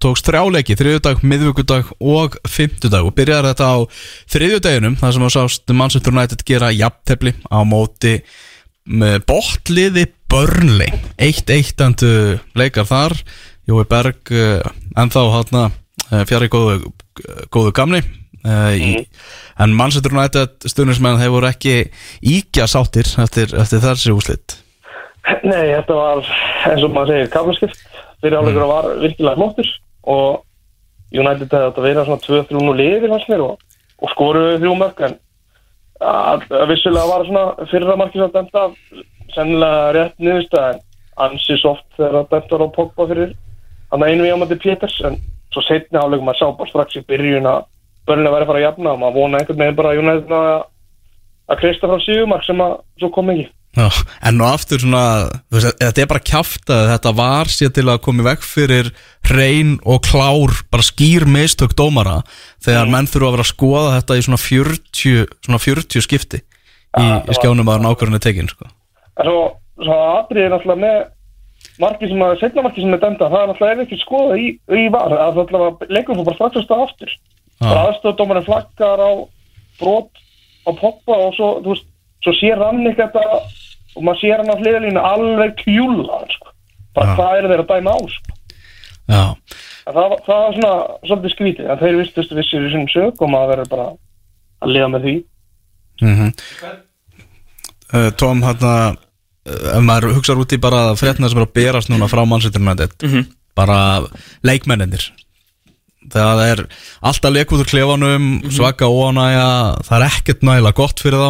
[0.03, 3.77] tókst þrjáleiki þriðjudag, miðvíkudag og fimmtudag og byrjar þetta á
[4.33, 8.17] þriðjudeginum þar sem að sást Manchester United gera jafntefli á móti
[9.27, 10.91] botliði Burnley.
[11.21, 12.11] 1-1 endu
[12.57, 13.15] leikar þar.
[13.69, 14.59] Jói Berg uh,
[14.99, 15.69] ennþá hérna
[16.27, 16.91] fjari góðu,
[17.53, 18.01] góðu gamni
[18.43, 19.05] uh, í,
[19.61, 21.87] en Manchester United stundismenn voru ekki
[22.19, 24.59] íkja sáttir eftir, eftir þessi úslit
[25.47, 26.25] Nei, þetta var
[26.67, 27.83] eins og maður segir kaflaskipt.
[28.19, 29.69] Fyrir áleikur var virkilega flottur
[30.03, 30.43] og
[31.13, 33.59] United hefði þetta verið svona 2-3 liðir fannst mér og,
[34.01, 35.19] og skoruðu þrjú mörg en
[36.03, 38.65] að, að vissulega var svona fyrra markið sem dæmta
[39.35, 40.81] sennilega rétt niðurstað en
[41.27, 43.35] ansi soft þegar að dæmta var á Pogba fyrir
[43.93, 45.19] hann að einu við ámandi Péters en
[45.53, 47.67] svo setni áleikum maður sá bara strax í byrjun að
[48.07, 50.63] börnlega væri að fara að jafna og maður vona einhvern veginn bara að United að,
[51.53, 53.87] að kreista frá síðumark sem að svo kom ekki Já,
[54.21, 57.87] en nú aftur svona þú veist, þetta er bara kjáft að þetta var sér til
[57.89, 58.91] að koma í veg fyrir
[59.25, 62.19] hrein og klár, bara skýr mistök dómara
[62.61, 67.01] þegar menn þurfa að vera að skoða þetta í svona 40, svona 40 skipti í,
[67.01, 68.69] það í skjánum að nákvæmlega tekin sko.
[69.17, 69.41] Svo,
[69.81, 71.01] svo atrið er náttúrulega með
[71.81, 74.85] marki sem að, setna marki sem er dæmda, það er er ekki skoða í, í
[74.93, 77.17] var, að það náttúrulega leikum fór bara strax að staða aftur.
[77.63, 79.11] Bara aðstöðdómarinn flakkar á
[79.81, 80.23] brot
[80.67, 83.25] á poppa og svo, þú veist, svo sér hann ekki þetta
[83.95, 86.47] og maður sér hann á hliðalínu alveg kjúla, sko.
[86.93, 87.15] Bara Já.
[87.17, 88.39] hvað er þeir að dæma á, sko.
[89.83, 90.73] Það, var- það var svona
[91.09, 93.87] svolítið skrítið, en þeir vistust vissir í sinni sög og maður verður bara
[94.63, 95.15] að liða með því.
[96.01, 96.31] mm
[97.93, 101.91] uh, Tom, hérna uh, ef maður hugsaður út í bara fréttina sem er að berast
[101.91, 102.95] núna frá Manchester United
[103.53, 103.77] bara
[104.47, 105.03] leikmennir
[106.13, 106.63] það er
[107.05, 109.45] alltaf leik út úr klefanum svaka óanæja
[109.85, 111.29] það er ekkert nægilega gott fyrir þá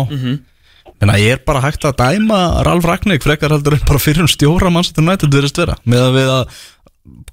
[1.01, 4.31] en það er bara hægt að dæma Ralf Ragník frekar heldur en bara fyrir um
[4.31, 6.57] stjóra Manchester United verðist vera með að við að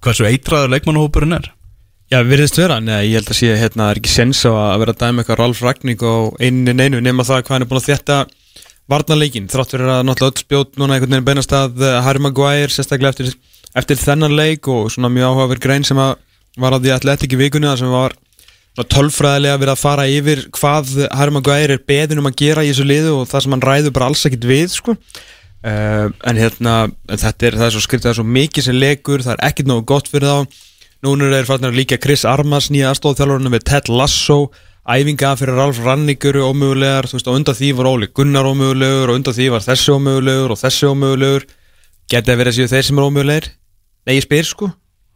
[0.00, 1.50] hversu eitraður leikmannahópurinn er.
[2.10, 4.94] Já, virðist vera, neða, ég held að sé hérna, er ekki sens á að vera
[4.96, 7.90] að dæma eitthvað Ralf Ragník á einu neinu nema það hvað hann er búin að
[7.92, 8.16] þétta
[8.90, 12.72] varnarleikin, þrátt fyrir að náttúrulega öll spjót núna einhvern veginn beinast að eh, Harry Maguire
[12.74, 13.36] sérstaklega eftir,
[13.78, 16.16] eftir þennan leik og svona mjög áhugaverð grein sem að
[16.58, 18.16] var á því atletik í vikunni þar sem var
[18.78, 22.86] tölfræðilega verið að fara yfir hvað Harry Maguire er beðin um að gera í þessu
[22.86, 24.96] liðu og það sem hann ræður bara alls ekkit við sko.
[25.66, 28.78] uh, en hérna en þetta er, það er svo skrift, það er svo mikið sem
[28.78, 30.66] lekur það er ekkit nógu gott fyrir þá.
[31.00, 34.50] Núna er farnar líka Chris Armas nýja aðstofþjálfurinn með Ted Lasso.
[34.90, 39.18] Æfinga fyrir Ralf Rannigur ómögulegar, þú veist, og undan því var Óli Gunnar ómögulegur og
[39.20, 41.46] undan því var þessi ómögulegur og þessi ómögulegur.
[42.10, 43.50] Geta verið að séu þeir sem er ómögulegir?
[44.08, 44.70] Nei, ég spyr sko.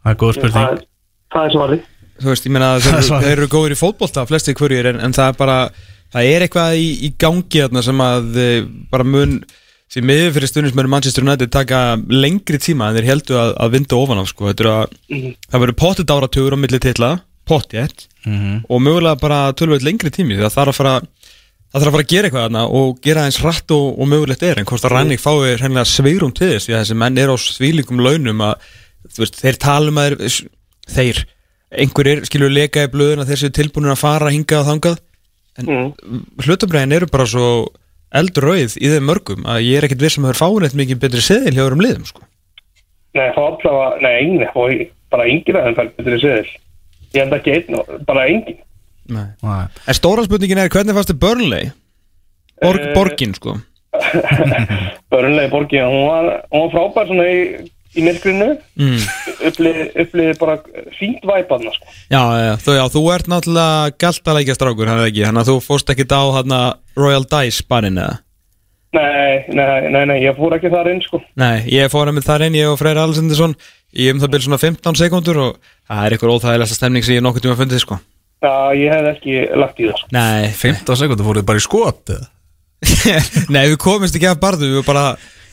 [0.05, 0.85] Það er góð Það spurning er,
[1.35, 1.83] það er svarið.
[2.21, 5.37] Þú veist, ég meina þeir, eru góðir í fótbolta flesti hverjir, en, en það er
[5.39, 5.59] bara
[6.15, 8.57] það er eitthvað í, í gangi þarna sem að eh,
[8.91, 9.39] bara mun
[9.91, 13.99] því miður fyrir stundismöru Manchester United taka lengri tíma en þeir heldur að, að vinda
[13.99, 14.49] ofan af sko.
[14.49, 14.95] Þetta er að,
[15.51, 17.11] það verður pottet áratugur á milli titla,
[17.45, 20.93] pottjett og mögulega bara tölvöld lengri tími því að það þarf að fara
[21.75, 24.45] það þarf að fara að gera eitthvað þarna og gera eins rætt og, og mögulegt
[24.47, 27.29] er en hvort að Rannik fái hreinlega sveirum til þess því að þessi menn er
[27.29, 28.67] á svílíkum launum að
[29.11, 30.15] þú veist, þeir tala um að
[30.95, 31.21] þeir
[31.73, 34.99] einhverjir skilur leka í blöðun að þeir séu tilbúinir að fara hingað og þangað
[35.55, 36.21] en mm.
[36.45, 37.47] hlutabræðin eru bara svo
[38.15, 41.01] eldröið í þeim mörgum að ég er ekkert viss um að þeir fáin eitt mikið
[41.03, 42.23] betri seðil hjá öðrum liðum sko.
[43.15, 46.53] Nei, það var allavega, nei, engin, og bara engin að þeim fær betri seðil.
[47.15, 48.57] Ég held ekki einn, og- bara engin.
[49.07, 49.27] Nei.
[49.45, 49.61] Nei.
[49.87, 51.71] En stóra spurningin er hvernig fannst þið Burnley?
[52.61, 53.57] Borg, Eh, borgin sko
[55.11, 57.41] Börnlega í borgin, hún var, hún var frábær svona í,
[57.95, 58.49] í myrkrinu,
[58.79, 59.07] mm.
[59.49, 60.57] upplið, upplið bara
[60.97, 61.95] fínt væpaðna, sko.
[62.11, 65.57] Já, já, þú, já, þú ert náttúrulega galtalækja strákur, hann er ekki, þannig að þú
[65.63, 66.61] fórst ekki á hana,
[66.99, 68.19] Royal Dice barinn eða?
[68.95, 71.19] Nei, nei, nei, nei, ég fór ekki þar inn, sko.
[71.39, 73.55] Nei, ég fór að með þar inn, ég og Freyr Alessandinsson
[73.95, 75.57] í um það byrjum svona 15 sekundur og
[75.87, 77.99] það er eitthvað óþægilegsta stemning sem ég nokkuð tíma fundið, sko.
[78.45, 80.13] Já, ég hef ekki lagt í það, sko.
[80.15, 82.29] Nei, 15 sekundur fóruð bara í skot eða?
[83.53, 85.05] Nei, við komumst ekki af barðu, við bara,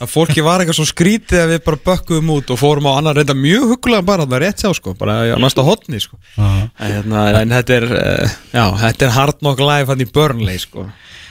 [0.03, 3.19] að fólki var eitthvað svo skrítið að við bara bökkuðum út og fórum á annar
[3.19, 6.19] reynda mjög huggulega bara, það var rétt hjá, sko, bara á næsta hotni, sko.
[6.39, 10.63] En, hérna, en þetta er, uh, já, þetta er hard knock live hann í Burnley,
[10.63, 10.87] sko.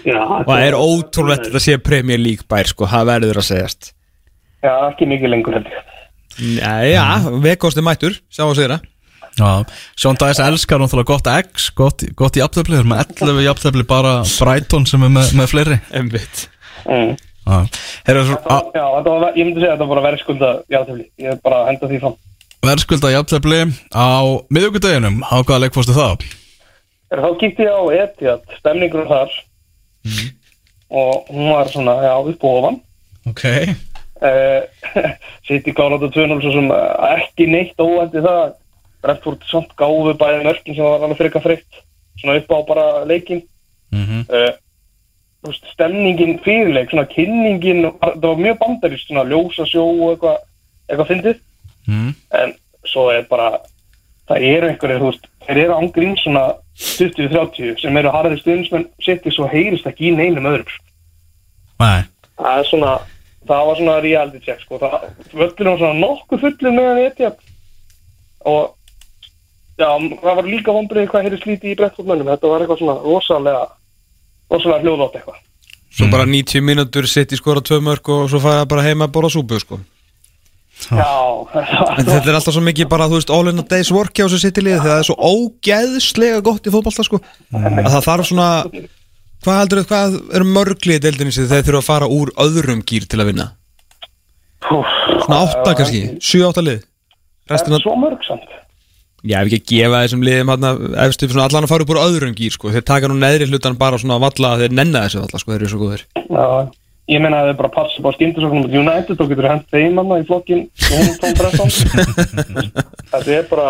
[0.08, 3.50] Já, Og það er ótrúlegt að þetta sé Premier League bær, sko, það verður að
[3.52, 3.92] segjast.
[4.62, 5.60] Já, ekki mikið lengur.
[6.42, 7.06] Nei, já,
[7.44, 8.88] vekosti mættur, sjá að segja það.
[9.40, 9.50] Já,
[9.96, 14.16] Sean Dice elskar náttúrulega gott eggs, gott, gott jafntefli, þeir eru með 11 jafntefli bara
[14.28, 16.42] Brighton sem er með, með fleiri Embitt.
[16.84, 17.14] Mm.
[17.46, 21.40] Herra, svo, á, Já, var, ég myndi segja að þetta var verðskulda játefli Ég er
[21.42, 22.18] bara að henda því fram.
[22.62, 23.62] Verðskulda jafntefli
[23.98, 24.22] á
[24.54, 26.26] miðugudeginum, á hvaða leik fórstu það?
[27.10, 29.34] Er, Þá kíkti ég á Etihad, stemningur þar.
[30.92, 32.78] Og hún var svona, já, upp og ofan.
[33.32, 33.46] Ok.
[34.22, 34.62] Uh,
[35.48, 38.54] Sitt í klárat og 2-0 Svo sem eh, ekki neitt óvændi það.
[39.02, 41.80] Brentford samt gáfu bæði mörkin sem var alveg frika fritt
[42.22, 43.42] Svona upp á bara leikin
[43.92, 44.62] mm uh, þú veist,
[45.74, 50.44] stemningin fyrirleik, svona kynningin það var mjög bandarist, svona ljósa sjó og eitthvað,
[50.90, 51.40] eitthvað fyndið.
[51.90, 52.12] Mm.
[52.38, 52.52] en
[52.86, 53.56] svo er bara
[54.30, 56.44] það eru einhverjir, þú veist, þeir eru ángrín svona
[56.78, 60.78] 20-30 sem eru harðir stundismenn, setið svo heyrist ekki í neinum öðrum
[61.82, 62.06] Nei.
[62.38, 62.92] Það er svona,
[63.50, 67.34] það var svona reality check, sko, það, völlin var svona nokkuð fullið meðan etjað
[68.52, 68.64] og
[69.82, 69.90] já,
[70.22, 73.66] það var líka vonbrið hvað heyrist lítið í brettfólmönnum, þetta var eitthvað svona rosalega
[74.52, 75.40] rosalega hljóðátt eitthvað.
[75.92, 79.16] Svo bara 90 mínútur sitt í skora tvö mörg og svo fara bara heima að
[79.18, 79.80] borða súpu sko.
[80.90, 81.12] Já,
[82.00, 84.24] En þetta er alltaf svo mikið bara, þú veist, all in a day's work hjá
[84.26, 87.20] þessu sitt í liði þegar það er svo ógeðslega gott í fótballta sko.
[87.54, 88.48] að það þarf svona
[89.46, 92.82] hvað heldur þau, hvað eru mörglið í deildinni sem þeir þurfa að fara úr öðrum
[92.88, 93.48] gýr til að vinna?
[94.66, 96.82] Svona átta kannski, 7-8 lið.
[97.50, 98.51] Það restina, er svo mörg samt
[99.22, 100.52] já, ef ekki að gefa þessum liðum
[101.06, 102.66] efstu svona allan að fara upp úr öðrum gýr sko.
[102.74, 105.62] þeir taka nú neðri hlutan bara svona að valla þeir nenna þessu valla, sko, þeir
[105.62, 106.04] eru svo góðir.
[106.18, 106.46] Já,
[107.12, 110.16] ég meina að þið bara passa bara skindisögnum út United og getur hent þeim manna
[110.22, 110.72] í flokkin og
[113.12, 113.68] Þetta er bara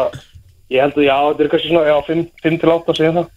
[0.71, 3.27] ég held að já, þetta er kannski svona já, 5 til 8 að segja það.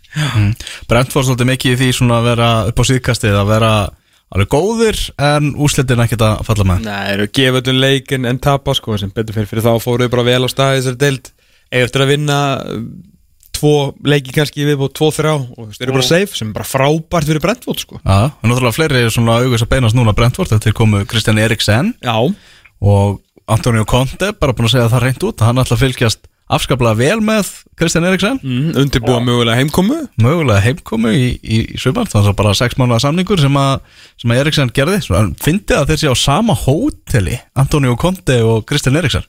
[0.91, 3.73] Brent fór svolítið mikið í því svona að vera upp á síðkastið að vera
[4.35, 6.79] alveg góðir en úslitin ekkert að falla með.
[6.87, 10.13] Nei, þeir eru gefa öllum leikin en tapa sko, sem betur fyrir, fyrir þá fóruðu
[10.15, 11.25] bara vel á staði þessari deild
[11.83, 12.39] eftir að vinna
[12.71, 12.87] um,
[13.55, 13.75] tvo
[14.07, 17.29] leiki kannski við og tvo þrjá og þeir eru bara safe sem er bara frábært
[17.31, 18.01] fyrir Brentford sko.
[18.03, 21.95] Já, og náttúrulega fleiri svona auðvitað að beinast núna Brentford þetta er komu Kristján Eriksen.
[22.05, 22.17] Já,
[22.85, 23.21] og
[23.51, 26.97] Antonio Conte bara búin að segja það reynd út að hann ætla að fylgjast afskaplega
[26.99, 28.41] vel með Kristján Eriksen.
[28.43, 30.01] Mm, undirbúa mögulega heimkomu.
[30.21, 33.79] mögulega heimkomu í, í, í sumar þannig að bara 6 mánuða samningur sem að,
[34.21, 35.01] sem að Eriksen gerði.
[35.09, 39.25] Hann fyndi að þeir sé á sama hóteli Antonio Conte og Kristján Eriksen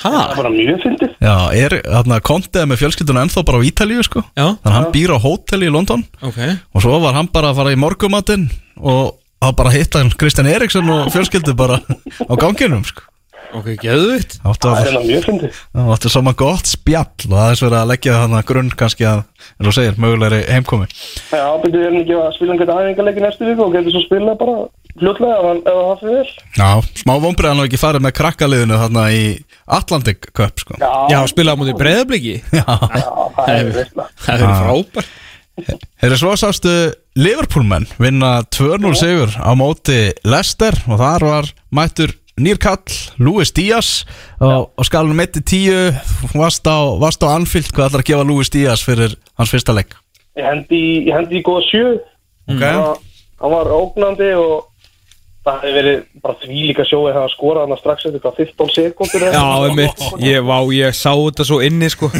[0.00, 1.12] Það er bara mjög fyndið.
[1.22, 4.22] Já, er, þarna Conte er með fjölskylduna ennþá bara á Ítalíu sko?
[4.32, 6.04] Já, þannig að hann býr á hóteli í London.
[6.24, 6.40] Ok.
[6.72, 8.48] Og svo var hann bara að fara í morgumatinn
[8.80, 13.04] og það bara hitta hann Kristján Eriksen og fjölskyldu bara á ganginum sko.
[13.52, 15.56] Ok, geðvitt Það að er það mjög fyndið.
[15.76, 19.18] það áttu saman gott spjall og er verið að leggja hann að grunn kannski að,
[19.60, 23.50] eins og segir, mögulegri heimkomi Já, byrjuð er hann ekki að spila einhvern æfingarleiki næstu
[23.50, 24.54] viku og getur svo spila bara
[25.00, 26.30] fljótlega ef hann- ef það fyrir vel.
[26.58, 26.70] Já,
[27.02, 29.24] smá vombrið hann hafi ekki farið með krakkaliðinu þarna í
[29.78, 30.78] Atlantic Cup sko.
[31.12, 35.12] Já, spilaði á mútið breyðabliki Já, Já, það er veistla Það er frábært.
[36.00, 36.70] Þeir svo sástu
[37.20, 42.80] Liverpoolmenn vinna 2-0 sigur á móti Leicester og þar var mættur nýr kall,
[43.20, 44.06] Luis Díaz
[44.40, 49.12] og, og skalunum 1-10 varst á, á Anfield, hvað ætlar að gefa Luis Díaz fyrir
[49.36, 49.92] hans fyrsta leik?
[50.40, 51.84] Ég hendi, í- í góða sjö.
[52.48, 52.62] Ok.
[52.64, 53.08] Hann-
[53.42, 54.71] Hann var ógnandi og
[55.42, 59.24] það hefði verið bara því líka sjóið að skora hann strax eftir hvað 15 sekundur
[59.26, 62.10] Já, einmitt, ég, vá, ég sá þetta svo inni sko.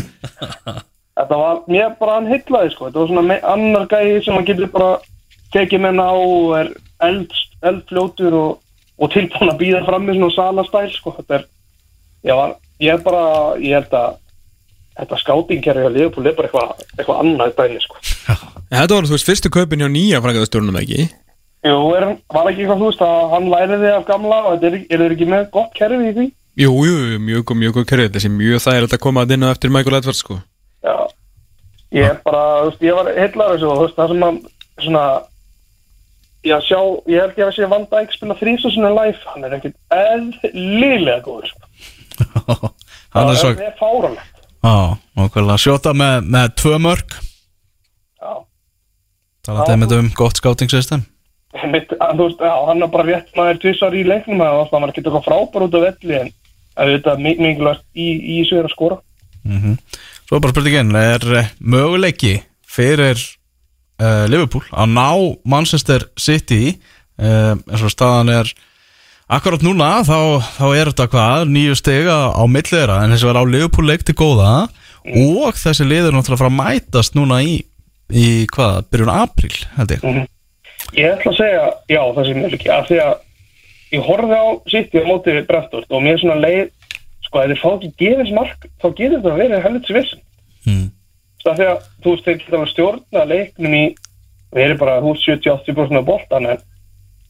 [1.13, 2.89] Þetta var, mér bara hann heitlaði sko.
[2.89, 4.91] Þetta var svona annar gæði sem hann getur bara
[5.55, 6.73] tekið menn á og er
[7.05, 7.37] eld,
[7.69, 8.55] eldfljótur og,
[8.97, 11.15] og tilbúin að býða fram með svona salastæl sko.
[11.21, 11.47] Þetta er,
[12.31, 13.25] ég var, ég er bara,
[13.61, 14.19] ég held að
[14.99, 18.01] þetta skátingkerfi að Liverpool er bara eitthvað eitthva annað dæmi sko.
[18.73, 21.07] Þetta var, þú veist, fyrstu kaupin hjá nýja frangaðastjórnum ekki
[21.63, 24.79] Jú, er, var ekki eitthvað þú veist að hann læriði af gamla og þetta er,
[24.99, 26.25] er ekki með gott kerfi í því?
[26.59, 29.53] Jú, jú, mjög góð, mjög góð kerfið Þessi mjög þægilegt að koma að inn á
[29.55, 30.41] eftir Michael Edwards sko.
[30.83, 30.97] Já,
[31.95, 34.41] ég er bara, þú veist, ég var heillar þessu og þú veist, það sem að,
[34.83, 35.05] svona,
[36.51, 36.81] já, sjá,
[37.15, 41.53] ég held ég að sé Van Dijk spila þrísusinu live, hann er ekkit eðlilega góður,
[41.55, 41.71] sko.
[43.13, 47.17] Hann er Það er fáralegt, Já, okkurlega sjóta með, með tvö mörg
[48.23, 48.35] já.
[49.73, 51.03] einmitt um gott skátingsystem
[51.53, 54.81] Mitt, að, þú veist, já, hann er bara rétt maður tvissar í leiknum og það
[54.85, 56.31] var ekki eitthvað frábær út af velli en
[56.81, 58.99] að þetta er mikilvægt í, í er að skora.
[60.25, 62.35] Svo er bara spurningin, er eh, möguleiki
[62.65, 63.21] fyrir
[64.01, 65.09] uh, Liverpool að ná
[65.45, 66.79] Manchester City?
[67.21, 68.49] Uh, eins og staðan er
[69.33, 73.45] akkurat núna þá, þá er þetta hvað, nýju stiga á millera en þessi var á
[73.45, 74.71] Liverpool leik til góða.
[75.03, 77.57] Og þessi liður náttúrulega að fara að mætast núna í,
[78.09, 80.31] í hvað, byrjun apríl held ég
[80.97, 83.13] Ég ætla að segja, já, það sem er ekki, að því að
[83.93, 86.67] ég horfði á City á móti Brentford og mér er svona leið,
[87.29, 90.25] sko, ef þeir fá ekki gefins mark, þá getur þetta að vera helvits vissin.
[90.67, 90.91] mm.
[91.43, 93.87] Það að, þú veist, þeir geta að stjórna leiknum í,
[94.53, 96.63] við erum bara, þú veist, 70-80% af boltan, en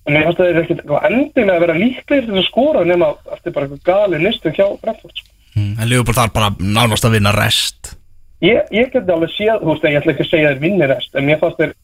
[0.02, 2.80] en ég fannst að þeir eru ekkert eitthvað endilega að vera líklegir til að skora
[2.86, 5.28] nema eftir bara eitthvað gali nistum hjá Brentford sko.
[5.52, 7.92] Mm, En Liverpool þarf bara nánast að vinna rest
[8.42, 11.14] ég, ég geti alveg séð, þú veist, ég ætla ekki að segja þeir vinni rest,
[11.14, 11.74] en mér fannst þeir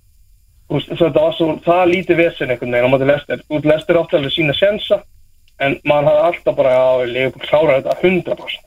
[0.69, 3.69] þú veist, þetta var svo, það lítið vesen einhvern veginn á móti lestir, þú veist,
[3.73, 5.01] lestir átti alveg sína sensa,
[5.65, 8.65] en maður hafði alltaf bara að Liverpool klára þetta 100%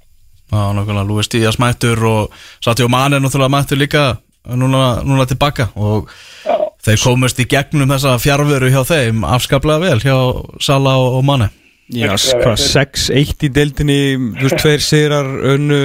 [0.51, 4.03] Já, nákvæmlega, Lúi Stías mættur og Satjó Mane er náttúrulega mættur líka
[4.43, 6.09] núna, núna tilbaka og
[6.43, 6.57] Já.
[6.83, 10.17] þeir komast í gegnum þessa fjárveru hjá þeim afskaplega vel hjá
[10.59, 11.51] Sala og, og Mane
[11.91, 12.87] Já, hvað, já.
[12.87, 14.01] 6-1 í deildinni
[14.39, 15.79] Þú veist, tveir sigrar önnu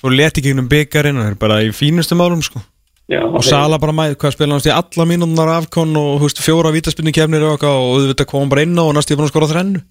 [0.00, 2.60] Fór leti gegnum byggarinn og það er bara í fínustu málum sko
[3.10, 6.40] Já, Og Sala bara mæð, hvað spila hans í alla mínúndar afkon og þú veist,
[6.40, 9.28] fjóra vítaspinnu kefnir og eitthvað og auðvitað kom hann bara inn á og næstu búin
[9.28, 9.82] að skora þrennu.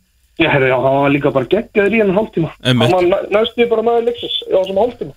[0.41, 2.49] Já, herri, já, hann var líka bara geggjaður í hennan hálftíma.
[2.65, 5.13] Hann næstu bara maður leiksins á þessum hálftíma.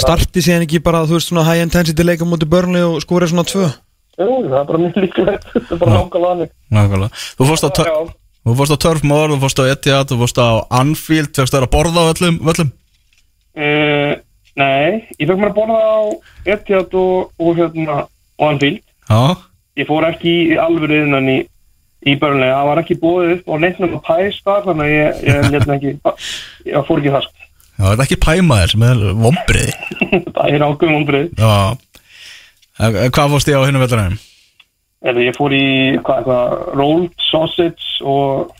[0.00, 3.44] Starti síðan ekki bara, þú veist, svona high intensity leika mútið börnli og skorið svona
[3.48, 3.68] tvö.
[4.16, 5.48] Jú, það er bara mjög líklegt.
[5.68, 6.52] Það er bara nákvæmlega.
[6.72, 7.90] Hann Þú fórst á, tör,
[8.48, 11.72] þú fórst á Turfmoor, þú fórst á Etihad, þú fórst á Anfield Fegst þér að
[11.74, 12.70] borða á öllum, öllum?
[13.56, 14.12] Uh,
[14.56, 15.98] Nei, ég fekk mér að borða á
[16.54, 18.82] Etihad og, og hérna og Anfield.
[19.10, 19.20] Já,
[19.76, 21.40] Ég fór ekki í alvöru innan í
[22.06, 25.18] í börnlega, það var ekki búið upp og neitt með pæs þar, þannig að ég,
[25.26, 25.92] ég, ég, ekki,
[26.70, 27.48] ég fór ekki það sko.
[27.76, 29.74] Já, þetta er ekki pæmaður sem er vombriði
[30.36, 31.52] það er ákveðum umbrið Já.
[32.76, 34.16] Hvað fórst ég á vellarinn?
[35.06, 35.66] eða ég fór í
[36.04, 38.54] hvað, eitthvað rolled sausage og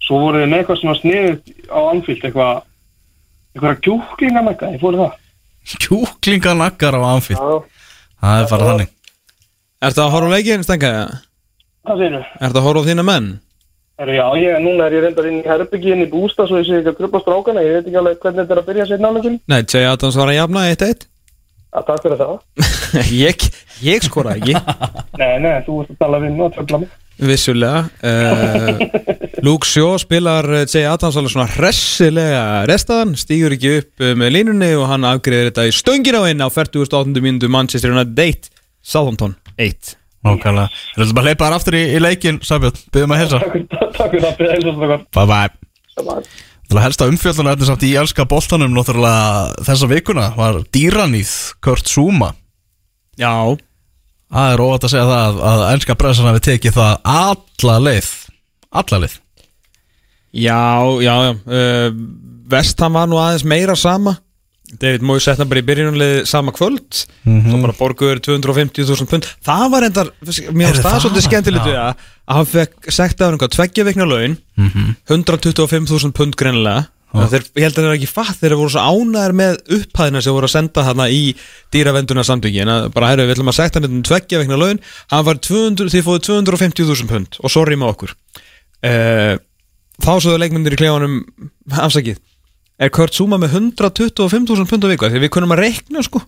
[0.00, 2.62] svo voru þið með eitthvað svona sniðið á Anfield eitthvað
[3.54, 5.18] eitthvað kjúklingamekka, ég fór í það
[5.84, 7.60] Kjúklinganakkar á Anfield Já,
[8.20, 8.90] Það er bara þannig
[9.80, 10.90] Er það að horfa á leikin, Stenga?
[11.86, 13.30] hvað segir Er það að horfa á þína menn?
[14.00, 16.78] Já, ég, núna er ég reyndar inn í herbyggi inn í bústa svo ég sé
[16.78, 19.34] ekki að grubba strákana, ég veit ekki alveg hvernig þetta er að byrja sér náleikin.
[19.52, 21.04] Nei, Jay Adams var að jafna 1-1
[21.70, 22.32] að takk fyrir það.
[23.26, 23.44] Ég,
[23.84, 24.56] ég skora ekki
[25.20, 26.94] Nei, nei, þú ert að tala við mig og tröfla mig.
[27.20, 27.84] Vissulega.
[28.00, 28.80] Uh,
[29.44, 34.34] Luke Shaw spilar uh, Jay Adams alveg svona hressilega restaðan, stýgur ekki upp uh, með
[34.38, 37.16] línunni og hann afgriðir þetta í stöngin á inn á 48.
[37.20, 40.68] mínútu Manchester United 1 Southampton 1 Nákvæmlega.
[40.96, 44.10] Þú ætlum bara að leipa þar aftur í, í leikin Sæbjörn, byggðum að helsa Takk
[44.12, 46.26] fyrir það, byrja heilsa svona Bye bye.
[46.70, 50.26] Það helst að umfjölduna þetta samt í elska Náttúrulega þessa vikuna.
[50.36, 51.32] Var dýranýð
[51.64, 52.34] Kurt Zuma.
[53.18, 53.56] Já,
[54.30, 58.10] Það er óvægt að segja það að, að elska pressan hafi tekið það alla leið.
[58.80, 59.14] Alla leið.
[60.30, 60.62] Já,
[61.02, 61.30] já, já.
[61.50, 62.02] Uh,
[62.50, 64.16] Vestham var nú aðeins meira sama.
[64.70, 67.00] David Moyes setna bara í byrjunulegi sama kvöld.
[67.26, 69.26] Svo bara borguður 250.000 pund.
[69.46, 70.12] Það var endar,
[70.54, 74.36] mér finnst það svolítið skemmtilegt við það að hann fekk sektaður einhvað tveggja vikna laun
[75.10, 79.32] 125.000 pund greinilega Þeir, ég held að þeir eru ekki fatt, þeir voru svo ánæður
[79.40, 81.22] með upphæðina sem voru að senda hana í
[81.74, 84.82] dýravenduna samtöki en að bara herru, við ætlum að sekta hann tveggja vikna laun.
[85.10, 87.38] Hann var 200, þið fóðu 250.000 pund.
[87.42, 88.14] Og sorry með okkur.
[88.86, 89.34] Uh,
[89.98, 91.22] þá svoðu leikmyndir í klefanum
[91.74, 92.22] afsakið.
[92.80, 95.08] Er Kurt Zuma með 125.000 pund á viku?
[95.12, 96.22] Því við kunum að reikna sko.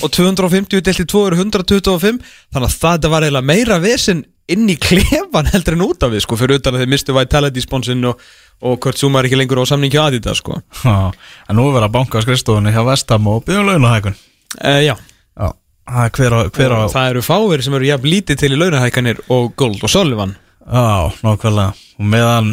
[0.00, 2.22] Og 250 delt í 2 eru 125
[2.54, 6.24] þannig að það var eiginlega meira vesen inn í klefan heldur en út af við
[6.24, 8.22] sko fyrir utan að þeir mistu Vitality sponsin og,
[8.62, 10.58] og Kurt Zuma er ekki lengur á samning hjá Adidas sko.
[10.84, 11.12] Já,
[11.48, 14.94] En nú er verið að banka á skrifstofunni hjá Vestam og byggjum launahækun uh, Já,
[15.38, 15.48] Já
[15.90, 18.58] Það er hver á, hver á það eru fáir sem eru jafn lítið til í
[18.60, 20.36] launahækanir og Gold og Sullivan.
[20.70, 21.72] Já, nákvæmlega.
[21.98, 22.50] Og meðan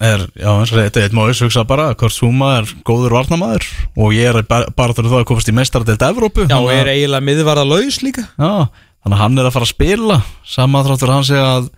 [0.00, 3.16] er, já eins og þetta er eitt móis hugsa bara að Kurt Zuma er góður
[3.18, 3.66] varnamaður
[3.98, 6.92] og ég er bara, þurfa það að komast í meistaradelt Evrópu Já, og að- er
[6.94, 8.24] eiginlega miðvarða laus líka.
[8.38, 8.70] Já,
[9.04, 10.18] þannig að hann er að fara að spila.
[10.46, 11.68] Sama þráttur hann sé að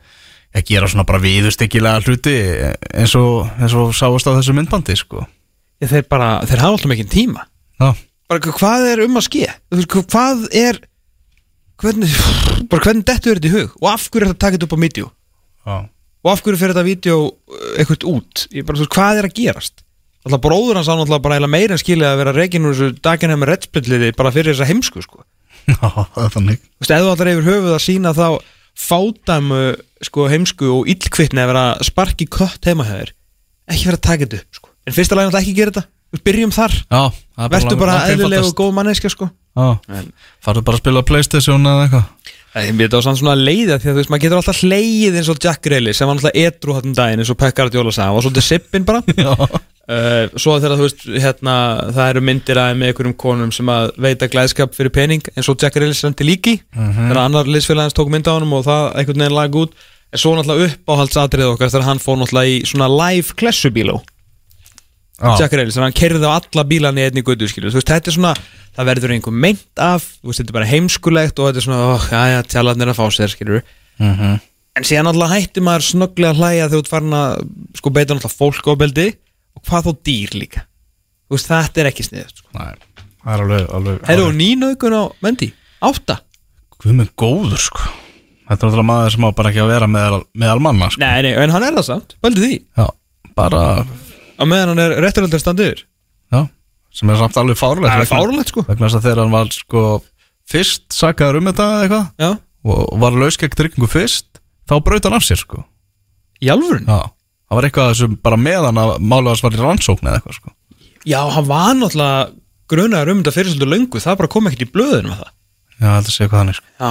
[0.57, 2.37] að gera svona bara viðustykkilega hluti
[2.91, 5.25] eins og, eins og sáast á þessu myndbandi sko.
[5.81, 7.47] Ég, Þeir bara, þeir hafa alltaf mikið tíma.
[7.81, 7.93] Já,
[8.31, 9.27] bara hvað er um að
[9.81, 10.81] veist, hvað er
[11.81, 12.17] hvernig,
[12.71, 13.79] bara hvernig dettur þetta í hug?
[13.81, 14.83] Og af hverju er þetta þetta upp á
[15.71, 15.79] já,
[16.21, 18.45] og af hverju fyrir þetta vídeo uh, eitthvað út?
[18.53, 19.85] Ég bara, þú veist, hvað er að gerast?
[20.27, 23.33] Alltaf bróður hans á náttúrulega bara meira en skilja að vera reikin úr þessu daginn
[23.41, 25.23] með reddspilliði bara fyrir þessa heimsku sko.
[25.71, 26.61] Já, það er þannig.
[26.61, 28.27] Þú veist, þú allar yfir höfuð að sína þá
[28.79, 29.61] fádæmu
[30.07, 33.13] sko heimsku og illkvittni að vera að sparki kött heima hjá þér
[33.71, 34.69] ekki vera að taka þetta upp sko.
[34.87, 35.87] En fyrsta lagi náttúrulega ekki gera þetta.
[36.11, 36.73] Við byrjum þar,
[37.47, 39.29] er verður bara lang- eðlileg og góð manneskja sko.
[40.43, 43.87] Farðu bara að spila Playstation eða eitthvað Ég veit það var samt svona leiða því
[43.87, 46.75] að þú veist, maður getur alltaf hleið eins og Jack Grealy sem var alltaf edru
[46.75, 49.03] hattum daginn eins og Pekka Ardjóla sagði, hann var svolítið sippin bara.
[49.91, 51.53] Uh, Svo þegar þú veist, hérna,
[51.97, 55.57] það eru myndir að með einhverjum konum sem að veita glæðskap fyrir pening eins og
[55.59, 59.35] Jack Grealy sendi líki þegar annar liðsfélagins tók mynd á honum og það einhvern veginn
[59.35, 59.75] lag út.
[60.15, 63.99] En svo náttúrulega uppáhaldsatrið okkar þegar hann fór náttúrulega í svona live klessubíló
[65.21, 68.09] Jack Grealy, sem hann kerði á alla bílan í einni götu skilur, þú veist, þetta
[68.09, 68.35] er svona
[68.77, 71.81] það verður einhver meint af, þú veist, þetta er bara heimskulegt og þetta er svona,
[71.95, 73.63] oh, já, já, tjálarnir að fá sér, skilur
[74.01, 74.39] Mhm.
[74.81, 78.15] en síðan alltaf hætti maður snögglega að hlæja þegar þú ert farin að sko beita
[78.17, 79.09] alltaf fólkofbeldi
[79.57, 80.63] og hvað þó dýr líka.
[81.29, 82.49] Þú veist, þetta er ekki sniðið sko.
[82.55, 82.75] Nei,
[83.21, 85.51] það er alveg, alveg, Herru, og nýnaukun á Mendi,
[85.85, 86.21] átta?
[86.81, 87.83] Guð með góður sko.
[88.49, 91.03] Þetta er náttúrulega maður sem á bara ekki að vera meðal, meðal manna sko.
[91.05, 92.57] Nei, nei, en hann er það samt, völdu því.
[92.81, 92.89] Já,
[93.37, 93.61] bara,
[94.41, 95.83] á meðan hann er rétturöldur standur
[96.33, 96.41] já
[96.91, 98.65] sem er samt alveg fárlegt Það er fárlegt sko.
[98.67, 99.83] vegna þess að þegar hann var sko
[100.51, 102.31] fyrst sakaður um þetta eða eitthvað Já,
[102.71, 104.41] og var laus gegn tryggingu fyrst
[104.71, 105.63] þá braut hann af sér sko.
[106.43, 106.99] Í alvörun Já,
[107.47, 110.53] það var eitthvað sem bara meðan að mála þess var í rannsókn eða eitthvað sko.
[111.07, 112.27] Já, hann var náttúrulega
[112.71, 114.03] grunaður um þetta fyrir svolítið löngu.
[114.05, 115.31] Það bara kom ekkert í blöðinu með það.
[115.81, 116.69] Já, þetta sé hvað hann er sko.
[116.81, 116.91] Já,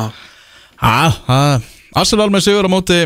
[0.80, 1.62] Já,
[2.00, 2.98] Arsenal með sigur á móti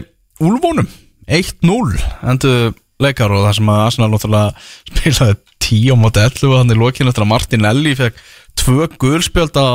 [0.44, 0.88] Úlfónum
[1.26, 6.82] 1-0 endur leikar og það sem að Arsenal náttúrulega spilaði 10 á móti 11 þannig
[6.82, 8.24] lokinu eftir að Martinelli fekk
[8.64, 9.72] tvö gulspjöld á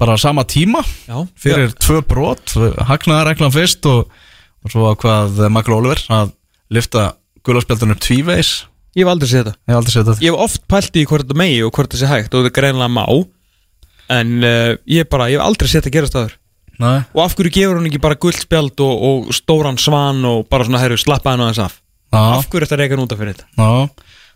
[0.00, 1.18] bara sama tíma já.
[1.38, 2.56] fyrir tvö brot,
[2.88, 4.08] hagnaði reglan fyrst og,
[4.64, 6.32] og svo hvað Michael Oliver að
[6.74, 7.12] lifta
[7.46, 8.64] gulaspjöldunum tvívegis,
[9.66, 10.22] Ég hef aldrei séð þetta.
[10.22, 12.54] Ég hef oft pælt í hvort þetta megi og hvort þetta sé hægt og þetta
[12.60, 13.02] greinlega má.
[14.14, 16.34] En uh, ég bara, ég hef aldrei séð þetta gerast aður
[16.82, 20.66] Nei, Og af hverju gefur hún ekki bara guldspjald og, og stóran svan og bara
[20.66, 21.76] svona, herru, slappa hann aðeins af?
[21.78, 21.83] já,
[22.14, 23.68] Af hverju þetta reykan út af fyrir þetta?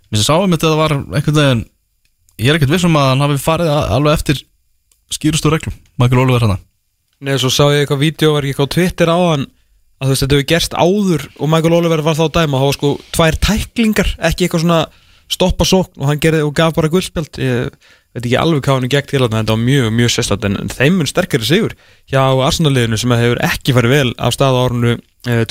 [0.08, 1.66] Mér sáum þetta að það var einhvern veginn
[2.38, 4.42] ég er ekkert vissum að hann hafi farið alveg eftir
[5.12, 5.76] skýrustu reglum.
[5.98, 6.58] Michael Oliver hann
[7.18, 9.48] Nei, svo sá ég eitthvað ekki eitthvað á Twitter á hann
[9.98, 12.76] að þú veist, þetta hefur gerst áður og Michael Oliver var þá dæma, það var
[12.76, 14.82] sko tvær tæklingar, ekki eitthvað svona
[15.28, 17.74] stoppa sókn og hann gerði og gaf bara guldspjald ég
[18.14, 20.70] veit ekki alveg hvað hann er gegn til að þetta var mjög, mjög sérstætt en
[20.72, 21.74] þeim mun sterkari sigur
[22.08, 25.42] hjá Arsenal-liðinu sem hefur ekki farið vel af stað á árunu eh,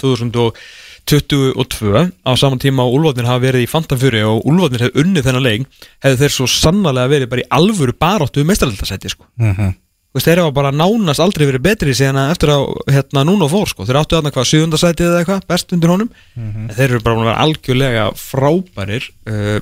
[1.08, 5.46] 2022 á saman tíma og Úlfarnir hafa verið í fantafjöri og Úlfarnir hefur unnið þennan
[5.46, 5.68] leik
[6.04, 9.76] hefur þeir svo sannarlega verið bara í alvöru baráttu meistaraldasæti sko -hmm.
[10.08, 13.50] Þú veist, þeir hafa bara nánast aldrei verið betri síðan að eftir að hérna núna
[13.52, 13.86] fór sko.
[13.86, 17.28] þeir áttu þarna hvað, sjöfundasætið eða eitthvað best undir honum, en þeir eru bara búin
[17.28, 19.60] að vera algjörlega frábærir uh,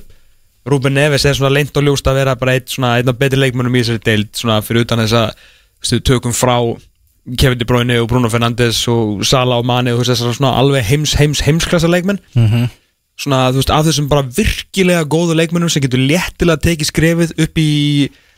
[0.66, 3.82] Rúben Neves er svona leint og ljóst að vera bara einn af betri leikmönnum í
[3.84, 6.56] þessari deild svona fyrir utan þess að tökum frá
[7.38, 10.52] Kevin De Bruyne og Bruno Fernandes og Sala og Mane og þú veist þessar svona
[10.60, 12.20] alveg heims, heims, heimsklassa leikmenn.
[13.18, 17.58] Svona þú veist af þessum bara virkilega góðu leikmennum sem getur léttilega tekið skrefið upp
[17.58, 17.70] í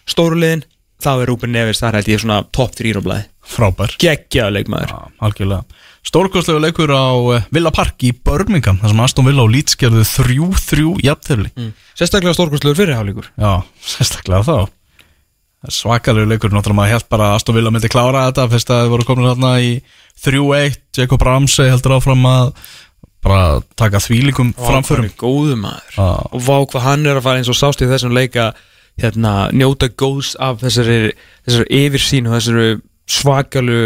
[0.08, 0.64] stórulegin
[1.02, 3.94] þá er Rúben Neves þar held ég svona top 3 á blæði Frábær.
[4.00, 4.90] Geggjaða leikmaður.
[4.92, 5.84] Já, algjörlega.
[6.08, 10.04] Stórkostlegu leikur á uh, Villa Park í Birmingham þar sem Aston Villa og Leeds gerðu
[10.04, 11.52] 3-3 jafntefli.
[11.56, 11.72] Mm.
[11.98, 14.68] sérstaklega stórkostlegur fyrirháleikur Já, sérstaklega þá
[15.66, 18.92] Svakalegu leikur, náttúrulega maður held bara að Aston Villa myndi klára þetta fyrst að þið
[18.92, 19.72] voru komin hérna í
[20.22, 22.52] 3-1 Jacob Ramsey heldur áfram að
[23.26, 23.40] bara
[23.74, 25.08] taka þvílíkum framförum.
[26.30, 28.52] og vá hvað hann er að fara eins og sást í þessum leika
[29.02, 31.12] hérna, njóta góðs af þessari,
[31.46, 32.70] þessari yfirsýn og þessari
[33.10, 33.82] svakalu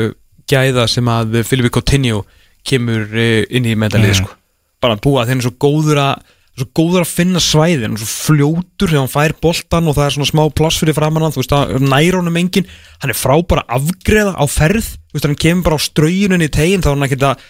[0.53, 2.23] gæða sem að Filipe Coutinho
[2.69, 4.37] kemur eh, inn í meðalið sko.
[4.83, 8.91] bara búa að þeir er svo góður að svo góður að finna svæðin, svo fljótur
[8.91, 11.55] þegar hann fær boltan og það er svona smá pláss fyrir framann hann, þú veist,
[11.55, 12.69] það næra honum engin
[13.01, 16.85] hann er frábara afgreða á ferð þú veist, hann kemur bara á straujunin í tegin
[16.85, 17.47] þá er hann ekkert að,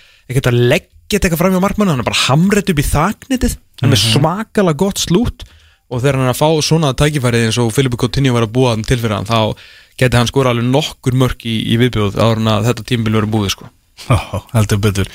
[0.52, 3.94] að leggja eitthvað fram hjá markmannu, hann er bara hamrætt upp í þaknitið hann er
[3.96, 5.46] með svakalega gott slút
[5.92, 8.76] og þegar hann er að fá svona tækifærið eins og Filipe Coutinho var að búa
[8.76, 9.58] hann til fyrir hann þá
[9.98, 13.68] geti hann skora alveg nokkur mörk í, í viðbjóð að þetta tímbil verið búið sko.
[14.86, 15.10] Betur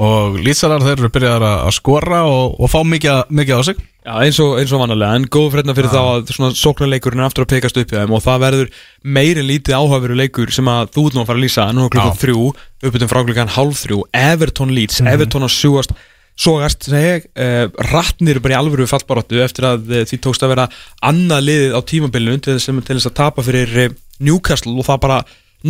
[0.00, 3.80] og Lýtsarar þeir eru byrjað að að skora og, og fá mikið, mikið á sig.
[4.00, 7.44] Já, eins og, eins og vanalega, en góð fredna fyrir þá að sóknarleikurinn er aftur
[7.44, 8.70] að pekast upp í þeim og það verður
[9.04, 11.66] meiri lítið áhafveru leikur sem að þú nú að fara að lýsa.
[11.76, 12.22] Nú klukkan Já.
[12.22, 12.46] þrjú,
[12.80, 15.92] uppbytum frá klukkan hálf þrjú Everton Leeds, Everton að sjúast
[16.40, 20.66] sógast, segi uh, ratnir bara í alvöru fallbaróttu eftir að uh, því tókst að vera
[21.04, 23.94] annað liðið á tímabilinu til þess, til þess að tapa fyrir uh,
[24.24, 25.20] Newcastle og það bara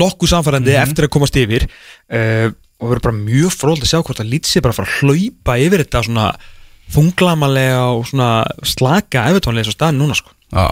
[0.00, 1.66] nokkuð samfærandi eftir að komast yfir.
[2.06, 4.90] Uh, og verður bara mjög fróld að sjá hvort að Leeds er bara að fara
[4.90, 6.26] að hlaupa yfir þetta svona
[6.90, 8.30] þunglamalega og svona
[8.66, 10.32] slaka Everton leys á staðin núna sko.
[10.50, 10.66] Já,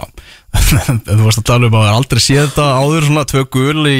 [1.07, 3.87] þú varst að tala um að það er aldrei séð þetta áður svona tvö gul
[3.87, 3.99] í,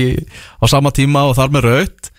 [0.60, 2.10] á sama tíma og þar með raut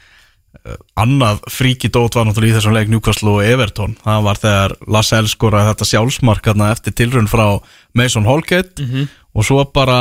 [0.98, 3.94] annað fríkidót var náttúrulega í þessum leik Newcastle og Everton.
[4.02, 7.44] Það var þegar Lascelles skoraði þetta sjálfsmark hérna eftir tilraun frá
[7.96, 8.88] Mason Holgate
[9.30, 10.00] og svo bara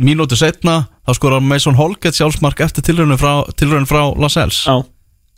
[0.00, 3.44] mínútu setna þá skoraði Mason Holgate sjálfsmark eftir tilraun frá,
[3.86, 4.64] frá Lascelles.
[4.66, 4.80] Já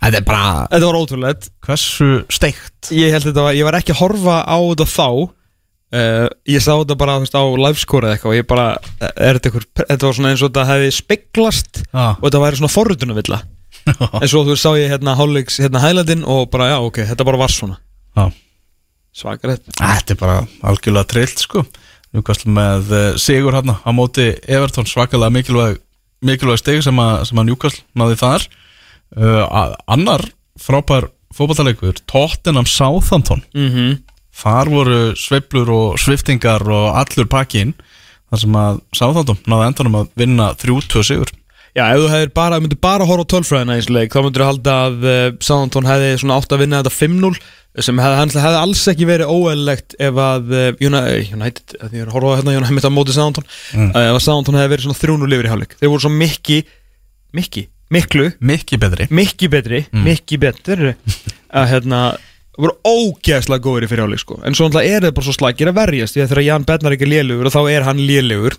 [0.03, 2.91] Þetta er bara Þetta var ótrúlega hversu steikt?
[2.97, 5.07] Ég held þetta var, ég var ekki að horfa á þetta þá.
[5.93, 8.67] Uh, Ég sá þetta bara veist, á livescore eða eitthvað og ég bara,
[9.13, 12.05] er þetta eitthvað, þetta var svona eins og þetta hefði speglast Já.
[12.17, 13.39] og þetta væri svona forrutunavilla
[14.23, 17.27] En svo þú veist, sá ég hérna hálfleiks, hérna hælandinn og bara já, ok, þetta
[17.29, 17.77] bara var svona.
[18.17, 18.25] Já.
[19.13, 20.39] Svakar þetta Þetta er bara
[20.73, 21.67] algjörlega trillt sko.
[22.17, 25.79] Newcastle með uh, sigur hérna á móti Everton svakalega mikilvæg
[26.25, 28.49] mikilvæg steg sem, að- sem að Newcastle náði þar
[29.17, 30.25] uh, annar
[30.61, 34.03] frábær fótballtalegur Tottenham Southampton Mhm.
[34.33, 37.75] Þar voru sveiflur og sviftingar og allur pakkin
[38.31, 41.33] þar sem að Southampton náði endanum að vinna 3-2 sigur
[41.73, 45.05] Já, ef þú hefur bara, myndir bara horfa tölfræðina leik, þá myndir þú halda að
[45.09, 47.31] uh, Southampton hefði svona átt að vinna þetta 5-0
[47.81, 52.57] sem hefði, hefði alls ekki verið óeðlegt ef að uh, United, United, að horfa hérna
[52.59, 53.89] United mitt á móti Southampton, mm.
[53.97, 55.77] ef að Southampton hefði verið svona 3-0 yfir í hálfleik.
[55.81, 56.59] Þeir voru svo mikki,
[57.41, 59.09] mikki, miklu, Mikki betri.
[59.13, 60.95] Mikki betri, mikki betri
[61.59, 62.05] að hérna
[62.59, 64.39] voru ógeðslega góður í fyrir hálfleik sko.
[64.45, 67.07] en svo er það bara svo slagir að verjast því að þegar Jan Bednar ekki
[67.07, 68.57] er lélugur og þá er hann lélugur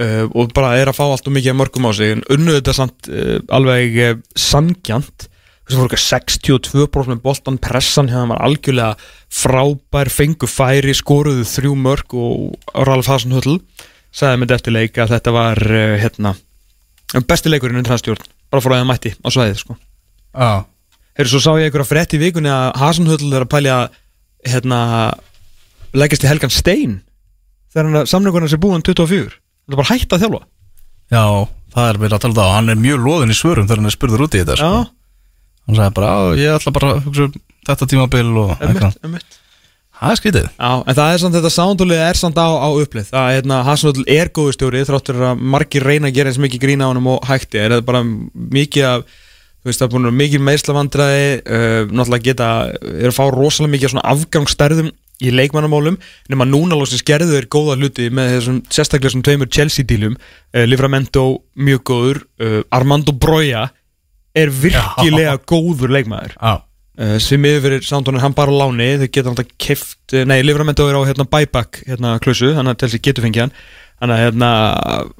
[0.00, 2.54] uh, og bara er að fá allt og mikið af mörgum á sig en unnu
[2.56, 8.32] þetta samt uh, alveg uh, sangjant þess að voru ekki 62% með boltan pressan hérna
[8.32, 8.96] var algjörlega
[9.28, 13.58] frábær fengu færi, skoruðu þrjú mörg og Ralf Hasenhutl
[14.08, 16.32] sagði með eftir leik að þetta var uh, hérna,
[17.28, 19.76] besti leikurinn undir hans stjórn bara frá að það mætti á svæðið sko.
[20.34, 20.50] Já.
[21.18, 23.76] Heyrðu, svo sá ég einhverja frétt í vikunni að Hasenhutl er að pælja
[24.46, 24.80] hérna,
[25.98, 27.00] leggjast í Helgan Stein
[27.72, 29.34] þegar hann samlingunars er búin 24
[29.68, 30.38] Það er bara hægt að þjálfa?
[31.12, 31.24] Já,
[31.74, 33.90] það er verið að tala um og hann er mjög loðin í svörum þegar hann
[33.90, 34.78] er spurður út í þetta sko.
[35.68, 37.34] Hann sagði bara, "Á, ég ætla bara að hugsa um
[37.68, 38.94] þetta tímabil og eitthvað
[39.98, 40.50] Það er skrítið.
[40.54, 43.62] Já, en það er samt þetta soundulið er samt á, á upplið það er hérna,
[43.66, 47.10] Hasenhutl er góðu stjóri þráttur að margir reyna að gera eins mikið grína á honum
[47.16, 47.74] og hægti er.
[47.74, 49.08] Það bara mikið af
[49.58, 52.48] þú veist, það er búin mikið meðslavandræði uh, náttúrulega geta,
[52.78, 55.96] er að fá rosalega mikið svona afgangsstærðum í leikmannamálum
[56.30, 60.14] nema núna lóksins gerðu er góða hluti með þessum sérstaklega sem tveimur Chelsea-dílum.
[60.54, 61.26] Uh, Livramento
[61.58, 63.66] mjög góður uh, Armando Broja
[64.38, 66.38] er virkilega góður leikmaður.
[66.38, 66.62] Já,
[67.22, 71.06] sem yfir er hann bara á láni þau geta alltaf keft, nei Livramento er á
[71.06, 73.52] hérna buyback hérna klausu, þannig að Chelsea getur fengið hann.
[73.98, 74.48] Þannig að hérna,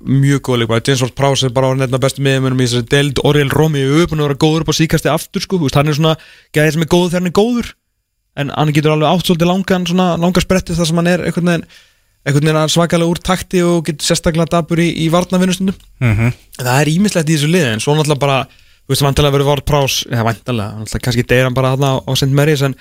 [0.07, 3.21] mjög góð James Ward Prowse er bara orðin hérna bestu miðjumönum í þessari deild.
[3.27, 5.99] Oriel Romeo er búin að vera góður upp á síkasti aftur sko, veist, hann er
[5.99, 6.15] svona
[6.55, 7.73] gæðið sem er góður þegar hann er góður.
[8.39, 11.51] En hann getur alveg átt svolítið langan svona, langar spretti þar sem hann er einhvern
[11.51, 11.67] veginn,
[12.23, 16.15] einhvern veginn svakalega úr takti og getur sérstaklega dabur í, í varnavinnustundum mm
[16.59, 17.75] það er ímislegt í þessu liði
[18.89, 22.32] þú veist, vantilega verður Ward Prowse eða vantilega, kannski deyr hann bara þarna á St.
[22.32, 22.74] Mary's en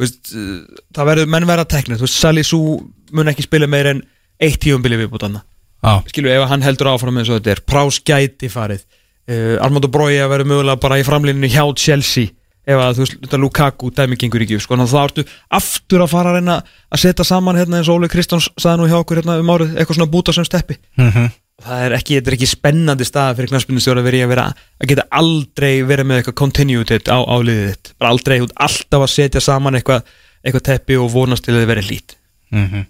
[0.00, 0.60] veist, uh,
[0.92, 2.78] það verður menn verða teknið, þú veist, Sally Sue
[3.14, 4.04] mun ekki spila meir en
[4.42, 5.40] eitt tíumbili viðbútanna
[5.84, 7.60] já, skilju, ef hann heldur áfram eins og þetta er.
[7.68, 8.84] Prás gæti farið.
[9.24, 12.32] Uh, Armando Broja verður mögulega bara í framlíninu hjá Chelsea
[12.64, 16.32] ef að þú veist, þetta Lukaku dæmi gengur ekki, sko, þá ertu aftur að fara
[16.32, 19.36] að reyna að setja saman hérna eins og Óli Kristjáns sagði nú hjá okkur hérna
[19.40, 20.78] um árið eitthvað svona búta sem steppi.
[20.96, 21.30] Mm
[21.62, 24.46] það er ekki, þetta er ekki spennandi stað fyrir knarspinnustjóra að vera í að vera
[24.82, 29.04] að geta aldrei verið með eitthvað continuity á, á liðið þitt, bara aldrei, ert alltaf
[29.06, 30.02] að setja saman eitthvað,
[30.42, 32.16] eitthvað teppi og vonast til að þið verið lít
[32.54, 32.84] Mhm.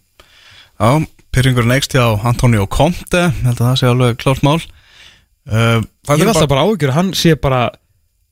[0.75, 4.59] Já, pyrringur neikst hjá Antonio Conte held að það sé alveg klárt mál.
[5.47, 7.61] Uh, það ég er alltaf bara áhyggjur að hann sé bara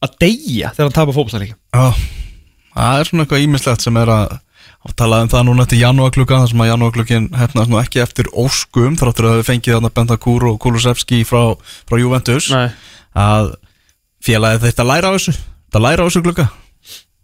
[0.02, 1.86] að deyja þegar hann tapar fótballstæðleikum Já,
[2.74, 4.34] það er svona eitthvað ímislegt sem er að
[4.82, 8.30] að tala um það núna eftir janúarklukka þar sem að janúarklukkin hefnast nú ekki eftir
[8.34, 11.54] óskum þráttur að við fengið þarna Bentancur og Kulusevski frá,
[11.88, 12.50] frá Juventus.
[12.52, 12.72] Nei.
[13.12, 13.54] að
[14.24, 15.36] félagið þetta læra á þessu.
[15.68, 16.48] Þetta læra á þessu klukka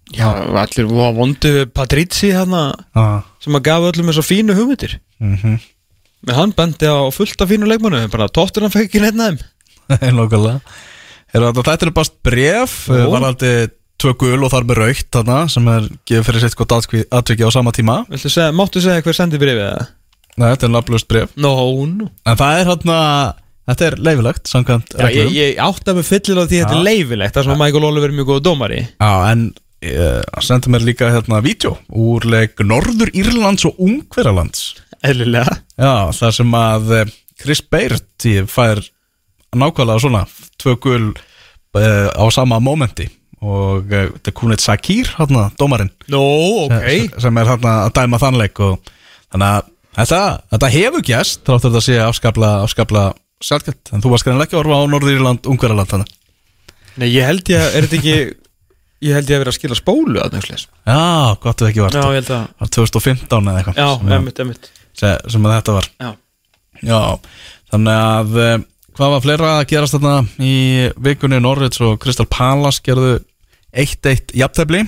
[0.09, 3.27] Já, allir voru vondu við Patrizzi hana, ah.
[3.45, 4.95] sem að gafa öllum þessar fínu hugmyndir.
[5.21, 5.59] Mm
[6.27, 9.45] með hann bendi á fullt af fínu leikmannu bara tóttur hann fekk ekki neitt
[11.29, 13.69] Er þetta, þetta er bara bref var aldrei
[13.99, 17.51] tvö gul og þar með raukt þarna, sem er gefið fyrir sitt gott atviki á
[17.51, 18.05] sama tíma.
[18.11, 19.89] Viltu segja, máttu segja hver sendi brefið það?
[20.39, 21.53] Nei, þetta er nafnlust bref Nó,
[21.91, 22.99] nú En það er hérna,
[23.71, 25.39] þetta er leifilegt samkvæmt Já, ég, reglum.
[25.39, 28.13] ég átta mig fyllir á því að þetta er leifilegt Það er svona Michael Oliver
[28.13, 28.83] er mjög góð dómari.
[29.03, 34.69] Já, en uh, sendi mér líka hérna vídeo úr leik Norður Írlands og Ungverjalands
[35.07, 35.61] Eðlilega.
[35.79, 38.81] Já, það sem að eh, Chris Baird fær
[39.55, 40.25] nákvæmlega svona
[40.59, 43.07] tvö gul uh, á sama momenti
[43.45, 45.91] og uh, þetta er Kunit Sakir hérna, dómarinn.
[46.11, 46.23] Nó,
[46.67, 46.75] ok.
[46.89, 48.93] Sem, sem er hérna að dæma þannleik og
[49.33, 49.69] þannig að
[50.01, 50.21] þetta,
[50.55, 53.05] þetta hefur gæst þráttur þetta sé afskapla, afskapla
[53.45, 56.15] sjálfgætt, en þú varst greinlega ekki að orfa á Norðýrland, Ungverjaland þannig
[56.99, 58.17] Nei, ég held ég, er þetta ekki
[58.99, 60.97] Ég held ég að vera að skila spólu að nefnsleis Já,
[61.39, 61.95] gott við ekki vart.
[61.95, 63.77] Já, ég held að var 2015 eða eitthvað.
[63.79, 65.87] Já, sem, að- emmitt, emmitt sem, sem að þetta var.
[66.03, 66.09] Já.
[66.89, 66.99] Já,
[67.71, 68.57] þannig að eh,
[68.99, 70.55] hvað var fleira að gerast þarna í
[71.07, 71.39] vikunni?
[71.45, 73.13] Norrids og Crystal Palace gerðu
[73.79, 74.83] 1-1 jafntefli.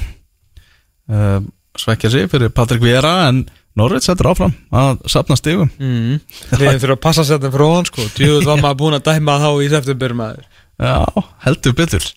[1.10, 1.40] Uh,
[1.78, 3.44] svekkja sig fyrir Patrik Vera en
[3.78, 5.70] Norrids hættur áfram að sapna stigum.
[5.78, 6.18] Mm.
[6.58, 8.06] Við þurfum að passa að setja frá hann sko.
[8.16, 10.48] Djúður var maður búin að dæma þá í september maður.
[10.80, 12.10] Já, heldur betur.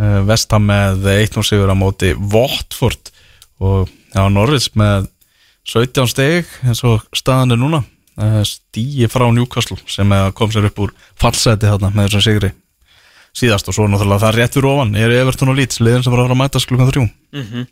[0.00, 3.12] Uh, Vestham með 1-0 sigur á móti Watford
[3.62, 5.10] og já, Norrids með
[5.68, 7.82] 17 stig eins og staðan er núna.
[8.18, 12.50] Uh, stíi frá Newcastle sem kom sér upp úr fallseti þarna með þessum sigri
[13.36, 16.12] síðast og svo náttúrulega það er rétt fyrir ofan er Everton og Leeds, liðin sem
[16.12, 17.66] var að fara að mætast klukkan þrjú Mhm.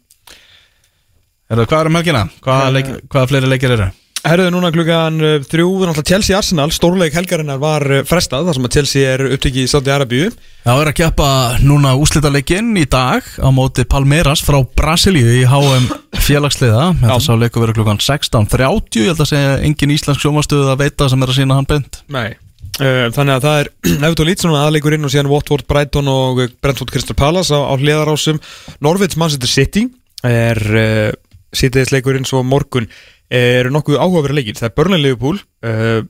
[1.51, 2.21] Er það, hvað er um helgina?
[2.47, 3.89] Hvaða, leik, hvaða fleiri leikir eru?
[4.21, 8.67] Herruðu núna klukkan uh, þrjú, náttúrulega Chelsea Arsenal, stórleik helgarinnar var uh, frestað, þar sem
[8.69, 10.27] að Chelsea er upptekið í Saudi Arabíu.
[10.61, 11.29] Já, er að keppa
[11.65, 15.89] núna úslitaleikin í dag á móti Palmeiras frá Brasilíu í HM
[16.21, 20.83] félagsliða Þetta sá leiku verið klukkan 16.30 Ég held að segja engin íslensk sjómastöðu að
[20.85, 22.37] veita sem er að sína hann bent Nei.
[22.81, 23.69] Uh, þannig að það er
[24.07, 27.75] Everton Leeds aðleikur inn og síðan Watford, Brighton og uh, Brentford Crystal Palace á, á
[27.77, 28.41] hliðarásum.
[28.81, 29.87] Norvids Manchester City
[30.25, 31.11] er uh,
[31.57, 32.89] sittiðisleikurinn svo morgun
[33.31, 34.59] er nokkuð áhugaverið leikir.
[34.59, 36.01] Það er Burnley Liverpool, uh,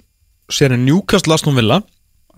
[0.51, 1.81] síðan er Newcastle Aston Villa,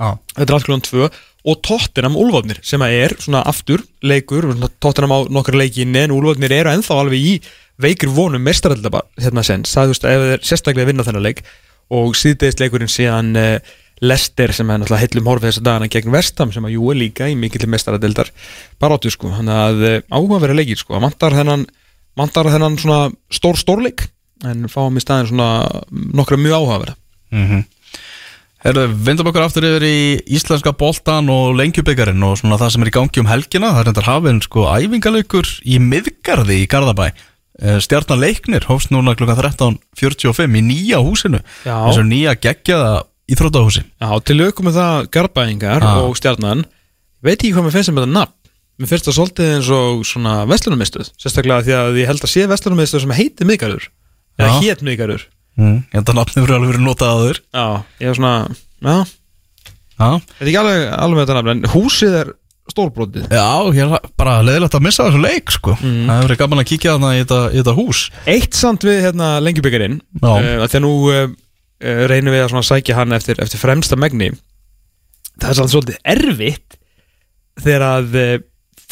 [0.03, 1.09] Já, þetta er klukkan 2
[1.43, 4.49] og Tottenham Úlfarnir sem að er svona aftur leikur,
[4.83, 7.35] Tottenham á nokkra leiki inn en Úlfarnir eru ennþá alveg í
[7.83, 11.43] veikir vonum mestaraldaba hérna sens, það þeir sérstaklega vinna þennan leik
[11.93, 13.73] og síðdeist leikurinn síðan uh,
[14.03, 17.29] Lester sem er náttúrulega heillum horfið þessa dagana gegn Vestam sem að jú er líka
[17.31, 18.33] í mikill mestaradeldar
[18.83, 21.69] baróttu sko, hann að uh, áhugaverið leikir sko, að vantar þennan
[22.19, 24.09] vantar þennan svona stór stórleik
[24.49, 25.53] en fáum í staðin svona
[25.91, 26.99] nokkra mjög áhugaverða.
[27.33, 27.63] Mm
[28.63, 29.97] Herðu, vindum okkur aftur yfir í
[30.37, 33.73] íslenska boltan og lengjubikarin og svona það sem er í gangi um helgina.
[33.73, 37.09] Það er reyndar hafinn sko æfingaleikur í miðgarði í Garðabæ.
[37.59, 41.43] Eh, Stjarnan Leiknir hófst núna klukkan 13.45 í nýja húsinu.
[41.67, 43.01] Þessu nýja geggjaða
[43.33, 45.93] íþrótahúsi Já, til aukum með það garbaðingar Já.
[46.05, 46.65] og stjarnan
[47.23, 48.39] veit ekki hvað mér finnst um þetta nafn
[48.83, 52.47] mér finnst það svolítið eins og svona vestlunumistuð sérstaklega því að ég held að sé
[52.51, 53.89] vestlunumistuð sem heitir miðgarður
[54.41, 54.61] eða Já.
[54.65, 55.27] hét miðgarður
[55.61, 55.77] mm.
[55.93, 57.67] Ég held að nafni verið alveg verið notað aður Já,
[58.03, 58.37] ég er svona
[58.83, 58.95] já,
[60.03, 62.33] Já, þetta er ekki alveg, alveg þetta nafn en húsið er
[62.73, 63.47] stórbrotið Já
[63.77, 66.03] ég er bara leðilegt að missa þessu leik sko Mhm.
[66.09, 68.03] Það hefur verið gaman að kíkja þarna í þetta, í hús
[68.33, 70.33] Eitt samt við hérna lengjubikarin Já.
[70.33, 71.25] uh, Þegar nú uh,
[71.83, 74.33] reynum við að sækja hann eftir, eftir fremsta megni.
[75.41, 76.79] Það er svolítið erfitt
[77.63, 78.35] Þegar að uh,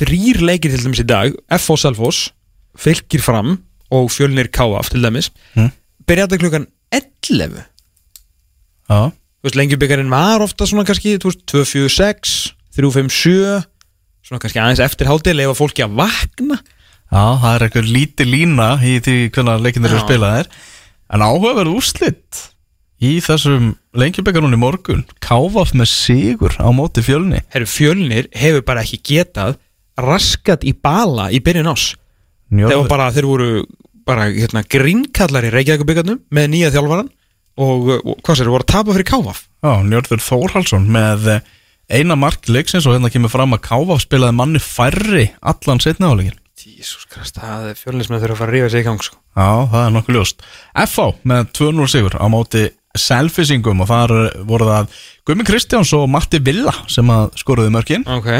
[0.01, 1.77] þrýr leikir til dæmis í dag F.O.
[1.81, 2.31] Selfoss,
[2.77, 3.59] fylgir fram
[3.91, 5.73] og fjölnir KF til dæmis Mm.
[6.07, 7.65] Byrjaði klukkan 11
[8.91, 9.11] Já,
[9.55, 12.35] lengjubikarin var ofta svona kannski þú veist, 2-4-6,
[12.77, 13.63] 3-5-7
[14.27, 16.61] Svona kannski aðeins eftir hátið Lefa fólki að vakna.
[17.11, 20.51] Já, það er eitthvað lítið lína í því hvernig leikinir eru spilaðir.
[21.11, 22.43] En áhugaverð úrslit
[23.01, 27.43] í þessum lengjubekkarunni morgun Káfaf með sigur á móti fjölni.
[27.53, 29.57] Herru, fjölnir hefur bara ekki getað
[30.01, 31.93] raskat í bala í byrjun ás
[32.51, 33.49] þegar bara þeir voru
[34.09, 37.11] bara hérna, grínkallar í Reykjavíkubíkarnum með nýja þjálfaran
[37.61, 41.49] og, og hvað sér, voru að tapa fyrir Káfaf já, Njörður Þórhalsson með eh,
[42.01, 46.39] eina mark leiksins og hérna kemur fram að Káfaf spilaði manni færri allan setna áleikin
[46.61, 49.17] Jísus Krist, það er fjölnismenn þurfa að fara að rífa sig í gang sko.
[49.37, 50.43] Já, það er nokkuð ljóst.
[50.77, 52.63] FH með 2-0 sigur á móti
[52.99, 54.17] selfisingum og þar
[54.49, 54.99] voru það
[55.29, 58.07] Gumi Kristjáns og Matti Villa sem að skoruðu mörkin.
[58.11, 58.31] Ok,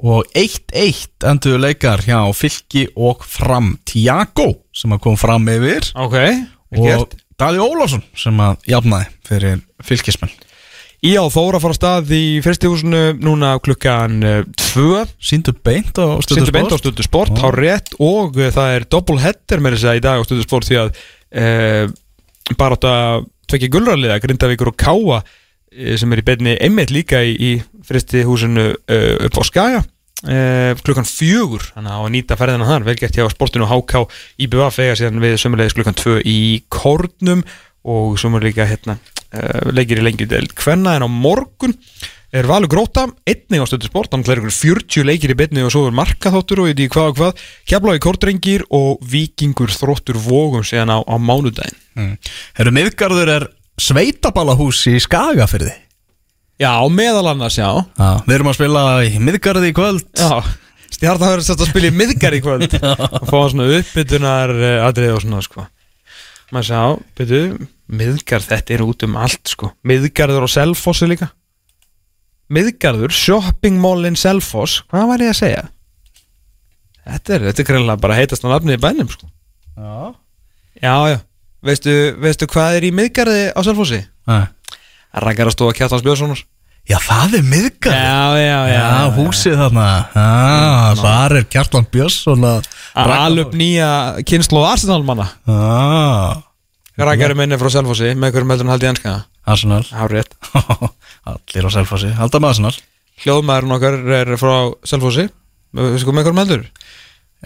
[0.00, 5.92] og 1-1 endur leikar hjá Fylki og Fram Tiago sem að kom fram yfir.
[5.98, 6.16] Ok
[6.70, 7.18] vel og.
[7.40, 10.32] Dali Ólafsson sem að jafnaði fyrir fylkismenn.
[11.00, 14.18] Íá Þóra fara að stað í fyrstihúsinu núna klukkan
[14.60, 18.86] 2 síndu beint á Sindu beint á Stundu Sport, há rétt og uh, það er
[18.92, 20.92] double header með þess að í dag á Stundu Sport því að
[21.40, 21.94] uh,
[22.60, 22.88] bara átt
[23.50, 27.50] að tvekja gulraliða, Grindavíkur og Káa uh, sem er í beinni einmitt líka í, í
[27.86, 29.80] fristi húsinu uh, upp á Skaga.
[30.20, 34.02] Uh, klukkan fjögur þannig að nýta ferðina þar, vel gert hjá sportinu HK
[34.44, 37.40] IBF eiga síðan við sömulegis klukkan tvö í Kornum
[37.88, 38.98] og sömulega hérna
[39.72, 41.72] leikir í lengi del hvenna en á morgun
[42.30, 44.10] er Valur Gróta, einnig á stöðu sport.
[44.12, 46.76] Þannig að það er ykkur 40 leikir í beinni og svo er markaþáttur og ég
[46.76, 47.44] ekki hvað og hvað.
[47.70, 52.34] Keflavík Kortrengir og Víkingur Þróttur Vógum síðan á, á mánudaginn mm.
[52.58, 53.46] Herru miðgarður er
[53.80, 55.76] sveitaballahús í Skagafyrði
[56.60, 57.70] Já, meðal annars, já.
[57.96, 60.02] Já, við erum að spila í miðgarði í kvöld.
[60.12, 60.42] Já,
[60.92, 62.74] stjarnar verður sett að spila í miðgar í kvöld.
[63.22, 64.52] Og fá svona uppbytunar
[64.84, 65.64] aðrið og svona sko.
[66.52, 66.82] Maður sjá,
[67.16, 69.70] byrju, miðgar þetta er út um allt sko.
[69.88, 71.30] Miðgarður og Selfossi líka.
[72.52, 75.66] Miðgarður, shopping mallin Selfoss, hvað var ég að segja?
[77.06, 79.30] Þetta er, þetta er greinlega bara heitast á nafni í bænum sko.
[79.80, 80.12] Já.
[80.76, 81.18] Já, já,
[81.66, 84.00] veistu, veistu hvað er í miðgarði á Selfossi?
[84.30, 84.42] Nei.
[85.24, 86.42] Rækarastofa Kjartans Björnssonar.
[86.88, 87.98] Já, það er miðgarði.
[88.00, 88.84] Já, já, Já,
[89.14, 89.86] húsið þarna.
[90.14, 92.68] Já, þar er Kjartan Björnsson að
[92.98, 93.90] að alveg nýja
[94.26, 95.26] kynslu og Arsenal-manna.
[95.46, 99.12] Já, Rækari minni frá Selfossi með hverjum heldur hann haldið enska
[99.50, 99.84] Arsenal.
[99.92, 100.32] Hárið
[101.30, 102.74] Allir á Selfossi, halda með Arsenal.
[103.24, 104.54] Hljóðmaðurinn okkar er frá
[104.88, 105.28] Selfossi.
[105.76, 106.64] Veistu hvað með hverjum heldur?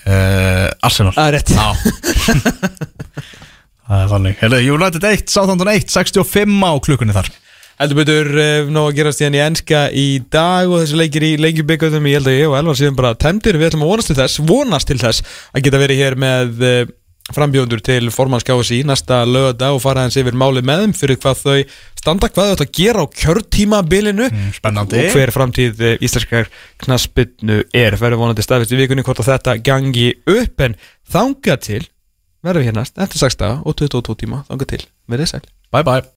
[0.07, 1.15] uh, Arsenal.
[1.15, 1.51] Það er rétt.
[1.55, 1.67] Já
[3.85, 4.37] Það er þannig.
[4.41, 7.31] Heyrðu, United 1, Southampton 1, 65 á klukkunni þar.
[7.75, 12.05] Heldur betur uh, ná að gerast í enska í dag og þessi leikir í leikjubikauðum
[12.07, 13.59] ég held að ég og Elvar séum bara tæmdir.
[13.59, 16.93] Við ætlum að vonast til þess, vonast til þess að geta verið hér með uh,
[17.35, 21.41] frambjóndur til formannskjáðs í næsta lögada og fara hans yfir máli með þeim fyrir hvað
[21.41, 24.29] þau standa, hvað þau ætla að gera á kjörtímabilinu
[24.59, 25.01] spennandi.
[25.01, 26.53] og hver framtíð uh, íslenskar
[26.85, 27.99] knaspinnu er.
[27.99, 30.65] Verður vonandi staðfist í vikunni hvort að þetta gangi upp.
[30.69, 30.79] En
[31.11, 31.83] þanga til
[32.45, 34.45] verðum við hérna eftir 6 daga og 22 tíma.
[34.51, 35.49] Þanga til, verðið sæl.
[35.73, 36.05] Bye bye